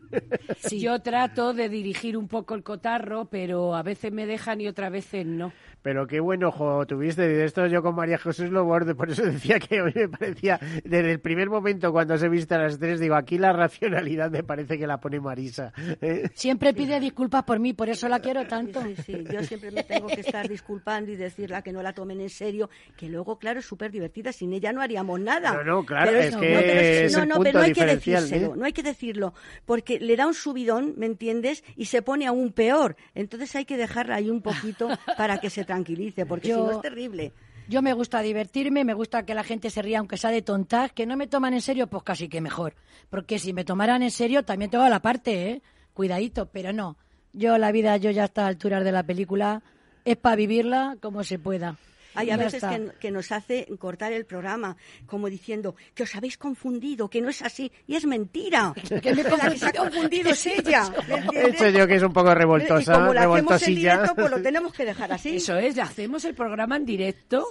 sí. 0.59 0.81
Yo 0.81 0.99
trato 0.99 1.53
de 1.53 1.69
dirigir 1.69 2.17
un 2.17 2.27
poco 2.27 2.53
el 2.53 2.63
cotarro, 2.63 3.29
pero 3.29 3.75
a 3.75 3.81
veces 3.81 4.11
me 4.11 4.25
dejan 4.25 4.59
y 4.59 4.67
otras 4.67 4.91
veces 4.91 5.25
no. 5.25 5.53
Pero 5.83 6.07
qué 6.07 6.21
buen 6.21 6.43
ojo 6.45 6.85
tuviste. 6.87 7.27
De 7.27 7.43
esto 7.43 7.67
yo 7.67 7.83
con 7.83 7.93
María 7.93 8.17
Jesús 8.17 8.49
lo 8.49 8.63
bordo. 8.63 8.95
Por 8.95 9.11
eso 9.11 9.23
decía 9.23 9.59
que 9.59 9.81
hoy 9.81 9.91
me 9.93 10.07
parecía, 10.07 10.59
desde 10.83 11.11
el 11.11 11.19
primer 11.19 11.49
momento 11.49 11.91
cuando 11.91 12.13
os 12.13 12.23
he 12.23 12.29
visto 12.29 12.55
a 12.55 12.59
las 12.59 12.79
tres, 12.79 12.99
digo, 12.99 13.15
aquí 13.15 13.37
la 13.37 13.51
racionalidad 13.51 14.31
me 14.31 14.43
parece 14.43 14.79
que 14.79 14.87
la 14.87 14.99
pone 14.99 15.19
Marisa. 15.19 15.73
¿eh? 16.01 16.29
Siempre 16.33 16.73
pide 16.73 16.99
disculpas 16.99 17.43
por 17.43 17.59
mí, 17.59 17.73
por 17.73 17.89
eso 17.89 18.07
la 18.07 18.19
quiero 18.19 18.47
tanto. 18.47 18.81
Sí, 18.81 18.95
sí, 19.05 19.23
yo 19.29 19.43
siempre 19.43 19.71
me 19.71 19.83
tengo 19.83 20.07
que 20.07 20.21
estar 20.21 20.47
disculpando 20.47 21.11
y 21.11 21.17
decirla 21.17 21.61
que 21.61 21.73
no 21.73 21.83
la 21.83 21.91
tomen 21.91 22.21
en 22.21 22.29
serio, 22.29 22.69
que 22.95 23.09
luego, 23.09 23.37
claro, 23.37 23.59
es 23.59 23.65
súper 23.65 23.91
divertida, 23.91 24.31
sin 24.31 24.53
ella 24.53 24.71
no 24.71 24.81
haríamos 24.81 25.19
nada. 25.19 25.53
No, 25.53 25.63
no, 25.63 25.85
claro, 25.85 26.11
Pero 26.11 26.19
es 26.19 26.35
que 26.37 26.53
no, 26.53 26.59
pero 26.61 26.79
es 26.79 27.13
no, 27.13 27.23
el 27.23 27.29
no, 27.29 27.35
punto 27.35 27.49
pero 27.49 27.59
no 27.59 27.65
hay 27.65 27.73
que 27.73 27.81
diferencial, 27.81 28.23
decírselo, 28.23 28.53
¿eh? 28.53 28.57
no 28.57 28.65
hay 28.65 28.73
que 28.73 28.83
decirlo, 28.83 29.33
porque 29.65 29.99
le 29.99 30.15
da 30.15 30.27
un 30.27 30.33
subidón, 30.33 30.93
¿me 30.95 31.07
entiendes? 31.07 31.63
Y 31.75 31.85
se 31.85 32.01
pone 32.01 32.25
aún 32.25 32.53
peor. 32.53 32.95
Entonces 33.15 33.53
hay 33.55 33.65
que 33.65 33.75
dejarla 33.75 34.15
ahí 34.15 34.29
un 34.29 34.41
poquito 34.41 34.87
para 35.17 35.39
que 35.39 35.49
se 35.49 35.65
tranquilice, 35.73 36.25
porque 36.25 36.47
Yo- 36.49 36.55
si 36.57 36.61
no 36.63 36.71
es 36.71 36.81
terrible. 36.81 37.33
Yo 37.69 37.81
me 37.81 37.93
gusta 37.93 38.19
divertirme, 38.21 38.83
me 38.83 38.93
gusta 38.93 39.25
que 39.25 39.33
la 39.33 39.43
gente 39.43 39.69
se 39.69 39.81
ría, 39.81 39.99
aunque 39.99 40.17
sea 40.17 40.31
de 40.31 40.41
tontas, 40.41 40.91
que 40.91 41.05
no 41.05 41.15
me 41.15 41.27
toman 41.27 41.53
en 41.53 41.61
serio, 41.61 41.87
pues 41.87 42.03
casi 42.03 42.27
que 42.27 42.41
mejor. 42.41 42.75
Porque 43.09 43.39
si 43.39 43.53
me 43.53 43.63
tomaran 43.63 44.03
en 44.03 44.11
serio, 44.11 44.43
también 44.43 44.69
tengo 44.69 44.87
la 44.89 45.01
parte, 45.01 45.49
¿eh? 45.49 45.61
Cuidadito, 45.93 46.47
pero 46.47 46.73
no. 46.73 46.97
Yo 47.31 47.57
la 47.57 47.71
vida, 47.71 47.95
yo 47.97 48.11
ya 48.11 48.23
a 48.23 48.25
estas 48.25 48.47
alturas 48.47 48.83
de 48.83 48.91
la 48.91 49.03
película, 49.03 49.63
es 50.03 50.17
para 50.17 50.35
vivirla 50.35 50.97
como 51.01 51.23
se 51.23 51.39
pueda. 51.39 51.77
Hay 52.15 52.27
Y 52.27 52.31
a 52.31 52.37
veces 52.37 52.63
que, 52.63 52.91
que 52.99 53.11
nos 53.11 53.31
hace 53.31 53.67
cortar 53.79 54.13
el 54.13 54.25
programa, 54.25 54.75
como 55.05 55.29
diciendo 55.29 55.75
que 55.93 56.03
os 56.03 56.15
habéis 56.15 56.37
confundido, 56.37 57.09
que 57.09 57.21
no 57.21 57.29
es 57.29 57.41
así, 57.41 57.71
y 57.87 57.95
es 57.95 58.05
mentira. 58.05 58.73
Que 59.03 59.13
me 59.13 59.23
la 59.23 59.49
que 59.49 59.57
se 59.57 59.65
ha 59.65 59.73
confundido 59.73 60.29
es 60.29 60.45
ella. 60.45 60.89
¿me 61.07 61.39
He 61.39 61.49
hecho 61.49 61.69
yo 61.69 61.87
que 61.87 61.95
es 61.95 62.03
un 62.03 62.13
poco 62.13 62.31
Y 62.31 62.35
revoltosa, 62.35 62.93
como 62.93 63.13
lo 63.13 63.33
hacemos 63.33 63.67
en 63.67 63.75
directo, 63.75 64.15
pues 64.15 64.31
lo 64.31 64.41
tenemos 64.41 64.73
que 64.73 64.85
dejar 64.85 65.11
así. 65.11 65.37
Eso 65.37 65.57
es, 65.57 65.77
hacemos 65.77 66.23
el 66.25 66.35
programa 66.35 66.77
en 66.77 66.85
directo. 66.85 67.45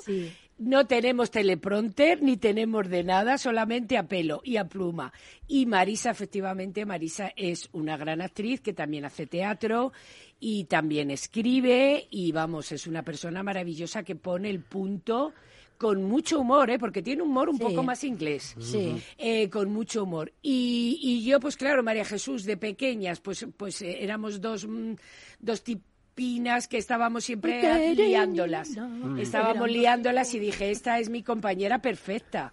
No 0.64 0.86
tenemos 0.86 1.32
teleprompter 1.32 2.22
ni 2.22 2.36
tenemos 2.36 2.88
de 2.88 3.02
nada, 3.02 3.36
solamente 3.36 3.98
a 3.98 4.06
pelo 4.06 4.40
y 4.44 4.58
a 4.58 4.68
pluma. 4.68 5.12
Y 5.48 5.66
Marisa, 5.66 6.10
efectivamente, 6.12 6.86
Marisa 6.86 7.32
es 7.36 7.68
una 7.72 7.96
gran 7.96 8.20
actriz 8.22 8.60
que 8.60 8.72
también 8.72 9.04
hace 9.04 9.26
teatro 9.26 9.92
y 10.38 10.64
también 10.64 11.10
escribe 11.10 12.06
y 12.10 12.30
vamos, 12.30 12.70
es 12.70 12.86
una 12.86 13.02
persona 13.02 13.42
maravillosa 13.42 14.04
que 14.04 14.14
pone 14.14 14.50
el 14.50 14.60
punto 14.60 15.32
con 15.78 16.04
mucho 16.04 16.38
humor, 16.38 16.70
¿eh? 16.70 16.78
porque 16.78 17.02
tiene 17.02 17.22
un 17.22 17.30
humor 17.30 17.48
un 17.48 17.56
Sí. 17.58 17.64
poco 17.64 17.82
más 17.82 18.04
inglés, 18.04 18.54
Sí. 18.60 19.02
Eh, 19.18 19.50
con 19.50 19.72
mucho 19.72 20.04
humor. 20.04 20.32
Y, 20.40 21.00
y 21.02 21.24
yo, 21.24 21.40
pues 21.40 21.56
claro, 21.56 21.82
María 21.82 22.04
Jesús, 22.04 22.44
de 22.44 22.56
pequeñas, 22.56 23.18
pues, 23.18 23.44
pues 23.56 23.82
eh, 23.82 23.96
éramos 24.04 24.40
dos, 24.40 24.64
mm, 24.64 24.92
dos 25.40 25.64
tipinas 26.14 26.68
que 26.68 26.78
estábamos 26.78 27.24
siempre 27.24 27.94
liándolas. 27.94 28.76
no, 28.76 29.16
Estábamos 29.18 29.70
liándolas 29.70 30.34
y 30.34 30.38
dije, 30.38 30.70
esta 30.70 30.98
es 30.98 31.08
mi 31.08 31.22
compañera 31.22 31.80
perfecta, 31.80 32.52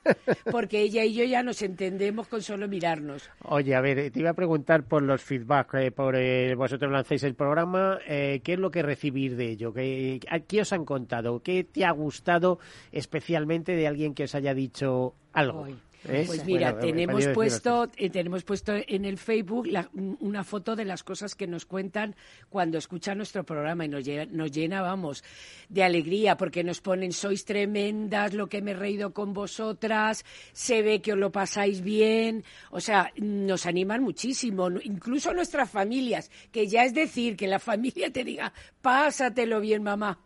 porque 0.52 0.82
ella 0.82 1.04
y 1.04 1.14
yo 1.14 1.26
ya 1.26 1.44
nos 1.44 1.62
entendemos 1.62 2.28
con 2.28 2.42
solo 2.42 2.68
mirarnos. 2.68 3.30
Oye, 3.44 3.76
a 3.76 3.82
ver, 3.82 4.12
te 4.12 4.20
iba 4.20 4.30
a 4.30 4.34
preguntar 4.34 4.84
por 4.84 5.04
los 5.04 5.22
feedback, 5.22 5.74
eh, 5.76 5.92
por 5.92 6.16
eh, 6.16 6.56
vosotros 6.56 6.92
lancéis 6.92 7.24
el 7.24 7.36
programa, 7.36 8.00
eh, 8.08 8.42
¿qué 8.44 8.54
es 8.54 8.60
lo 8.60 8.72
que 8.72 8.82
recibís 8.82 9.36
de 9.36 9.50
ello? 9.50 9.74
¿Qué, 9.74 10.20
¿Qué 10.48 10.62
os 10.62 10.74
han 10.74 10.86
contado? 10.86 11.42
¿Qué 11.42 11.64
te 11.64 11.86
ha 11.86 11.92
gustado 11.92 12.60
especialmente 12.92 13.76
de 13.76 13.88
alguien 13.88 14.14
que 14.14 14.24
os 14.24 14.36
haya 14.36 14.54
dicho 14.54 15.16
algo? 15.34 15.66
Ay, 15.66 15.76
¿Eh? 16.08 16.24
Pues 16.26 16.46
mira, 16.46 16.72
Bueno, 16.72 16.88
tenemos 16.88 17.28
puesto, 17.34 17.90
eh, 17.98 18.10
tenemos 18.10 18.44
puesto 18.44 18.74
en 18.88 19.04
el 19.04 19.18
Facebook 19.18 19.68
la- 19.68 19.90
una 19.94 20.46
foto 20.46 20.76
de 20.78 20.86
las 20.86 21.04
cosas 21.04 21.36
que 21.36 21.46
nos 21.46 21.66
cuentan 21.66 22.16
cuando 22.50 22.78
escuchan 22.78 23.18
nuestro 23.18 23.44
programa 23.44 23.84
y 23.84 23.90
nos 23.90 24.06
llena, 24.06 24.26
nos 24.32 24.50
llena, 24.52 24.82
vamos, 24.82 25.24
de 25.68 25.84
alegría 25.84 26.38
porque 26.38 26.64
nos 26.64 26.80
ponen 26.80 27.12
sois 27.12 27.44
tremendas, 27.44 28.34
lo 28.34 28.48
que 28.48 28.62
me 28.62 28.72
he 28.72 28.76
reído 28.76 29.14
con 29.14 29.34
vosotras, 29.34 30.24
se 30.54 30.82
ve 30.84 31.02
que 31.02 31.12
os 31.14 31.20
lo 31.20 31.32
pasáis 31.34 31.82
bien, 31.82 32.46
o 32.72 32.80
sea, 32.80 33.12
nos 33.18 33.66
animan 33.66 34.02
muchísimo, 34.02 34.70
incluso 34.82 35.34
nuestras 35.34 35.70
familias, 35.70 36.32
que 36.52 36.68
ya 36.68 36.86
es 36.86 36.94
decir 36.94 37.36
que 37.36 37.48
la 37.48 37.60
familia 37.60 38.10
te 38.10 38.24
diga, 38.24 38.54
pásatelo 38.82 39.60
bien, 39.60 39.84
mamá. 39.84 40.18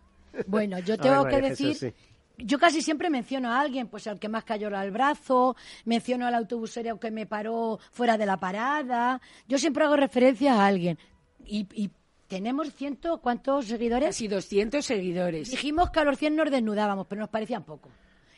Bueno, 0.45 0.77
yo 0.79 0.97
tengo 1.01 1.23
ver, 1.23 1.33
que 1.33 1.41
María 1.41 1.49
decir, 1.49 1.67
Jesús, 1.69 1.79
sí. 1.79 1.93
Yo 2.37 2.59
casi 2.59 2.81
siempre 2.81 3.09
menciono 3.09 3.51
a 3.51 3.59
alguien, 3.59 3.87
pues 3.87 4.07
al 4.07 4.19
que 4.19 4.29
más 4.29 4.43
cayó 4.43 4.75
al 4.75 4.91
brazo, 4.91 5.55
menciono 5.85 6.25
al 6.25 6.35
autobusero 6.35 6.99
que 6.99 7.11
me 7.11 7.25
paró 7.25 7.79
fuera 7.91 8.17
de 8.17 8.25
la 8.25 8.37
parada. 8.37 9.21
Yo 9.47 9.57
siempre 9.57 9.83
hago 9.83 9.95
referencia 9.95 10.53
a 10.55 10.65
alguien. 10.65 10.97
Y, 11.45 11.67
y 11.73 11.91
tenemos 12.27 12.73
ciento, 12.73 13.19
¿cuántos 13.19 13.65
seguidores? 13.65 14.09
Casi 14.09 14.27
200 14.27 14.83
seguidores. 14.83 15.51
Dijimos 15.51 15.91
que 15.91 15.99
a 15.99 16.03
los 16.03 16.17
100 16.17 16.35
nos 16.35 16.49
desnudábamos, 16.49 17.05
pero 17.07 17.21
nos 17.21 17.29
parecían 17.29 17.63
poco. 17.63 17.89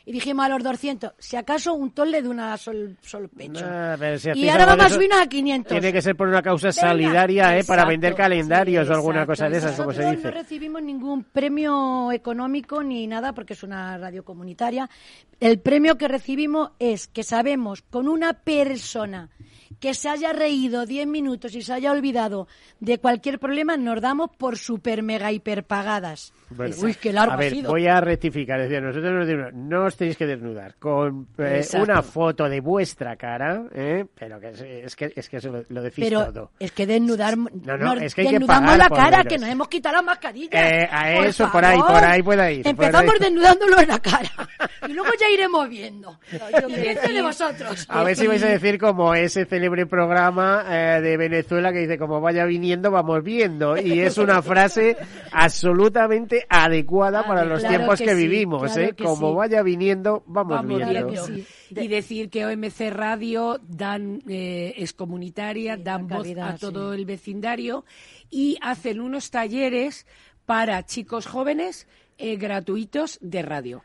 Y 0.08 0.12
dijimos 0.12 0.46
a 0.46 0.48
los 0.50 0.62
200, 0.62 1.14
si 1.18 1.34
acaso 1.34 1.74
un 1.74 1.90
tolle 1.90 2.22
de 2.22 2.28
una 2.28 2.56
sol, 2.56 2.96
sol 3.02 3.28
pecho. 3.28 3.64
Si 4.18 4.30
y 4.38 4.48
ahora 4.48 4.62
algo 4.62 4.76
de 4.76 4.76
vamos 4.76 4.84
a 4.84 4.86
eso, 4.86 4.94
subirnos 4.94 5.20
a 5.20 5.26
500. 5.26 5.72
Tiene 5.72 5.92
que 5.92 6.00
ser 6.00 6.14
por 6.14 6.28
una 6.28 6.42
causa 6.42 6.68
Venga, 6.68 6.90
solidaria, 6.92 7.58
¿eh? 7.58 7.64
Para 7.64 7.84
vender 7.84 8.14
calendarios 8.14 8.86
sí, 8.86 8.92
o 8.92 8.94
alguna 8.94 9.22
exacto. 9.22 9.32
cosa 9.32 9.48
de 9.50 9.58
esas, 9.58 9.76
como 9.76 9.92
se 9.92 10.02
Nosotros 10.02 10.16
dice. 10.16 10.28
no 10.28 10.42
recibimos 10.42 10.82
ningún 10.82 11.24
premio 11.24 12.12
económico 12.12 12.84
ni 12.84 13.08
nada 13.08 13.32
porque 13.32 13.54
es 13.54 13.64
una 13.64 13.98
radio 13.98 14.24
comunitaria. 14.24 14.88
El 15.40 15.58
premio 15.58 15.98
que 15.98 16.06
recibimos 16.06 16.70
es 16.78 17.08
que 17.08 17.24
sabemos 17.24 17.82
con 17.82 18.06
una 18.06 18.32
persona 18.32 19.28
que 19.80 19.94
se 19.94 20.08
haya 20.08 20.32
reído 20.32 20.86
10 20.86 21.06
minutos 21.06 21.54
y 21.54 21.62
se 21.62 21.72
haya 21.72 21.92
olvidado 21.92 22.48
de 22.80 22.98
cualquier 22.98 23.38
problema, 23.38 23.76
nos 23.76 24.00
damos 24.00 24.30
por 24.36 24.58
super 24.58 25.02
mega 25.02 25.32
hiperpagadas. 25.32 26.32
Bueno, 26.50 26.74
Uy, 26.82 26.94
qué 26.94 27.12
largo 27.12 27.32
a 27.32 27.36
ver, 27.36 27.52
ha 27.52 27.56
sido. 27.56 27.70
voy 27.70 27.86
a 27.86 28.00
rectificar. 28.00 28.60
Es 28.60 28.68
decir, 28.68 28.82
nosotros 28.82 29.12
nos 29.12 29.26
decimos, 29.26 29.52
no 29.54 29.84
os 29.84 29.96
tenéis 29.96 30.16
que 30.16 30.26
desnudar 30.26 30.74
con 30.78 31.26
eh, 31.38 31.64
una 31.80 32.02
foto 32.02 32.48
de 32.48 32.60
vuestra 32.60 33.16
cara, 33.16 33.64
¿eh? 33.74 34.04
pero 34.14 34.38
que 34.38 34.50
es, 34.50 34.60
es 34.60 34.96
que 34.96 35.12
es 35.14 35.28
que 35.28 35.38
eso 35.38 35.50
lo, 35.50 35.64
lo 35.68 35.82
decís 35.82 36.04
Pero 36.04 36.26
todo. 36.26 36.50
es 36.58 36.70
que 36.72 36.86
desnudar, 36.86 37.36
no, 37.36 37.76
nos 37.76 38.02
es 38.02 38.14
que 38.14 38.20
hay 38.22 38.26
que 38.28 38.32
desnudamos 38.34 38.62
pagar 38.62 38.78
la 38.78 38.88
por 38.88 38.98
cara, 38.98 39.24
que 39.24 39.38
nos 39.38 39.48
hemos 39.48 39.68
quitado 39.68 39.96
la 39.96 40.02
mascarilla. 40.02 40.82
Eh, 40.82 40.88
a 40.90 41.12
eso, 41.26 41.50
por 41.50 41.64
ahí, 41.64 41.78
por 41.78 42.04
ahí 42.04 42.22
puede 42.22 42.54
ir, 42.54 42.62
por 42.62 42.70
Empezamos 42.70 43.12
ahí. 43.14 43.18
desnudándolo 43.20 43.80
en 43.80 43.88
la 43.88 43.98
cara 43.98 44.30
y 44.88 44.92
luego 44.92 45.10
ya 45.18 45.28
iremos 45.28 45.68
viendo. 45.68 46.18
yo 46.30 46.68
Y 46.68 47.12
de 47.12 47.22
vosotros. 47.22 47.86
A 47.88 48.04
ver 48.04 48.16
si 48.16 48.26
vais 48.26 48.42
a 48.42 48.48
decir 48.48 48.78
como 48.78 49.14
ese 49.14 49.46
célebre 49.56 49.86
programa 49.86 50.64
eh, 50.68 51.00
de 51.00 51.16
Venezuela 51.16 51.72
que 51.72 51.78
dice 51.78 51.96
como 51.96 52.20
vaya 52.20 52.44
viniendo, 52.44 52.90
vamos 52.90 53.22
viendo. 53.22 53.78
Y 53.78 54.00
es 54.00 54.18
una 54.18 54.42
frase 54.42 54.98
absolutamente 55.32 56.46
adecuada 56.50 57.26
para 57.26 57.44
los 57.46 57.60
claro 57.60 57.76
tiempos 57.76 57.98
que, 57.98 58.04
que 58.04 58.16
sí, 58.16 58.28
vivimos. 58.28 58.72
claro 58.72 58.82
¿eh? 58.82 58.92
que 58.94 59.04
Como 59.04 59.30
sí. 59.30 59.36
vaya 59.36 59.62
viniendo, 59.62 60.22
vamos, 60.26 60.56
Vamos 60.56 60.78
viendo. 60.78 61.14
Y 61.70 61.88
decir 61.88 62.28
que 62.28 62.44
OMC 62.44 62.90
Radio 62.90 63.58
dan, 63.66 64.22
eh, 64.28 64.74
es 64.76 64.92
comunitaria, 64.92 65.78
dan 65.78 66.06
voz 66.06 66.18
calidad, 66.18 66.50
a 66.50 66.58
todo 66.58 66.92
sí. 66.92 66.98
el 66.98 67.06
vecindario 67.06 67.84
y 68.28 68.58
hacen 68.60 69.00
unos 69.00 69.30
talleres 69.30 70.06
para 70.44 70.84
chicos 70.84 71.26
jóvenes 71.26 71.88
eh, 72.18 72.36
gratuitos 72.36 73.18
de 73.22 73.42
radio. 73.42 73.82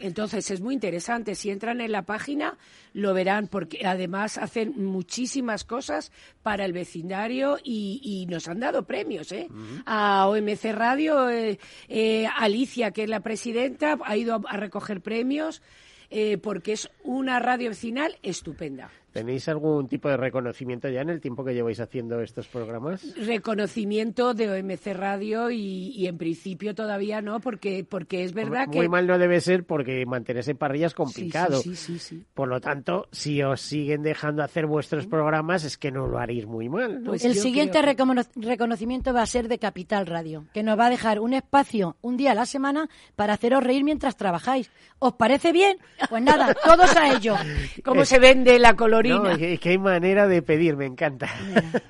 Entonces 0.00 0.50
es 0.50 0.60
muy 0.60 0.74
interesante. 0.74 1.34
Si 1.34 1.50
entran 1.50 1.80
en 1.80 1.92
la 1.92 2.02
página 2.02 2.56
lo 2.92 3.14
verán 3.14 3.46
porque 3.46 3.86
además 3.86 4.38
hacen 4.38 4.74
muchísimas 4.84 5.64
cosas 5.64 6.12
para 6.42 6.64
el 6.64 6.72
vecindario 6.72 7.58
y, 7.62 8.00
y 8.02 8.26
nos 8.26 8.48
han 8.48 8.60
dado 8.60 8.84
premios. 8.84 9.32
¿eh? 9.32 9.48
A 9.86 10.26
OMC 10.28 10.64
Radio, 10.72 11.28
eh, 11.30 11.58
eh, 11.88 12.26
Alicia, 12.36 12.90
que 12.90 13.04
es 13.04 13.08
la 13.08 13.20
presidenta, 13.20 13.98
ha 14.04 14.16
ido 14.16 14.34
a, 14.34 14.40
a 14.48 14.56
recoger 14.56 15.00
premios 15.00 15.62
eh, 16.10 16.38
porque 16.38 16.72
es 16.72 16.90
una 17.04 17.38
radio 17.38 17.70
vecinal 17.70 18.18
estupenda. 18.22 18.90
¿Tenéis 19.12 19.48
algún 19.48 19.88
tipo 19.88 20.08
de 20.08 20.16
reconocimiento 20.16 20.88
ya 20.88 21.00
en 21.00 21.10
el 21.10 21.20
tiempo 21.20 21.44
que 21.44 21.52
lleváis 21.54 21.80
haciendo 21.80 22.20
estos 22.20 22.46
programas? 22.46 23.02
Reconocimiento 23.16 24.34
de 24.34 24.48
OMC 24.50 24.94
Radio 24.94 25.50
y, 25.50 25.88
y 25.96 26.06
en 26.06 26.16
principio 26.18 26.74
todavía 26.74 27.20
no, 27.20 27.40
porque, 27.40 27.84
porque 27.88 28.22
es 28.24 28.32
verdad 28.32 28.68
Muy 28.68 28.80
que... 28.82 28.88
mal 28.88 29.06
no 29.06 29.18
debe 29.18 29.40
ser 29.40 29.64
porque 29.64 30.06
mantenerse 30.06 30.52
en 30.52 30.56
parrilla 30.56 30.86
es 30.86 30.94
complicado. 30.94 31.58
Sí, 31.60 31.70
sí, 31.74 31.76
sí, 31.76 31.98
sí, 31.98 32.16
sí. 32.16 32.24
Por 32.34 32.48
lo 32.48 32.60
tanto, 32.60 33.08
si 33.10 33.42
os 33.42 33.60
siguen 33.60 34.02
dejando 34.02 34.42
hacer 34.44 34.66
vuestros 34.66 35.06
programas 35.06 35.64
es 35.64 35.76
que 35.76 35.90
no 35.90 36.06
lo 36.06 36.18
haréis 36.18 36.46
muy 36.46 36.68
mal. 36.68 37.02
¿no? 37.02 37.10
Pues 37.10 37.24
el 37.24 37.34
siguiente 37.34 37.82
recono- 37.82 38.26
reconocimiento 38.36 39.12
va 39.12 39.22
a 39.22 39.26
ser 39.26 39.48
de 39.48 39.58
Capital 39.58 40.06
Radio, 40.06 40.44
que 40.54 40.62
nos 40.62 40.78
va 40.78 40.86
a 40.86 40.90
dejar 40.90 41.18
un 41.20 41.34
espacio 41.34 41.96
un 42.00 42.16
día 42.16 42.32
a 42.32 42.34
la 42.34 42.46
semana 42.46 42.88
para 43.16 43.34
haceros 43.34 43.62
reír 43.64 43.82
mientras 43.84 44.16
trabajáis. 44.16 44.70
¿Os 45.00 45.14
parece 45.14 45.50
bien? 45.52 45.78
Pues 46.08 46.22
nada, 46.22 46.54
todos 46.54 46.94
a 46.96 47.12
ello. 47.14 47.34
¿Cómo 47.84 48.04
se 48.04 48.18
vende 48.18 48.58
la 48.58 48.76
No, 49.08 49.30
es 49.30 49.38
que- 49.38 49.52
es 49.54 49.60
que 49.60 49.68
hay 49.70 49.78
manera 49.78 50.26
de 50.28 50.42
pedir, 50.42 50.76
me 50.76 50.86
encanta. 50.86 51.28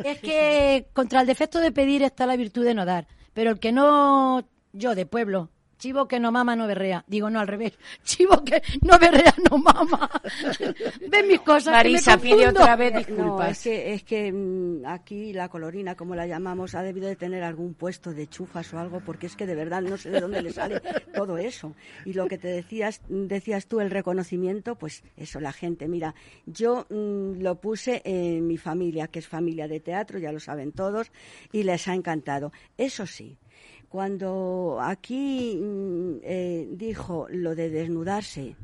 Es 0.05 0.19
que 0.21 0.87
contra 0.93 1.21
el 1.21 1.27
defecto 1.27 1.61
de 1.61 1.73
pedir 1.73 2.03
está 2.03 2.27
la 2.27 2.37
virtud 2.37 2.65
de 2.65 2.75
no 2.75 2.85
dar. 2.85 3.07
Pero 3.35 3.51
el 3.51 3.59
que 3.61 3.73
no, 3.73 4.45
yo 4.73 4.95
de 4.95 5.07
pueblo, 5.07 5.51
chivo 5.81 6.07
que 6.07 6.21
no 6.21 6.31
mama 6.31 6.55
no 6.55 6.69
berrea. 6.69 7.05
Digo, 7.09 7.29
no 7.31 7.41
al 7.41 7.49
revés. 7.49 7.73
Chivo 8.05 8.45
que 8.45 8.63
no 8.83 8.99
berrea 8.99 9.35
no 9.51 9.59
mama. 9.59 10.09
Ven 11.11 11.27
mis 11.27 11.41
cosas. 11.41 11.73
Marisa, 11.75 12.17
que 12.17 12.29
me 12.29 12.35
pide 12.37 12.49
otra 12.49 12.77
vez 12.77 12.93
No, 12.93 12.99
disculpas. 12.99 13.51
es 13.51 13.63
que, 13.63 13.95
es 13.95 14.03
que 14.05 14.33
mm, 14.33 14.87
aquí 14.87 15.33
la 15.33 15.49
colorina, 15.49 15.97
como 15.97 16.15
la 16.15 16.27
llamamos, 16.27 16.75
ha 16.75 16.83
debido 16.83 17.09
de 17.09 17.17
tener 17.17 17.43
algún 17.43 17.75
puesto 17.75 18.13
de 18.13 18.29
chufas 18.29 18.73
o 18.75 18.79
algo, 18.79 19.01
porque 19.01 19.27
es 19.27 19.35
que 19.35 19.47
de 19.47 19.55
verdad 19.55 19.83
no 19.83 19.97
sé 19.97 20.11
de 20.11 20.21
dónde 20.21 20.43
le 20.43 20.53
sale 20.53 20.81
todo 21.15 21.39
eso. 21.39 21.75
Y 22.05 22.13
lo 22.13 22.29
que 22.29 22.39
te 22.39 22.49
decías, 22.49 23.01
decías 23.09 23.67
tú, 23.67 23.81
el 23.81 23.91
reconocimiento, 23.91 24.77
pues 24.77 25.03
eso, 25.17 25.41
la 25.41 25.53
gente. 25.53 25.89
Mira, 25.89 26.15
yo 26.47 26.87
mm, 26.91 27.41
lo 27.41 27.61
puse 27.61 28.03
en 28.05 28.47
mi 28.47 28.59
familia, 28.59 29.09
que 29.09 29.19
es 29.21 29.27
familia 29.27 29.67
de 29.67 29.81
teatro, 29.81 30.19
ya 30.19 30.31
lo 30.31 30.41
saben 30.41 30.73
todos, 30.73 31.11
y 31.53 31.63
les 31.63 31.89
ha 31.89 31.95
encantado. 31.95 32.53
Eso 32.77 33.07
sí, 33.07 33.39
cuando 33.91 34.79
aquí 34.81 35.57
mm, 35.61 36.13
eh, 36.23 36.69
dijo 36.71 37.27
lo 37.29 37.55
de 37.55 37.69
desnudarse, 37.69 38.55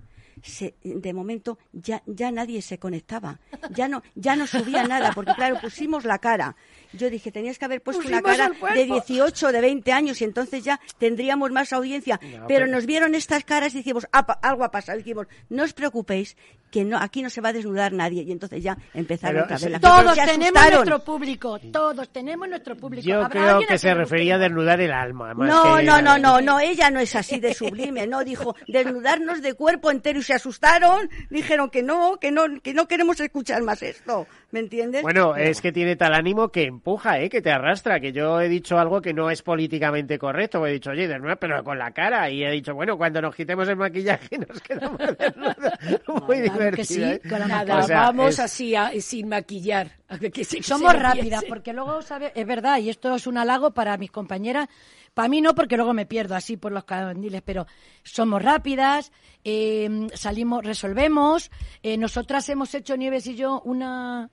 se- 0.43 0.75
de 0.85 1.13
momento 1.13 1.59
ya, 1.73 2.03
ya 2.07 2.31
nadie 2.31 2.63
se 2.63 2.79
conectaba, 2.79 3.41
ya 3.75 3.89
no, 3.89 4.03
ya 4.15 4.37
no 4.37 4.47
subía 4.47 4.85
nada, 4.87 5.11
porque 5.15 5.35
claro, 5.35 5.59
pusimos 5.61 6.05
la 6.05 6.19
cara. 6.19 6.55
Yo 6.93 7.11
dije, 7.11 7.31
tenías 7.33 7.59
que 7.59 7.65
haber 7.65 7.83
puesto 7.83 8.07
una 8.07 8.23
cara 8.23 8.51
de 8.75 8.85
18 8.85 9.47
o 9.49 9.53
de 9.53 9.61
20 9.61 9.93
años 9.93 10.21
y 10.21 10.25
entonces 10.25 10.65
ya 10.65 10.81
tendríamos 10.99 11.51
más 11.53 11.73
audiencia. 11.73 12.19
No, 12.23 12.47
pero 12.47 12.65
pero- 12.65 12.67
nos 12.67 12.87
vieron 12.87 13.15
estas 13.15 13.45
caras 13.45 13.75
y 13.75 13.79
dijimos, 13.79 14.07
"Ah, 14.13 14.27
algo 14.43 14.65
ha 14.65 14.71
pasado. 14.71 14.99
Y 14.99 15.03
dijimos, 15.03 15.27
no 15.49 15.63
os 15.65 15.73
preocupéis, 15.73 16.37
que 16.71 16.85
no, 16.85 16.99
aquí 16.99 17.23
no 17.23 17.31
se 17.31 17.41
va 17.41 17.51
a 17.51 17.53
desnudar 17.53 17.93
nadie. 17.93 18.23
Y 18.23 18.33
entonces 18.33 18.63
ya 18.63 18.77
empezaron 18.93 19.35
Pero 19.35 19.45
otra 19.45 19.55
vez 19.57 19.63
sí, 19.65 19.69
la. 19.71 19.81
Todos 19.81 20.15
tenemos 20.17 20.43
asustaron. 20.47 20.73
nuestro 20.75 21.05
público. 21.05 21.59
Todos 21.73 22.09
tenemos 22.13 22.49
nuestro 22.49 22.77
público. 22.77 23.07
Yo 23.09 23.23
¿Habrá 23.25 23.29
creo 23.57 23.61
que 23.69 23.79
se 23.79 23.95
refería 23.95 24.35
a 24.35 24.39
desnudar 24.39 24.81
el 24.81 24.91
alma. 24.93 25.33
Más 25.35 25.49
No, 25.49 25.77
que- 25.77 25.85
no, 25.85 26.03
no, 26.03 26.19
no, 26.19 26.41
no, 26.41 26.59
ella 26.61 26.91
no 26.91 26.99
es 27.01 27.15
así 27.15 27.39
de 27.39 27.55
sublime, 27.55 28.07
no, 28.07 28.25
dijo, 28.25 28.57
desnudarnos 28.67 29.43
de 29.43 29.55
cuerpo 29.55 29.91
entero 29.91 30.19
y 30.19 30.23
se 30.23 30.35
asustaron, 30.35 31.09
dijeron 31.31 31.71
que 31.71 31.83
no, 31.83 32.19
que 32.21 32.31
no, 32.33 32.45
que 32.63 32.75
no 32.75 32.87
queremos 32.89 33.21
escuchar 33.21 33.63
más 33.63 33.83
esto, 33.83 34.27
¿me 34.51 34.61
entiendes? 34.61 35.03
Bueno, 35.03 35.37
es 35.37 35.61
que 35.61 35.73
tiene 35.73 35.97
tal 35.97 36.15
ánimo 36.15 36.49
que 36.49 36.73
empuja, 36.77 37.21
¿eh? 37.21 37.29
que 37.29 37.43
te 37.43 37.51
arrastra, 37.51 38.01
que 38.01 38.13
yo 38.13 38.41
he 38.41 38.49
dicho 38.49 38.79
algo 38.79 39.01
que 39.01 39.13
no 39.13 39.31
es 39.31 39.43
políticamente 39.43 40.19
correcto, 40.19 40.67
he 40.67 40.73
dicho, 40.73 40.91
oye, 40.91 41.09
de 41.09 41.19
nuevo, 41.19 41.39
pero 41.39 41.63
con 41.65 41.79
la 41.79 41.91
cara, 41.91 42.31
y 42.31 42.45
he 42.45 42.51
dicho, 42.51 42.75
bueno, 42.75 42.97
cuando 42.97 43.21
nos 43.21 43.35
quitemos 43.35 43.69
el 43.69 43.77
maquillaje 43.77 44.39
nos 44.49 44.61
quedamos 44.61 45.01
muy 46.27 46.41
divertido. 46.41 47.07
¿eh? 47.07 47.21
Nada, 47.25 47.87
vamos 47.89 48.39
así 48.39 48.75
sin 49.01 49.29
maquillar. 49.29 49.91
Somos 50.63 50.95
rápidas, 50.95 51.45
porque 51.45 51.73
luego, 51.73 52.03
¿sabes? 52.03 52.33
Es 52.35 52.47
verdad, 52.47 52.79
y 52.79 52.91
esto 52.91 53.15
es 53.15 53.27
un 53.27 53.39
halago 53.39 53.73
para 53.73 53.97
mis 53.97 54.11
compañeras, 54.11 54.69
para 55.15 55.29
mí 55.29 55.41
no, 55.41 55.55
porque 55.55 55.77
luego 55.77 55.95
me 55.95 56.07
pierdo 56.07 56.35
así 56.35 56.57
por 56.57 56.73
los 56.73 56.85
candiles, 56.85 57.43
pero 57.43 57.67
somos 58.03 58.43
rápidas, 58.43 59.13
eh, 59.45 60.09
salimos, 60.13 60.65
resolvemos. 60.65 61.51
Eh, 61.83 61.97
nosotras 61.97 62.49
hemos 62.51 62.75
hecho, 62.75 62.97
Nieves 62.97 63.27
y 63.27 63.35
yo, 63.35 63.63
una... 63.65 64.31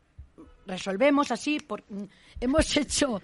Resolvemos 0.66 1.32
así, 1.32 1.60
por, 1.60 1.84
hemos 2.44 2.78
hecho, 2.78 3.22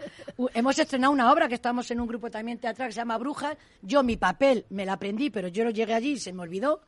hemos 0.53 0.79
estrenado 0.79 1.13
una 1.13 1.31
obra 1.31 1.47
que 1.47 1.55
estamos 1.55 1.89
en 1.91 1.99
un 1.99 2.07
grupo 2.07 2.29
también 2.29 2.57
teatral 2.57 2.89
que 2.89 2.93
se 2.93 2.99
llama 2.99 3.17
Brujas. 3.17 3.57
Yo 3.81 4.03
mi 4.03 4.17
papel 4.17 4.65
me 4.69 4.85
la 4.85 4.93
aprendí, 4.93 5.29
pero 5.29 5.47
yo 5.47 5.63
no 5.63 5.69
llegué 5.69 5.93
allí 5.93 6.11
y 6.13 6.19
se 6.19 6.33
me 6.33 6.41
olvidó 6.41 6.81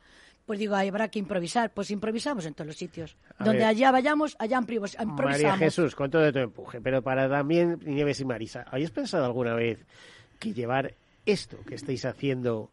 pues 0.44 0.60
digo, 0.60 0.76
habrá 0.76 1.08
que 1.08 1.20
improvisar. 1.20 1.72
Pues 1.72 1.92
improvisamos 1.92 2.46
en 2.46 2.54
todos 2.54 2.68
los 2.68 2.76
sitios. 2.76 3.16
Donde 3.40 3.64
allá 3.64 3.90
vayamos, 3.92 4.36
allá 4.38 4.58
improvisamos. 4.58 5.18
María 5.18 5.56
Jesús, 5.56 5.96
con 5.96 6.10
todo 6.10 6.30
tu 6.34 6.40
empuje, 6.40 6.82
pero 6.82 7.02
para 7.02 7.30
también 7.30 7.80
Nieves 7.86 8.20
y 8.20 8.26
Marisa, 8.26 8.66
¿habéis 8.70 8.92
pensado 8.92 9.24
alguna 9.24 9.54
vez 9.54 9.86
que 10.40 10.52
llevar 10.52 10.96
esto 11.26 11.58
que 11.66 11.76
estáis 11.76 12.04
haciendo 12.04 12.72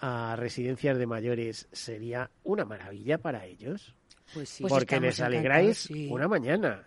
a 0.00 0.34
residencias 0.36 0.98
de 0.98 1.06
mayores 1.06 1.68
sería 1.72 2.30
una 2.42 2.64
maravilla 2.64 3.18
para 3.18 3.44
ellos. 3.44 3.94
Pues 4.32 4.48
sí. 4.48 4.64
Porque 4.68 5.00
les 5.00 5.20
alegráis 5.20 5.88
una 6.08 6.28
mañana. 6.28 6.84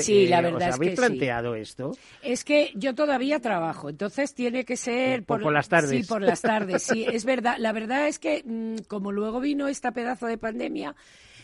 sí, 0.00 0.26
la 0.26 0.40
verdad 0.40 0.70
¿os 0.70 0.74
habéis 0.74 0.96
planteado 0.98 1.54
esto? 1.54 1.92
Es 2.22 2.44
que 2.44 2.72
yo 2.74 2.94
todavía 2.94 3.40
trabajo, 3.40 3.88
entonces 3.88 4.34
tiene 4.34 4.64
que 4.64 4.76
ser... 4.76 5.24
Por, 5.24 5.42
por, 5.42 5.52
las 5.52 5.68
tardes. 5.68 5.90
Sí, 5.90 6.02
por 6.08 6.22
las 6.22 6.40
tardes, 6.40 6.82
sí, 6.82 7.06
es 7.10 7.24
verdad. 7.24 7.56
La 7.58 7.72
verdad 7.72 8.08
es 8.08 8.18
que 8.18 8.42
mm, 8.44 8.86
como 8.88 9.12
luego 9.12 9.40
vino 9.40 9.68
esta 9.68 9.92
pedazo 9.92 10.26
de 10.26 10.38
pandemia, 10.38 10.96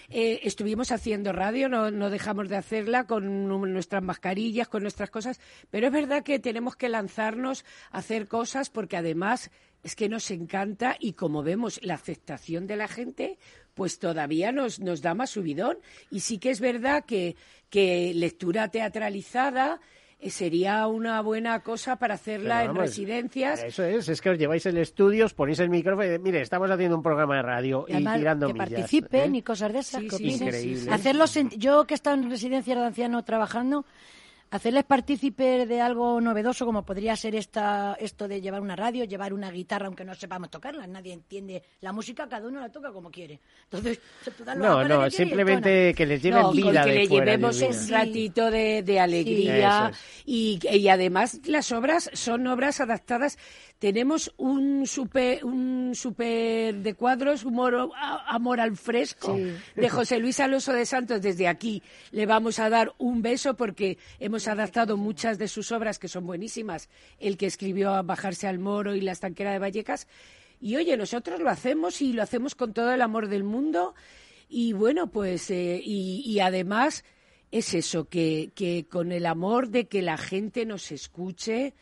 eh, 0.09 0.41
estuvimos 0.45 0.93
haciendo 0.93 1.33
radio, 1.33 1.69
no, 1.69 1.91
no 1.91 2.11
dejamos 2.11 2.49
de 2.49 2.57
hacerla 2.57 3.07
con 3.07 3.49
nuestras 3.73 4.03
mascarillas, 4.03 4.69
con 4.69 4.83
nuestras 4.83 5.11
cosas, 5.11 5.41
pero 5.71 5.89
es 5.89 5.93
verdad 5.93 6.23
que 6.23 6.39
tenemos 6.39 6.77
que 6.77 6.89
lanzarnos 6.89 7.65
a 7.91 7.99
hacer 7.99 8.29
cosas 8.29 8.71
porque 8.71 8.97
además 8.97 9.51
es 9.83 9.97
que 9.97 10.09
nos 10.09 10.31
encanta 10.31 10.97
y 10.99 11.15
como 11.15 11.43
vemos 11.43 11.81
la 11.83 11.95
aceptación 11.95 12.67
de 12.67 12.77
la 12.77 12.89
gente, 12.89 13.39
pues 13.77 13.99
todavía 13.99 14.53
nos, 14.53 14.81
nos 14.81 15.03
da 15.03 15.15
más 15.15 15.31
subidón. 15.31 15.77
Y 16.11 16.21
sí 16.21 16.39
que 16.39 16.51
es 16.51 16.61
verdad 16.61 17.05
que, 17.05 17.37
que 17.69 18.13
lectura 18.15 18.69
teatralizada 18.69 19.81
eh, 20.19 20.31
sería 20.31 20.87
una 20.87 21.21
buena 21.21 21.61
cosa 21.61 21.97
para 21.97 22.15
hacerla 22.15 22.65
en 22.65 22.75
residencias. 22.75 23.63
Eso 23.63 23.85
es, 23.85 24.09
es 24.09 24.23
que 24.23 24.31
os 24.31 24.39
lleváis 24.39 24.65
el 24.65 24.79
estudio, 24.79 25.27
os 25.27 25.35
ponéis 25.35 25.61
el 25.61 25.69
micrófono 25.69 26.11
y 26.11 26.19
mire, 26.19 26.41
estamos 26.41 26.71
haciendo 26.71 26.97
un 26.97 27.03
programa 27.03 27.37
de 27.37 27.43
radio 27.43 27.85
y, 27.87 27.97
tirando 27.99 28.47
que 28.47 28.55
participen 28.55 29.35
¿eh? 29.35 29.39
y 29.39 29.43
cosas 29.43 29.75
de 29.75 29.79
esas. 29.81 30.03
Hacerlos 30.91 31.39
yo 31.59 31.87
que 31.87 31.93
he 31.93 31.97
estado 31.97 32.17
en 32.17 32.31
residencias 32.31 32.79
de 32.79 32.83
ancianos 32.83 33.27
trabajando, 33.27 33.85
hacerles 34.51 34.85
partícipe 34.85 35.67
de 35.67 35.81
algo 35.81 36.21
novedoso 36.21 36.65
como 36.65 36.85
podría 36.85 37.17
ser 37.17 37.35
esta, 37.35 37.97
esto 37.99 38.29
de 38.29 38.41
llevar 38.41 38.61
una 38.61 38.77
radio, 38.77 39.05
llevar 39.05 39.33
una 39.33 39.51
guitarra 39.51 39.87
aunque 39.87 40.05
no 40.05 40.15
sepamos 40.15 40.51
tocarla, 40.51 40.87
nadie 40.87 41.13
entiende 41.13 41.63
la 41.81 41.93
música, 41.93 42.29
cada 42.29 42.47
uno 42.49 42.61
la 42.61 42.71
toca 42.71 42.93
como 42.93 43.11
quiere. 43.11 43.41
Entonces, 43.65 44.01
no, 44.57 44.85
no, 44.85 45.11
simplemente 45.11 45.95
que 45.95 46.07
les 46.07 46.23
lleven 46.23 46.51
vida 46.53 46.85
que 46.85 46.93
le 46.93 47.09
llevemos 47.09 47.61
un 47.61 47.89
ratito 47.89 48.51
de, 48.51 49.01
alegría 49.01 49.93
y, 50.25 50.59
y 50.71 50.89
además 50.89 51.41
las 51.47 51.73
obras 51.73 52.11
son 52.15 52.47
obras 52.47 52.81
adaptadas 52.81 53.39
tenemos 53.79 54.33
un 54.39 54.87
super, 54.87 55.45
un 55.45 55.95
super 55.95 56.77
de 56.77 56.95
cuadros, 56.95 57.45
humor, 57.45 57.91
Amor 58.27 58.61
al 58.61 58.77
Fresco, 58.77 59.37
de 59.75 59.89
José 59.89 60.19
Luis 60.19 60.41
Alonso 60.41 60.73
de 60.73 60.87
Santos. 60.87 61.21
Desde 61.21 61.47
aquí 61.47 61.83
le 62.11 62.25
vamos 62.25 62.59
a 62.59 62.71
dar 62.71 62.95
un 62.99 63.21
beso 63.21 63.55
porque 63.55 63.99
hemos 64.19 64.49
adaptado 64.49 64.97
muchas 64.97 65.39
de 65.39 65.49
sus 65.49 65.73
obras 65.73 65.99
que 65.99 66.09
son 66.09 66.27
buenísimas. 66.27 66.89
El 67.19 67.37
que 67.37 67.47
escribió 67.47 67.95
a 67.95 68.03
Bajarse 68.03 68.47
al 68.47 68.59
Moro 68.59 68.95
y 68.95 69.03
La 69.03 69.13
Estanquera 69.13 69.53
de 69.53 69.59
Vallecas. 69.59 70.09
Y 70.59 70.77
oye, 70.77 70.97
nosotros 70.97 71.41
lo 71.41 71.51
hacemos 71.51 72.01
y 72.01 72.15
lo 72.15 72.23
hacemos 72.23 72.55
con 72.55 72.73
todo 72.73 72.93
el 72.93 73.03
amor 73.03 73.29
del 73.29 73.45
mundo. 73.45 73.95
Y 74.49 74.73
bueno, 74.73 75.11
pues, 75.11 75.51
eh, 75.51 75.81
y, 75.85 76.23
y 76.25 76.41
además 76.41 77.05
es 77.51 77.75
eso, 77.75 78.09
que, 78.09 78.53
que 78.55 78.87
con 78.89 79.13
el 79.13 79.27
amor 79.27 79.69
de 79.69 79.87
que 79.87 80.01
la 80.01 80.17
gente 80.17 80.65
nos 80.65 80.93
escuche, 80.93 81.75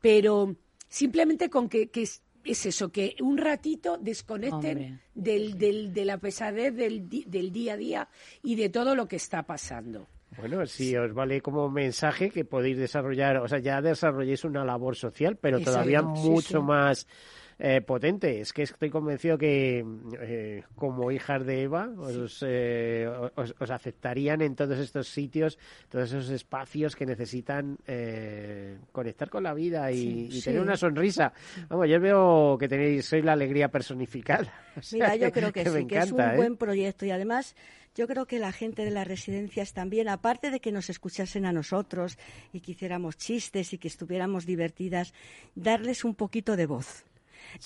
pero 0.00 0.56
simplemente 0.88 1.50
con 1.50 1.68
que, 1.68 1.90
es, 1.94 2.22
eso, 2.44 2.90
que 2.90 3.16
un 3.20 3.38
ratito 3.38 3.98
desconecten 3.98 5.00
del, 5.14 5.58
del, 5.58 5.92
de 5.92 6.04
la 6.04 6.18
pesadez 6.18 6.74
del, 6.74 7.08
del 7.08 7.52
día 7.52 7.74
a 7.74 7.76
día 7.76 8.08
y 8.42 8.54
de 8.54 8.68
todo 8.68 8.94
lo 8.94 9.08
que 9.08 9.16
está 9.16 9.42
pasando. 9.44 10.08
Bueno, 10.38 10.66
si 10.66 10.96
os 10.96 11.14
vale 11.14 11.40
como 11.40 11.70
mensaje 11.70 12.30
que 12.30 12.44
podéis 12.44 12.76
desarrollar, 12.76 13.38
o 13.38 13.48
sea, 13.48 13.58
ya 13.58 13.80
desarrolléis 13.80 14.44
una 14.44 14.64
labor 14.64 14.94
social, 14.96 15.36
pero 15.36 15.60
todavía 15.60 16.02
mucho 16.02 16.62
más 16.62 17.06
eh, 17.58 17.80
potente. 17.80 18.40
Es 18.40 18.52
que 18.52 18.62
estoy 18.62 18.90
convencido 18.90 19.38
que 19.38 19.84
eh, 20.20 20.62
como 20.74 21.10
hijas 21.10 21.46
de 21.46 21.62
Eva 21.62 21.88
eh, 22.42 23.08
os, 23.34 23.54
os, 23.58 23.70
aceptarían 23.70 24.42
en 24.42 24.54
todos 24.54 24.78
estos 24.78 25.08
sitios, 25.08 25.58
todos 25.88 26.12
esos 26.12 26.28
espacios 26.30 26.94
que 26.94 27.06
necesitan 27.06 27.78
conectar 28.92 29.30
con 29.30 29.42
la 29.42 29.54
vida 29.54 29.90
y, 29.90 30.28
tener 30.44 30.60
una 30.60 30.76
sonrisa. 30.76 31.32
Vamos, 31.68 31.88
yo 31.88 31.98
veo 31.98 32.58
que 32.58 32.68
tenéis, 32.68 33.06
sois 33.06 33.24
la 33.24 33.32
alegría 33.32 33.68
personificada. 33.68 34.52
Mira, 34.92 35.16
yo 35.16 35.32
creo 35.32 35.50
que, 35.50 35.64
sí, 35.64 35.86
que 35.86 35.98
es 35.98 36.12
un 36.12 36.36
buen 36.36 36.56
proyecto 36.56 37.06
y 37.06 37.10
además 37.10 37.56
yo 37.94 38.06
creo 38.06 38.26
que 38.26 38.38
la 38.38 38.52
gente 38.52 38.84
de 38.84 38.90
las 38.90 39.08
residencias 39.08 39.72
también, 39.72 40.10
aparte 40.10 40.50
de 40.50 40.60
que 40.60 40.72
nos 40.72 40.90
escuchasen 40.90 41.46
a 41.46 41.52
nosotros 41.52 42.18
y 42.52 42.60
que 42.60 42.72
hiciéramos 42.72 43.16
chistes 43.16 43.72
y 43.72 43.78
que 43.78 43.88
estuviéramos 43.88 44.44
divertidas, 44.44 45.14
darles 45.54 46.04
un 46.04 46.14
poquito 46.14 46.56
de 46.56 46.66
voz. 46.66 47.06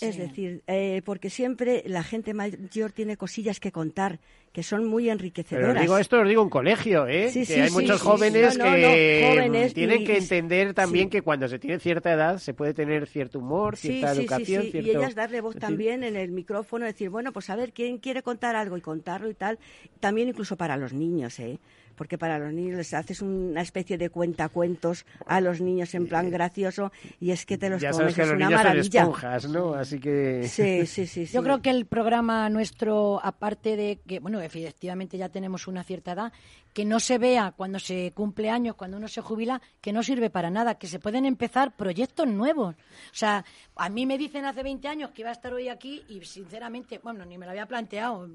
Es 0.00 0.16
decir, 0.16 0.62
eh, 0.66 1.02
porque 1.04 1.30
siempre 1.30 1.82
la 1.86 2.02
gente 2.02 2.34
mayor 2.34 2.92
tiene 2.92 3.16
cosillas 3.16 3.60
que 3.60 3.72
contar 3.72 4.20
que 4.52 4.62
son 4.62 4.84
muy 4.84 5.08
enriquecedoras. 5.08 5.70
Pero 5.70 5.80
digo 5.80 5.98
esto, 5.98 6.20
os 6.20 6.28
digo 6.28 6.42
un 6.42 6.50
colegio, 6.50 7.06
¿eh? 7.06 7.30
que 7.32 7.62
hay 7.62 7.70
muchos 7.70 8.00
jóvenes 8.00 8.58
que 8.58 9.70
tienen 9.74 10.04
que 10.04 10.18
entender 10.18 10.74
también 10.74 11.08
que 11.08 11.22
cuando 11.22 11.46
se 11.46 11.58
tiene 11.58 11.78
cierta 11.78 12.12
edad 12.12 12.38
se 12.38 12.52
puede 12.54 12.74
tener 12.74 13.06
cierto 13.06 13.38
humor, 13.38 13.76
cierta 13.76 14.12
educación. 14.12 14.64
Cierto... 14.70 14.88
Y 14.88 14.90
ellas 14.90 15.14
darle 15.14 15.40
voz 15.40 15.56
también 15.56 16.02
en 16.02 16.16
el 16.16 16.32
micrófono, 16.32 16.84
decir, 16.84 17.10
bueno, 17.10 17.32
pues 17.32 17.48
a 17.50 17.56
ver, 17.56 17.72
¿quién 17.72 17.98
quiere 17.98 18.22
contar 18.22 18.56
algo? 18.56 18.76
Y 18.76 18.80
contarlo 18.80 19.30
y 19.30 19.34
tal. 19.34 19.58
También 20.00 20.28
incluso 20.28 20.56
para 20.56 20.76
los 20.76 20.92
niños, 20.92 21.38
¿eh? 21.38 21.58
porque 22.00 22.16
para 22.16 22.38
los 22.38 22.50
niños 22.54 22.78
les 22.78 22.94
haces 22.94 23.20
una 23.20 23.60
especie 23.60 23.98
de 23.98 24.08
cuentacuentos 24.08 25.04
a 25.26 25.38
los 25.42 25.60
niños 25.60 25.94
en 25.94 26.06
plan 26.06 26.30
gracioso 26.30 26.92
y 27.20 27.30
es 27.30 27.44
que 27.44 27.58
te 27.58 27.68
los 27.68 27.82
ya 27.82 27.90
comes, 27.90 28.14
sabes 28.14 28.14
que 28.14 28.22
es 28.22 28.28
los 28.28 28.36
una 28.36 28.46
niños 28.46 28.64
maravilla. 28.64 29.02
Son 29.02 29.10
esponjas, 29.10 29.48
¿no? 29.50 29.74
Así 29.74 30.00
que 30.00 30.48
sí, 30.48 30.86
sí, 30.86 31.06
sí, 31.26 31.26
Yo 31.26 31.42
creo 31.42 31.60
que 31.60 31.68
el 31.68 31.84
programa 31.84 32.48
nuestro, 32.48 33.20
aparte 33.22 33.76
de 33.76 33.98
que, 34.06 34.18
bueno, 34.18 34.39
efectivamente 34.42 35.18
ya 35.18 35.28
tenemos 35.28 35.66
una 35.68 35.84
cierta 35.84 36.12
edad, 36.12 36.32
que 36.72 36.84
no 36.84 37.00
se 37.00 37.18
vea 37.18 37.52
cuando 37.56 37.78
se 37.78 38.12
cumple 38.12 38.50
años, 38.50 38.76
cuando 38.76 38.96
uno 38.96 39.08
se 39.08 39.20
jubila, 39.20 39.60
que 39.80 39.92
no 39.92 40.02
sirve 40.02 40.30
para 40.30 40.50
nada, 40.50 40.76
que 40.76 40.86
se 40.86 40.98
pueden 40.98 41.26
empezar 41.26 41.76
proyectos 41.76 42.26
nuevos. 42.26 42.74
O 42.74 43.14
sea, 43.14 43.44
a 43.76 43.88
mí 43.88 44.06
me 44.06 44.18
dicen 44.18 44.44
hace 44.44 44.62
20 44.62 44.88
años 44.88 45.10
que 45.10 45.22
iba 45.22 45.30
a 45.30 45.34
estar 45.34 45.52
hoy 45.52 45.68
aquí 45.68 46.04
y 46.08 46.24
sinceramente, 46.24 46.98
bueno, 47.02 47.24
ni 47.24 47.38
me 47.38 47.46
lo 47.46 47.52
había 47.52 47.66
planteado 47.66 48.28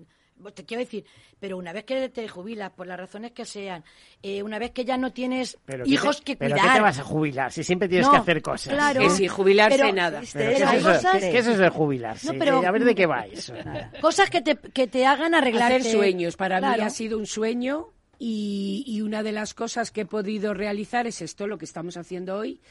te 0.53 0.65
quiero 0.65 0.81
decir, 0.81 1.05
pero 1.39 1.57
una 1.57 1.73
vez 1.73 1.85
que 1.85 2.09
te 2.09 2.27
jubilas, 2.27 2.71
por 2.71 2.87
las 2.87 2.99
razones 2.99 3.31
que 3.31 3.45
sean, 3.45 3.83
eh, 4.21 4.43
una 4.43 4.59
vez 4.59 4.71
que 4.71 4.85
ya 4.85 4.97
no 4.97 5.11
tienes 5.11 5.57
hijos 5.85 6.21
que, 6.21 6.37
cuidar. 6.37 6.57
¿Pero 6.57 6.67
qué 6.67 6.75
te 6.75 6.81
vas 6.81 6.99
a 6.99 7.03
jubilar? 7.03 7.51
Si 7.51 7.63
siempre 7.63 7.87
tienes 7.87 8.09
que 8.09 8.17
hacer 8.17 8.41
cosas. 8.41 8.73
Claro. 8.73 9.01
Que 9.01 9.09
si 9.09 9.27
jubilarse 9.27 9.93
nada. 9.93 10.21
¿qué, 10.21 10.27
es 10.53 11.47
eso, 11.47 11.57
de 11.57 11.69
jubilarse? 11.69 12.29
a 12.29 12.71
ver 12.71 12.83
de 12.83 12.95
qué 12.95 13.05
va 13.05 13.25
eso. 13.25 13.53
Cosas 14.01 14.29
que 14.29 14.41
te, 14.41 14.55
que 14.57 14.87
te 14.87 15.05
hagan 15.05 15.33
arreglar. 15.33 15.71
Hacer 15.71 15.83
sueños. 15.91 16.35
Para 16.35 16.59
mí 16.59 16.81
ha 16.81 16.89
sido 16.89 17.17
un 17.17 17.25
sueño 17.25 17.89
y, 18.19 18.83
y 18.87 19.01
una 19.01 19.23
de 19.23 19.31
las 19.31 19.53
cosas 19.53 19.91
que 19.91 20.01
he 20.01 20.05
podido 20.05 20.53
realizar 20.53 21.07
es 21.07 21.21
esto, 21.21 21.47
lo 21.47 21.57
que 21.57 21.65
estamos 21.65 21.97
haciendo 21.97 22.37
hoy 22.37 22.61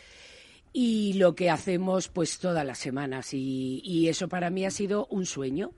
y 0.73 1.13
lo 1.15 1.35
que 1.37 1.51
hacemos 1.51 2.09
pues 2.09 2.39
todas 2.39 2.67
las 2.67 2.79
semanas 2.79 3.33
y, 3.33 3.81
y 3.85 4.09
eso 4.09 4.29
para 4.29 4.51
mí 4.51 4.67
ha 4.67 4.71
sido 4.71 5.07
un 5.07 5.25
sueño 5.25 5.71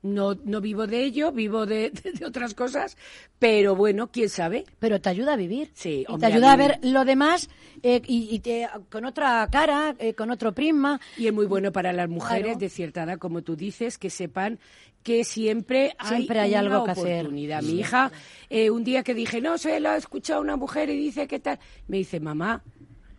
No, 0.00 0.34
no 0.44 0.60
vivo 0.60 0.86
de 0.86 1.02
ello, 1.02 1.32
vivo 1.32 1.66
de, 1.66 1.90
de 1.90 2.24
otras 2.24 2.54
cosas, 2.54 2.96
pero 3.38 3.74
bueno, 3.74 4.10
quién 4.12 4.28
sabe. 4.28 4.64
Pero 4.78 5.00
te 5.00 5.08
ayuda 5.08 5.32
a 5.32 5.36
vivir. 5.36 5.70
Sí, 5.74 6.04
Y 6.08 6.18
te 6.18 6.26
ayuda 6.26 6.52
a 6.52 6.56
ver 6.56 6.78
lo 6.82 7.04
demás 7.04 7.48
eh, 7.82 8.00
y, 8.06 8.28
y 8.34 8.38
te- 8.38 8.68
con 8.90 9.04
otra 9.04 9.48
cara, 9.50 9.96
eh, 9.98 10.14
con 10.14 10.30
otro 10.30 10.52
prisma. 10.52 11.00
Y 11.16 11.26
es 11.26 11.32
muy 11.32 11.46
bueno 11.46 11.72
para 11.72 11.92
las 11.92 12.08
mujeres 12.08 12.44
Claro. 12.44 12.58
de 12.60 12.68
cierta 12.68 13.02
edad, 13.02 13.18
como 13.18 13.42
tú 13.42 13.56
dices, 13.56 13.98
que 13.98 14.10
sepan 14.10 14.58
que 15.02 15.24
siempre 15.24 15.94
hay, 15.98 16.08
Siempre 16.16 16.40
hay 16.40 16.50
una 16.50 16.58
algo 16.60 16.84
que 16.84 16.90
hacer. 16.90 17.20
oportunidad. 17.20 17.62
Mi 17.62 17.68
Sí. 17.70 17.78
hija, 17.80 18.12
eh, 18.50 18.70
un 18.70 18.84
día 18.84 19.02
que 19.02 19.14
dije, 19.14 19.40
no 19.40 19.56
sé, 19.58 19.80
lo 19.80 19.90
ha 19.90 19.96
escuchado 19.96 20.40
una 20.40 20.56
mujer 20.56 20.90
y 20.90 20.96
dice 20.96 21.26
que 21.26 21.38
tal, 21.40 21.58
me 21.86 21.96
dice, 21.98 22.20
mamá, 22.20 22.62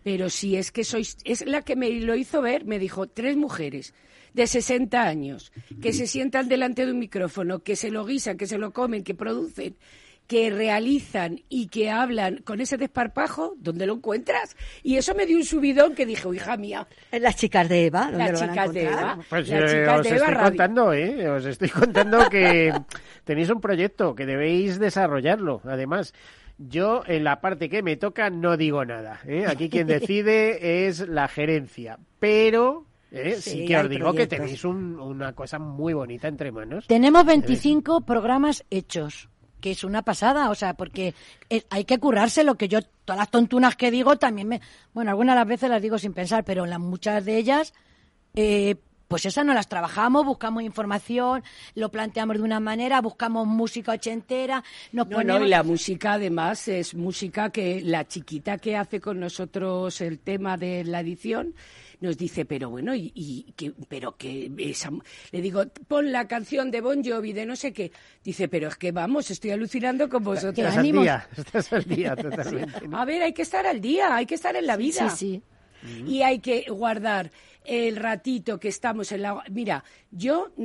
pero 0.04 0.30
si 0.30 0.56
es 0.56 0.72
que 0.72 0.84
sois, 0.84 1.18
es 1.24 1.46
la 1.46 1.62
que 1.62 1.76
me 1.76 1.90
lo 1.92 2.16
hizo 2.16 2.42
ver, 2.42 2.64
me 2.66 2.80
dijo, 2.80 3.08
tres 3.08 3.36
mujeres 3.38 3.94
de 4.34 4.48
60 4.48 5.02
años 5.02 5.52
que 5.82 5.94
se 5.94 6.08
sientan 6.08 6.48
delante 6.48 6.86
de 6.86 6.92
un 6.92 7.00
micrófono, 7.00 7.60
que 7.60 7.76
se 7.76 7.92
lo 7.92 8.06
guisan, 8.06 8.38
que 8.38 8.48
se 8.48 8.58
lo 8.58 8.72
comen, 8.72 9.04
que 9.04 9.16
producen, 9.16 9.76
que 10.28 10.52
realizan 10.52 11.42
y 11.50 11.70
que 11.70 11.90
hablan 11.90 12.38
con 12.44 12.62
ese 12.62 12.78
desparpajo, 12.78 13.56
¿dónde 13.58 13.88
lo 13.88 13.96
encuentras? 13.96 14.56
Y 14.84 14.98
eso 14.98 15.16
me 15.16 15.26
dio 15.26 15.38
un 15.38 15.44
subidón 15.44 15.96
que 15.96 16.06
dije, 16.06 16.28
"Oh, 16.28 16.34
hija 16.36 16.56
mía, 16.56 16.88
En 17.12 17.24
las 17.24 17.36
chicas 17.36 17.68
de 17.68 17.88
Eva, 17.88 18.12
las 18.12 18.32
lo 18.34 18.40
van 18.40 18.50
a 18.50 18.54
chicas 18.54 18.74
de. 18.74 18.84
Eva. 18.84 19.20
Pues 19.28 19.50
las 19.50 19.74
eh, 19.74 19.76
chicas 19.80 19.98
os 20.00 20.04
de 20.04 20.10
Eva 20.10 20.18
estoy 20.20 20.34
Radio. 20.36 20.48
contando, 20.50 20.94
¿eh? 20.94 21.30
Os 21.30 21.46
estoy 21.46 21.70
contando 21.70 22.30
que 22.30 22.72
tenéis 23.24 23.50
un 23.50 23.60
proyecto 23.60 24.14
que 24.14 24.28
debéis 24.28 24.78
desarrollarlo. 24.78 25.62
Además, 25.66 26.14
yo 26.60 27.02
en 27.08 27.24
la 27.24 27.42
parte 27.42 27.68
que 27.68 27.82
me 27.82 27.96
toca 27.98 28.30
no 28.30 28.56
digo 28.56 28.86
nada. 28.86 29.22
¿eh? 29.26 29.46
Aquí 29.48 29.68
quien 29.70 29.88
decide 29.88 30.86
es 30.88 31.00
la 31.08 31.28
gerencia. 31.28 31.98
Pero 32.20 32.86
eh, 33.12 33.36
sí, 33.40 33.52
Sí, 33.52 33.66
que 33.66 33.78
os 33.78 33.90
digo 33.90 34.08
que 34.14 34.28
proyectos. 34.28 34.38
tenéis 34.40 34.64
un- 34.66 35.00
una 35.00 35.34
cosa 35.34 35.60
muy 35.60 35.94
bonita 35.94 36.28
entre 36.28 36.52
manos. 36.52 36.88
Tenemos 36.88 37.26
25 37.26 38.02
programas 38.02 38.64
hechos, 38.70 39.30
que 39.62 39.72
es 39.72 39.84
una 39.84 40.04
pasada, 40.04 40.50
o 40.50 40.56
sea, 40.56 40.74
porque 40.76 41.14
eh, 41.50 41.64
hay 41.70 41.86
que 41.86 41.98
currarse 42.00 42.44
lo 42.44 42.56
que 42.56 42.68
yo, 42.68 42.80
todas 43.06 43.20
las 43.20 43.32
tontunas 43.32 43.76
que 43.76 43.92
digo 43.92 44.18
también 44.18 44.48
me, 44.48 44.62
bueno, 44.94 45.12
algunas 45.12 45.36
de 45.36 45.40
las 45.40 45.48
veces 45.48 45.70
las 45.70 45.82
digo 45.82 45.98
sin 45.98 46.14
pensar, 46.14 46.44
pero 46.46 46.66
las 46.66 46.80
muchas 46.80 47.26
de 47.26 47.38
ellas, 47.38 47.74
eh, 48.36 48.76
pues 49.08 49.26
esas 49.26 49.44
no 49.44 49.56
las 49.56 49.68
trabajamos, 49.68 50.24
buscamos 50.24 50.62
información, 50.62 51.42
lo 51.74 51.90
planteamos 51.90 52.38
de 52.38 52.44
una 52.44 52.60
manera, 52.60 53.02
buscamos 53.02 53.48
música 53.48 53.94
ochentera, 53.94 54.64
nos 54.92 55.08
No, 55.10 55.16
ponemos... 55.16 55.40
no, 55.42 55.46
y 55.48 55.50
la 55.50 55.64
música 55.64 56.14
además 56.14 56.68
es 56.68 56.94
música 56.94 57.50
que 57.50 57.82
la 57.84 58.08
chiquita 58.08 58.60
que 58.60 58.78
hace 58.78 59.02
con 59.02 59.20
nosotros 59.20 60.00
el 60.02 60.20
tema 60.20 60.58
de 60.58 60.84
la 60.84 61.00
edición 61.00 61.56
nos 62.02 62.18
dice, 62.18 62.46
pero 62.46 62.70
bueno, 62.70 62.96
y, 62.96 63.12
y 63.14 63.54
que, 63.56 63.74
pero 63.88 64.16
que 64.16 64.52
esa, 64.58 64.92
le 65.32 65.42
digo, 65.42 65.66
pon 65.88 66.12
la 66.12 66.28
canción 66.28 66.72
de 66.72 66.82
Bon 66.82 67.04
Jovi 67.04 67.34
de 67.34 67.46
no 67.46 67.56
sé 67.56 67.74
qué. 67.74 67.92
Dice, 68.24 68.48
pero 68.48 68.70
es 68.70 68.76
que 68.76 68.92
vamos, 68.92 69.30
estoy 69.32 69.52
alucinando 69.52 70.10
con 70.10 70.24
vosotros. 70.24 70.68
Estás 70.68 70.78
al 70.78 70.92
día, 70.92 71.28
estás 71.36 71.74
al 71.74 71.84
día 71.84 72.16
totalmente. 72.16 72.82
A 72.92 73.06
ver, 73.06 73.24
hay 73.24 73.34
que 73.34 73.42
estar 73.42 73.66
al 73.66 73.82
día, 73.82 74.16
hay 74.16 74.26
que 74.26 74.36
estar 74.36 74.56
en 74.56 74.66
la 74.66 74.78
vida. 74.78 75.10
Sí, 75.10 75.42
sí. 75.82 76.04
Y 76.06 76.24
hay 76.24 76.40
que 76.40 76.66
guardar 76.70 77.32
el 77.70 77.96
ratito 77.98 78.60
que 78.60 78.68
estamos 78.68 79.12
en 79.12 79.22
la... 79.22 79.44
Mira, 79.52 79.84
yo 80.12 80.52
mm, 80.58 80.64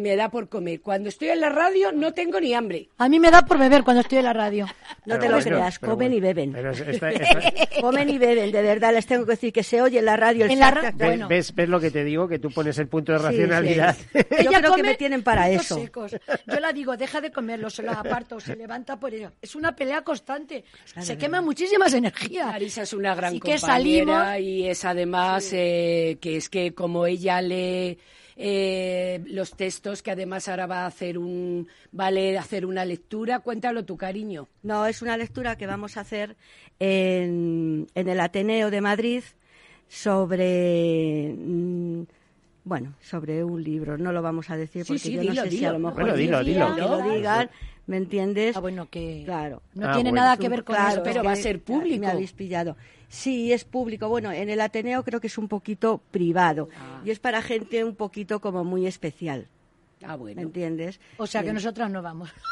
me 0.00 0.16
da 0.16 0.30
por 0.30 0.48
comer. 0.48 0.80
Cuando 0.82 1.08
estoy 1.08 1.28
en 1.28 1.40
la 1.40 1.48
radio 1.48 1.92
no 1.92 2.12
tengo 2.12 2.38
ni 2.40 2.52
hambre. 2.54 2.88
A 2.98 3.08
mí 3.08 3.18
me 3.18 3.30
da 3.30 3.42
por 3.42 3.58
beber 3.58 3.82
cuando 3.84 4.02
estoy 4.02 4.18
en 4.18 4.24
la 4.24 4.32
radio. 4.32 4.66
No 5.04 5.14
Pero 5.18 5.20
te 5.20 5.28
lo 5.30 5.34
bueno, 5.36 5.50
creas, 5.56 5.78
comen 5.80 5.96
bueno. 5.96 6.14
y 6.14 6.20
beben. 6.20 6.52
Pero 6.52 6.70
es- 6.70 6.80
esta- 6.80 7.10
esta- 7.10 7.80
Comen 7.80 8.08
y 8.08 8.18
beben, 8.18 8.52
de 8.52 8.62
verdad, 8.62 8.92
les 8.92 9.04
tengo 9.06 9.24
que 9.24 9.32
decir 9.32 9.52
que 9.52 9.64
se 9.64 9.82
oye 9.82 9.98
en 9.98 10.04
la 10.04 10.16
radio 10.16 10.44
el 10.44 10.52
En 10.52 10.60
la 10.60 10.70
ra- 10.70 10.82
¿Ves, 10.92 10.94
Bueno. 10.96 11.26
ves, 11.28 11.52
ves 11.56 11.68
lo 11.68 11.80
que 11.80 11.90
te 11.90 12.04
digo? 12.04 12.28
Que 12.28 12.38
tú 12.38 12.50
pones 12.52 12.78
el 12.78 12.86
punto 12.86 13.10
de 13.10 13.18
racionalidad. 13.18 13.96
sí. 13.96 14.06
Yo 14.14 14.20
Ella 14.36 14.58
creo 14.60 14.60
que 14.60 14.68
come 14.68 14.82
me 14.84 14.94
tienen 14.94 15.24
para 15.24 15.50
eso. 15.50 15.74
secos. 15.76 16.12
Yo 16.46 16.60
la 16.60 16.72
digo, 16.72 16.96
deja 16.96 17.20
de 17.20 17.32
comerlo, 17.32 17.68
se 17.70 17.82
los 17.82 17.96
aparto, 17.96 18.38
se 18.38 18.54
levanta 18.54 19.00
por 19.00 19.12
ello. 19.12 19.32
Es 19.42 19.56
una 19.56 19.74
pelea 19.74 20.02
constante. 20.02 20.62
Se 21.00 21.18
quema 21.18 21.40
muchísimas 21.40 21.92
energías. 21.94 22.46
Marisa 22.46 22.82
es 22.82 22.92
una 22.92 23.14
gran 23.16 23.30
Así 23.30 23.40
que 23.40 23.52
compañera 23.58 24.24
salimos. 24.26 24.40
y 24.40 24.68
es 24.68 24.84
además 24.84 25.48
eh, 25.52 26.16
que 26.20 26.36
es 26.42 26.48
que 26.50 26.74
como 26.74 27.06
ella 27.06 27.40
lee 27.40 27.98
eh, 28.36 29.22
los 29.26 29.52
textos, 29.52 30.02
que 30.02 30.10
además 30.10 30.48
ahora 30.48 30.66
va 30.66 30.80
a 30.84 30.86
hacer 30.86 31.18
un 31.18 31.68
vale 31.92 32.36
hacer 32.38 32.66
una 32.66 32.84
lectura, 32.84 33.40
cuéntalo 33.40 33.84
tu 33.84 33.96
cariño. 33.96 34.48
No, 34.62 34.86
es 34.86 35.02
una 35.02 35.16
lectura 35.16 35.56
que 35.56 35.66
vamos 35.66 35.96
a 35.96 36.00
hacer 36.00 36.36
en, 36.80 37.86
en 37.94 38.08
el 38.08 38.20
Ateneo 38.20 38.70
de 38.70 38.80
Madrid 38.80 39.22
sobre. 39.88 41.34
mm, 41.38 42.02
bueno, 42.64 42.94
sobre 43.00 43.42
un 43.44 43.62
libro. 43.62 43.98
No 43.98 44.12
lo 44.12 44.22
vamos 44.22 44.48
a 44.50 44.56
decir 44.56 44.84
Sí, 44.84 44.88
porque 44.92 44.98
sí, 45.00 45.12
yo 45.14 45.20
dilo, 45.20 45.34
no 45.34 45.42
sé 45.42 45.50
si 45.50 45.56
dilo. 45.56 45.68
a 45.68 45.72
lo 45.72 45.78
mejor. 45.80 46.00
Bueno, 46.02 46.16
dilo, 46.16 46.44
dilo. 46.44 46.74
Que 46.76 46.80
lo 46.80 47.02
digan, 47.14 47.50
¿me 47.86 47.96
entiendes? 47.96 48.56
Ah, 48.56 48.60
bueno, 48.60 48.88
que 48.88 49.22
Claro. 49.24 49.62
no 49.74 49.88
Ah, 49.88 49.94
tiene 49.94 50.10
bueno. 50.10 50.24
nada 50.24 50.36
que 50.36 50.48
ver 50.48 50.62
con 50.64 50.76
Claro, 50.76 50.92
eso. 50.94 51.02
pero 51.02 51.20
es 51.20 51.26
va 51.26 51.32
a 51.32 51.36
ser 51.36 51.60
público. 51.60 52.00
Me 52.00 52.06
habéis 52.06 52.32
pillado. 52.32 52.76
Sí, 53.12 53.52
es 53.52 53.64
público. 53.64 54.08
Bueno, 54.08 54.32
en 54.32 54.48
el 54.48 54.58
Ateneo 54.58 55.04
creo 55.04 55.20
que 55.20 55.26
es 55.26 55.36
un 55.36 55.46
poquito 55.46 56.00
privado. 56.10 56.70
Ah. 56.74 57.02
Y 57.04 57.10
es 57.10 57.18
para 57.18 57.42
gente 57.42 57.84
un 57.84 57.94
poquito 57.94 58.40
como 58.40 58.64
muy 58.64 58.86
especial. 58.86 59.48
Ah, 60.02 60.12
¿Me 60.12 60.16
bueno. 60.16 60.40
entiendes? 60.40 60.98
O 61.18 61.26
sea 61.26 61.42
que 61.42 61.52
nosotras 61.52 61.90
no 61.90 62.00
vamos. 62.00 62.30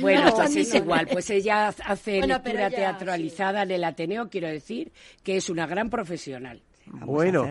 Bueno, 0.00 0.24
No, 0.24 0.36
pues 0.36 0.56
es 0.56 0.70
no. 0.70 0.76
igual, 0.76 1.06
pues 1.06 1.28
ella 1.28 1.68
hace 1.68 2.20
Bueno, 2.20 2.36
lectura 2.42 2.70
teatralizada 2.70 3.62
en 3.62 3.72
el 3.72 3.84
Ateneo, 3.84 4.30
quiero 4.30 4.48
decir 4.48 4.90
que 5.22 5.36
es 5.36 5.50
una 5.50 5.66
gran 5.66 5.90
profesional. 5.90 6.62
Vamos 6.86 7.06
Bueno. 7.08 7.50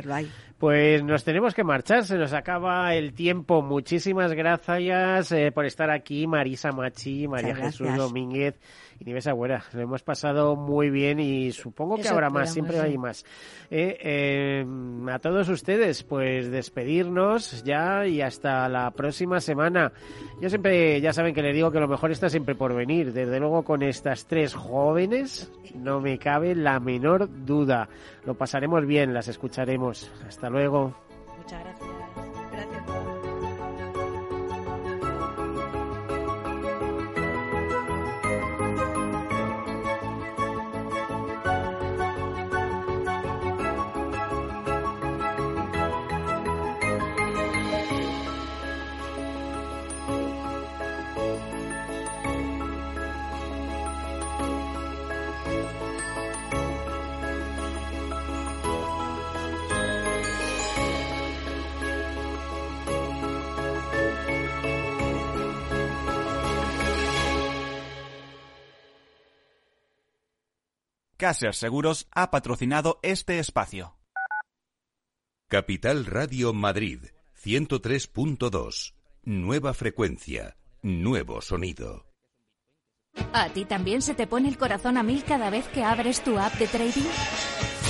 Pues 0.57 1.03
nos 1.03 1.23
tenemos 1.23 1.53
que 1.53 1.63
marchar, 1.63 2.03
se 2.03 2.17
nos 2.17 2.33
acaba 2.33 2.95
el 2.95 3.13
tiempo. 3.13 3.61
Muchísimas 3.61 4.33
gracias 4.33 5.31
eh, 5.33 5.51
por 5.51 5.65
estar 5.65 5.91
aquí, 5.91 6.25
Marisa 6.25 6.71
Machi, 6.71 7.27
María 7.27 7.55
Jesús. 7.55 7.95
Domínguez 7.95 8.55
y 8.99 9.05
Nieves 9.05 9.27
Agüera. 9.27 9.63
Lo 9.73 9.81
hemos 9.81 10.03
pasado 10.03 10.55
muy 10.55 10.89
bien 10.89 11.19
y 11.19 11.51
supongo 11.51 11.95
que 11.95 12.01
Eso 12.01 12.13
habrá 12.13 12.29
más, 12.29 12.53
siempre 12.53 12.77
sí. 12.77 12.83
hay 12.83 12.97
más. 12.97 13.25
Eh, 13.69 13.97
eh, 14.01 14.65
a 15.11 15.19
todos 15.19 15.49
ustedes, 15.49 16.03
pues 16.03 16.49
despedirnos 16.51 17.63
ya 17.63 18.05
y 18.07 18.21
hasta 18.21 18.67
la 18.69 18.91
próxima 18.91 19.39
semana. 19.39 19.91
Yo 20.41 20.49
siempre, 20.49 21.01
ya 21.01 21.13
saben 21.13 21.33
que 21.33 21.41
les 21.41 21.55
digo 21.55 21.71
que 21.71 21.79
lo 21.79 21.87
mejor 21.87 22.11
está 22.11 22.29
siempre 22.29 22.55
por 22.55 22.73
venir. 22.73 23.13
Desde 23.13 23.39
luego 23.39 23.63
con 23.63 23.83
estas 23.83 24.25
tres 24.25 24.53
jóvenes 24.53 25.51
no 25.75 25.99
me 25.99 26.17
cabe 26.17 26.55
la 26.55 26.79
menor 26.79 27.29
duda. 27.45 27.89
Lo 28.25 28.35
pasaremos 28.35 28.85
bien, 28.85 29.13
las 29.13 29.27
escucharemos. 29.27 30.11
Hasta 30.27 30.49
luego. 30.49 30.93
Muchas. 31.37 31.63
Gracias. 31.63 32.04
Caser 71.25 71.55
Seguros 71.55 72.07
ha 72.11 72.29
patrocinado 72.29 72.99
este 73.01 73.39
espacio. 73.39 73.97
Capital 75.47 76.05
Radio 76.05 76.53
Madrid 76.53 76.99
103.2. 77.43 78.93
Nueva 79.23 79.73
frecuencia, 79.73 80.55
nuevo 80.83 81.41
sonido. 81.41 82.05
¿A 83.33 83.49
ti 83.49 83.65
también 83.65 84.03
se 84.03 84.13
te 84.13 84.27
pone 84.27 84.49
el 84.49 84.59
corazón 84.59 84.99
a 84.99 85.01
mil 85.01 85.23
cada 85.23 85.49
vez 85.49 85.67
que 85.69 85.83
abres 85.83 86.23
tu 86.23 86.37
app 86.37 86.53
de 86.59 86.67
trading? 86.67 87.09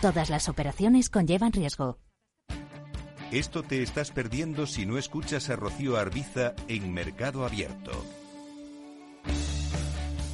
Todas 0.00 0.30
las 0.30 0.48
operaciones 0.48 1.10
conllevan 1.10 1.52
riesgo. 1.52 1.98
Esto 3.32 3.62
te 3.62 3.82
estás 3.82 4.10
perdiendo 4.10 4.66
si 4.66 4.86
no 4.86 4.96
escuchas 4.96 5.50
a 5.50 5.56
Rocío 5.56 5.96
Arbiza 5.98 6.54
en 6.66 6.94
Mercado 6.94 7.44
Abierto. 7.44 7.92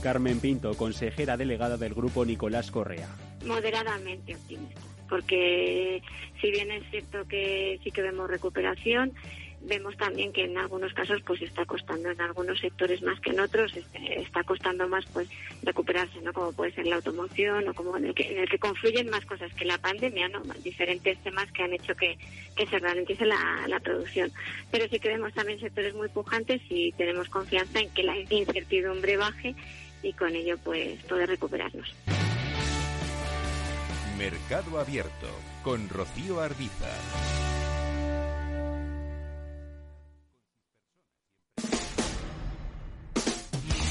Carmen 0.03 0.39
Pinto, 0.39 0.77
consejera 0.77 1.37
delegada 1.37 1.77
del 1.77 1.95
grupo 1.95 2.25
Nicolás 2.25 2.71
Correa. 2.71 3.09
Moderadamente 3.47 4.37
optimista, 4.37 4.81
porque 5.09 6.03
si 6.41 6.51
bien 6.51 6.71
es 6.71 6.89
cierto 6.91 7.27
que 7.27 7.81
sí 7.83 7.91
que 7.91 8.03
vemos 8.03 8.29
recuperación, 8.29 9.13
vemos 9.65 9.97
también 9.97 10.33
que 10.33 10.45
en 10.45 10.57
algunos 10.59 10.93
casos 10.93 11.23
pues 11.27 11.43
está 11.43 11.65
costando 11.65 12.11
en 12.11 12.21
algunos 12.21 12.61
sectores 12.61 13.03
más 13.03 13.19
que 13.21 13.31
en 13.31 13.41
otros 13.41 13.77
este, 13.77 14.21
está 14.21 14.45
costando 14.45 14.89
más 14.89 15.05
pues 15.07 15.29
recuperarse 15.63 16.21
no 16.21 16.33
como 16.33 16.53
puede 16.53 16.73
ser 16.73 16.87
la 16.87 16.97
automoción 16.97 17.69
o 17.69 17.75
como 17.75 17.97
en 17.97 18.07
el 18.07 18.15
que, 18.15 18.31
en 18.33 18.39
el 18.39 18.49
que 18.49 18.59
confluyen 18.59 19.11
más 19.11 19.25
cosas 19.27 19.53
que 19.55 19.65
la 19.65 19.79
pandemia 19.79 20.29
no 20.29 20.43
diferentes 20.63 21.19
temas 21.19 21.51
que 21.53 21.63
han 21.63 21.73
hecho 21.73 21.95
que, 21.95 22.19
que 22.57 22.67
se 22.67 22.79
ralentice 22.79 23.27
la, 23.27 23.67
la 23.69 23.81
producción. 23.81 24.33
Pero 24.71 24.89
sí 24.89 24.99
que 24.99 25.09
vemos 25.09 25.33
también 25.35 25.61
sectores 25.61 25.95
muy 25.95 26.09
pujantes 26.09 26.61
y 26.69 26.93
tenemos 26.93 27.29
confianza 27.29 27.81
en 27.81 27.91
que 27.91 28.03
la 28.03 28.17
incertidumbre 28.17 29.17
baje 29.17 29.55
y 30.03 30.13
con 30.13 30.35
ello 30.35 30.57
pues 30.59 31.03
poder 31.05 31.29
recuperarnos. 31.29 31.95
Mercado 34.19 34.79
Abierto 34.79 35.29
con 35.63 35.89
Rocío 35.89 36.41
Arbiza 36.41 37.54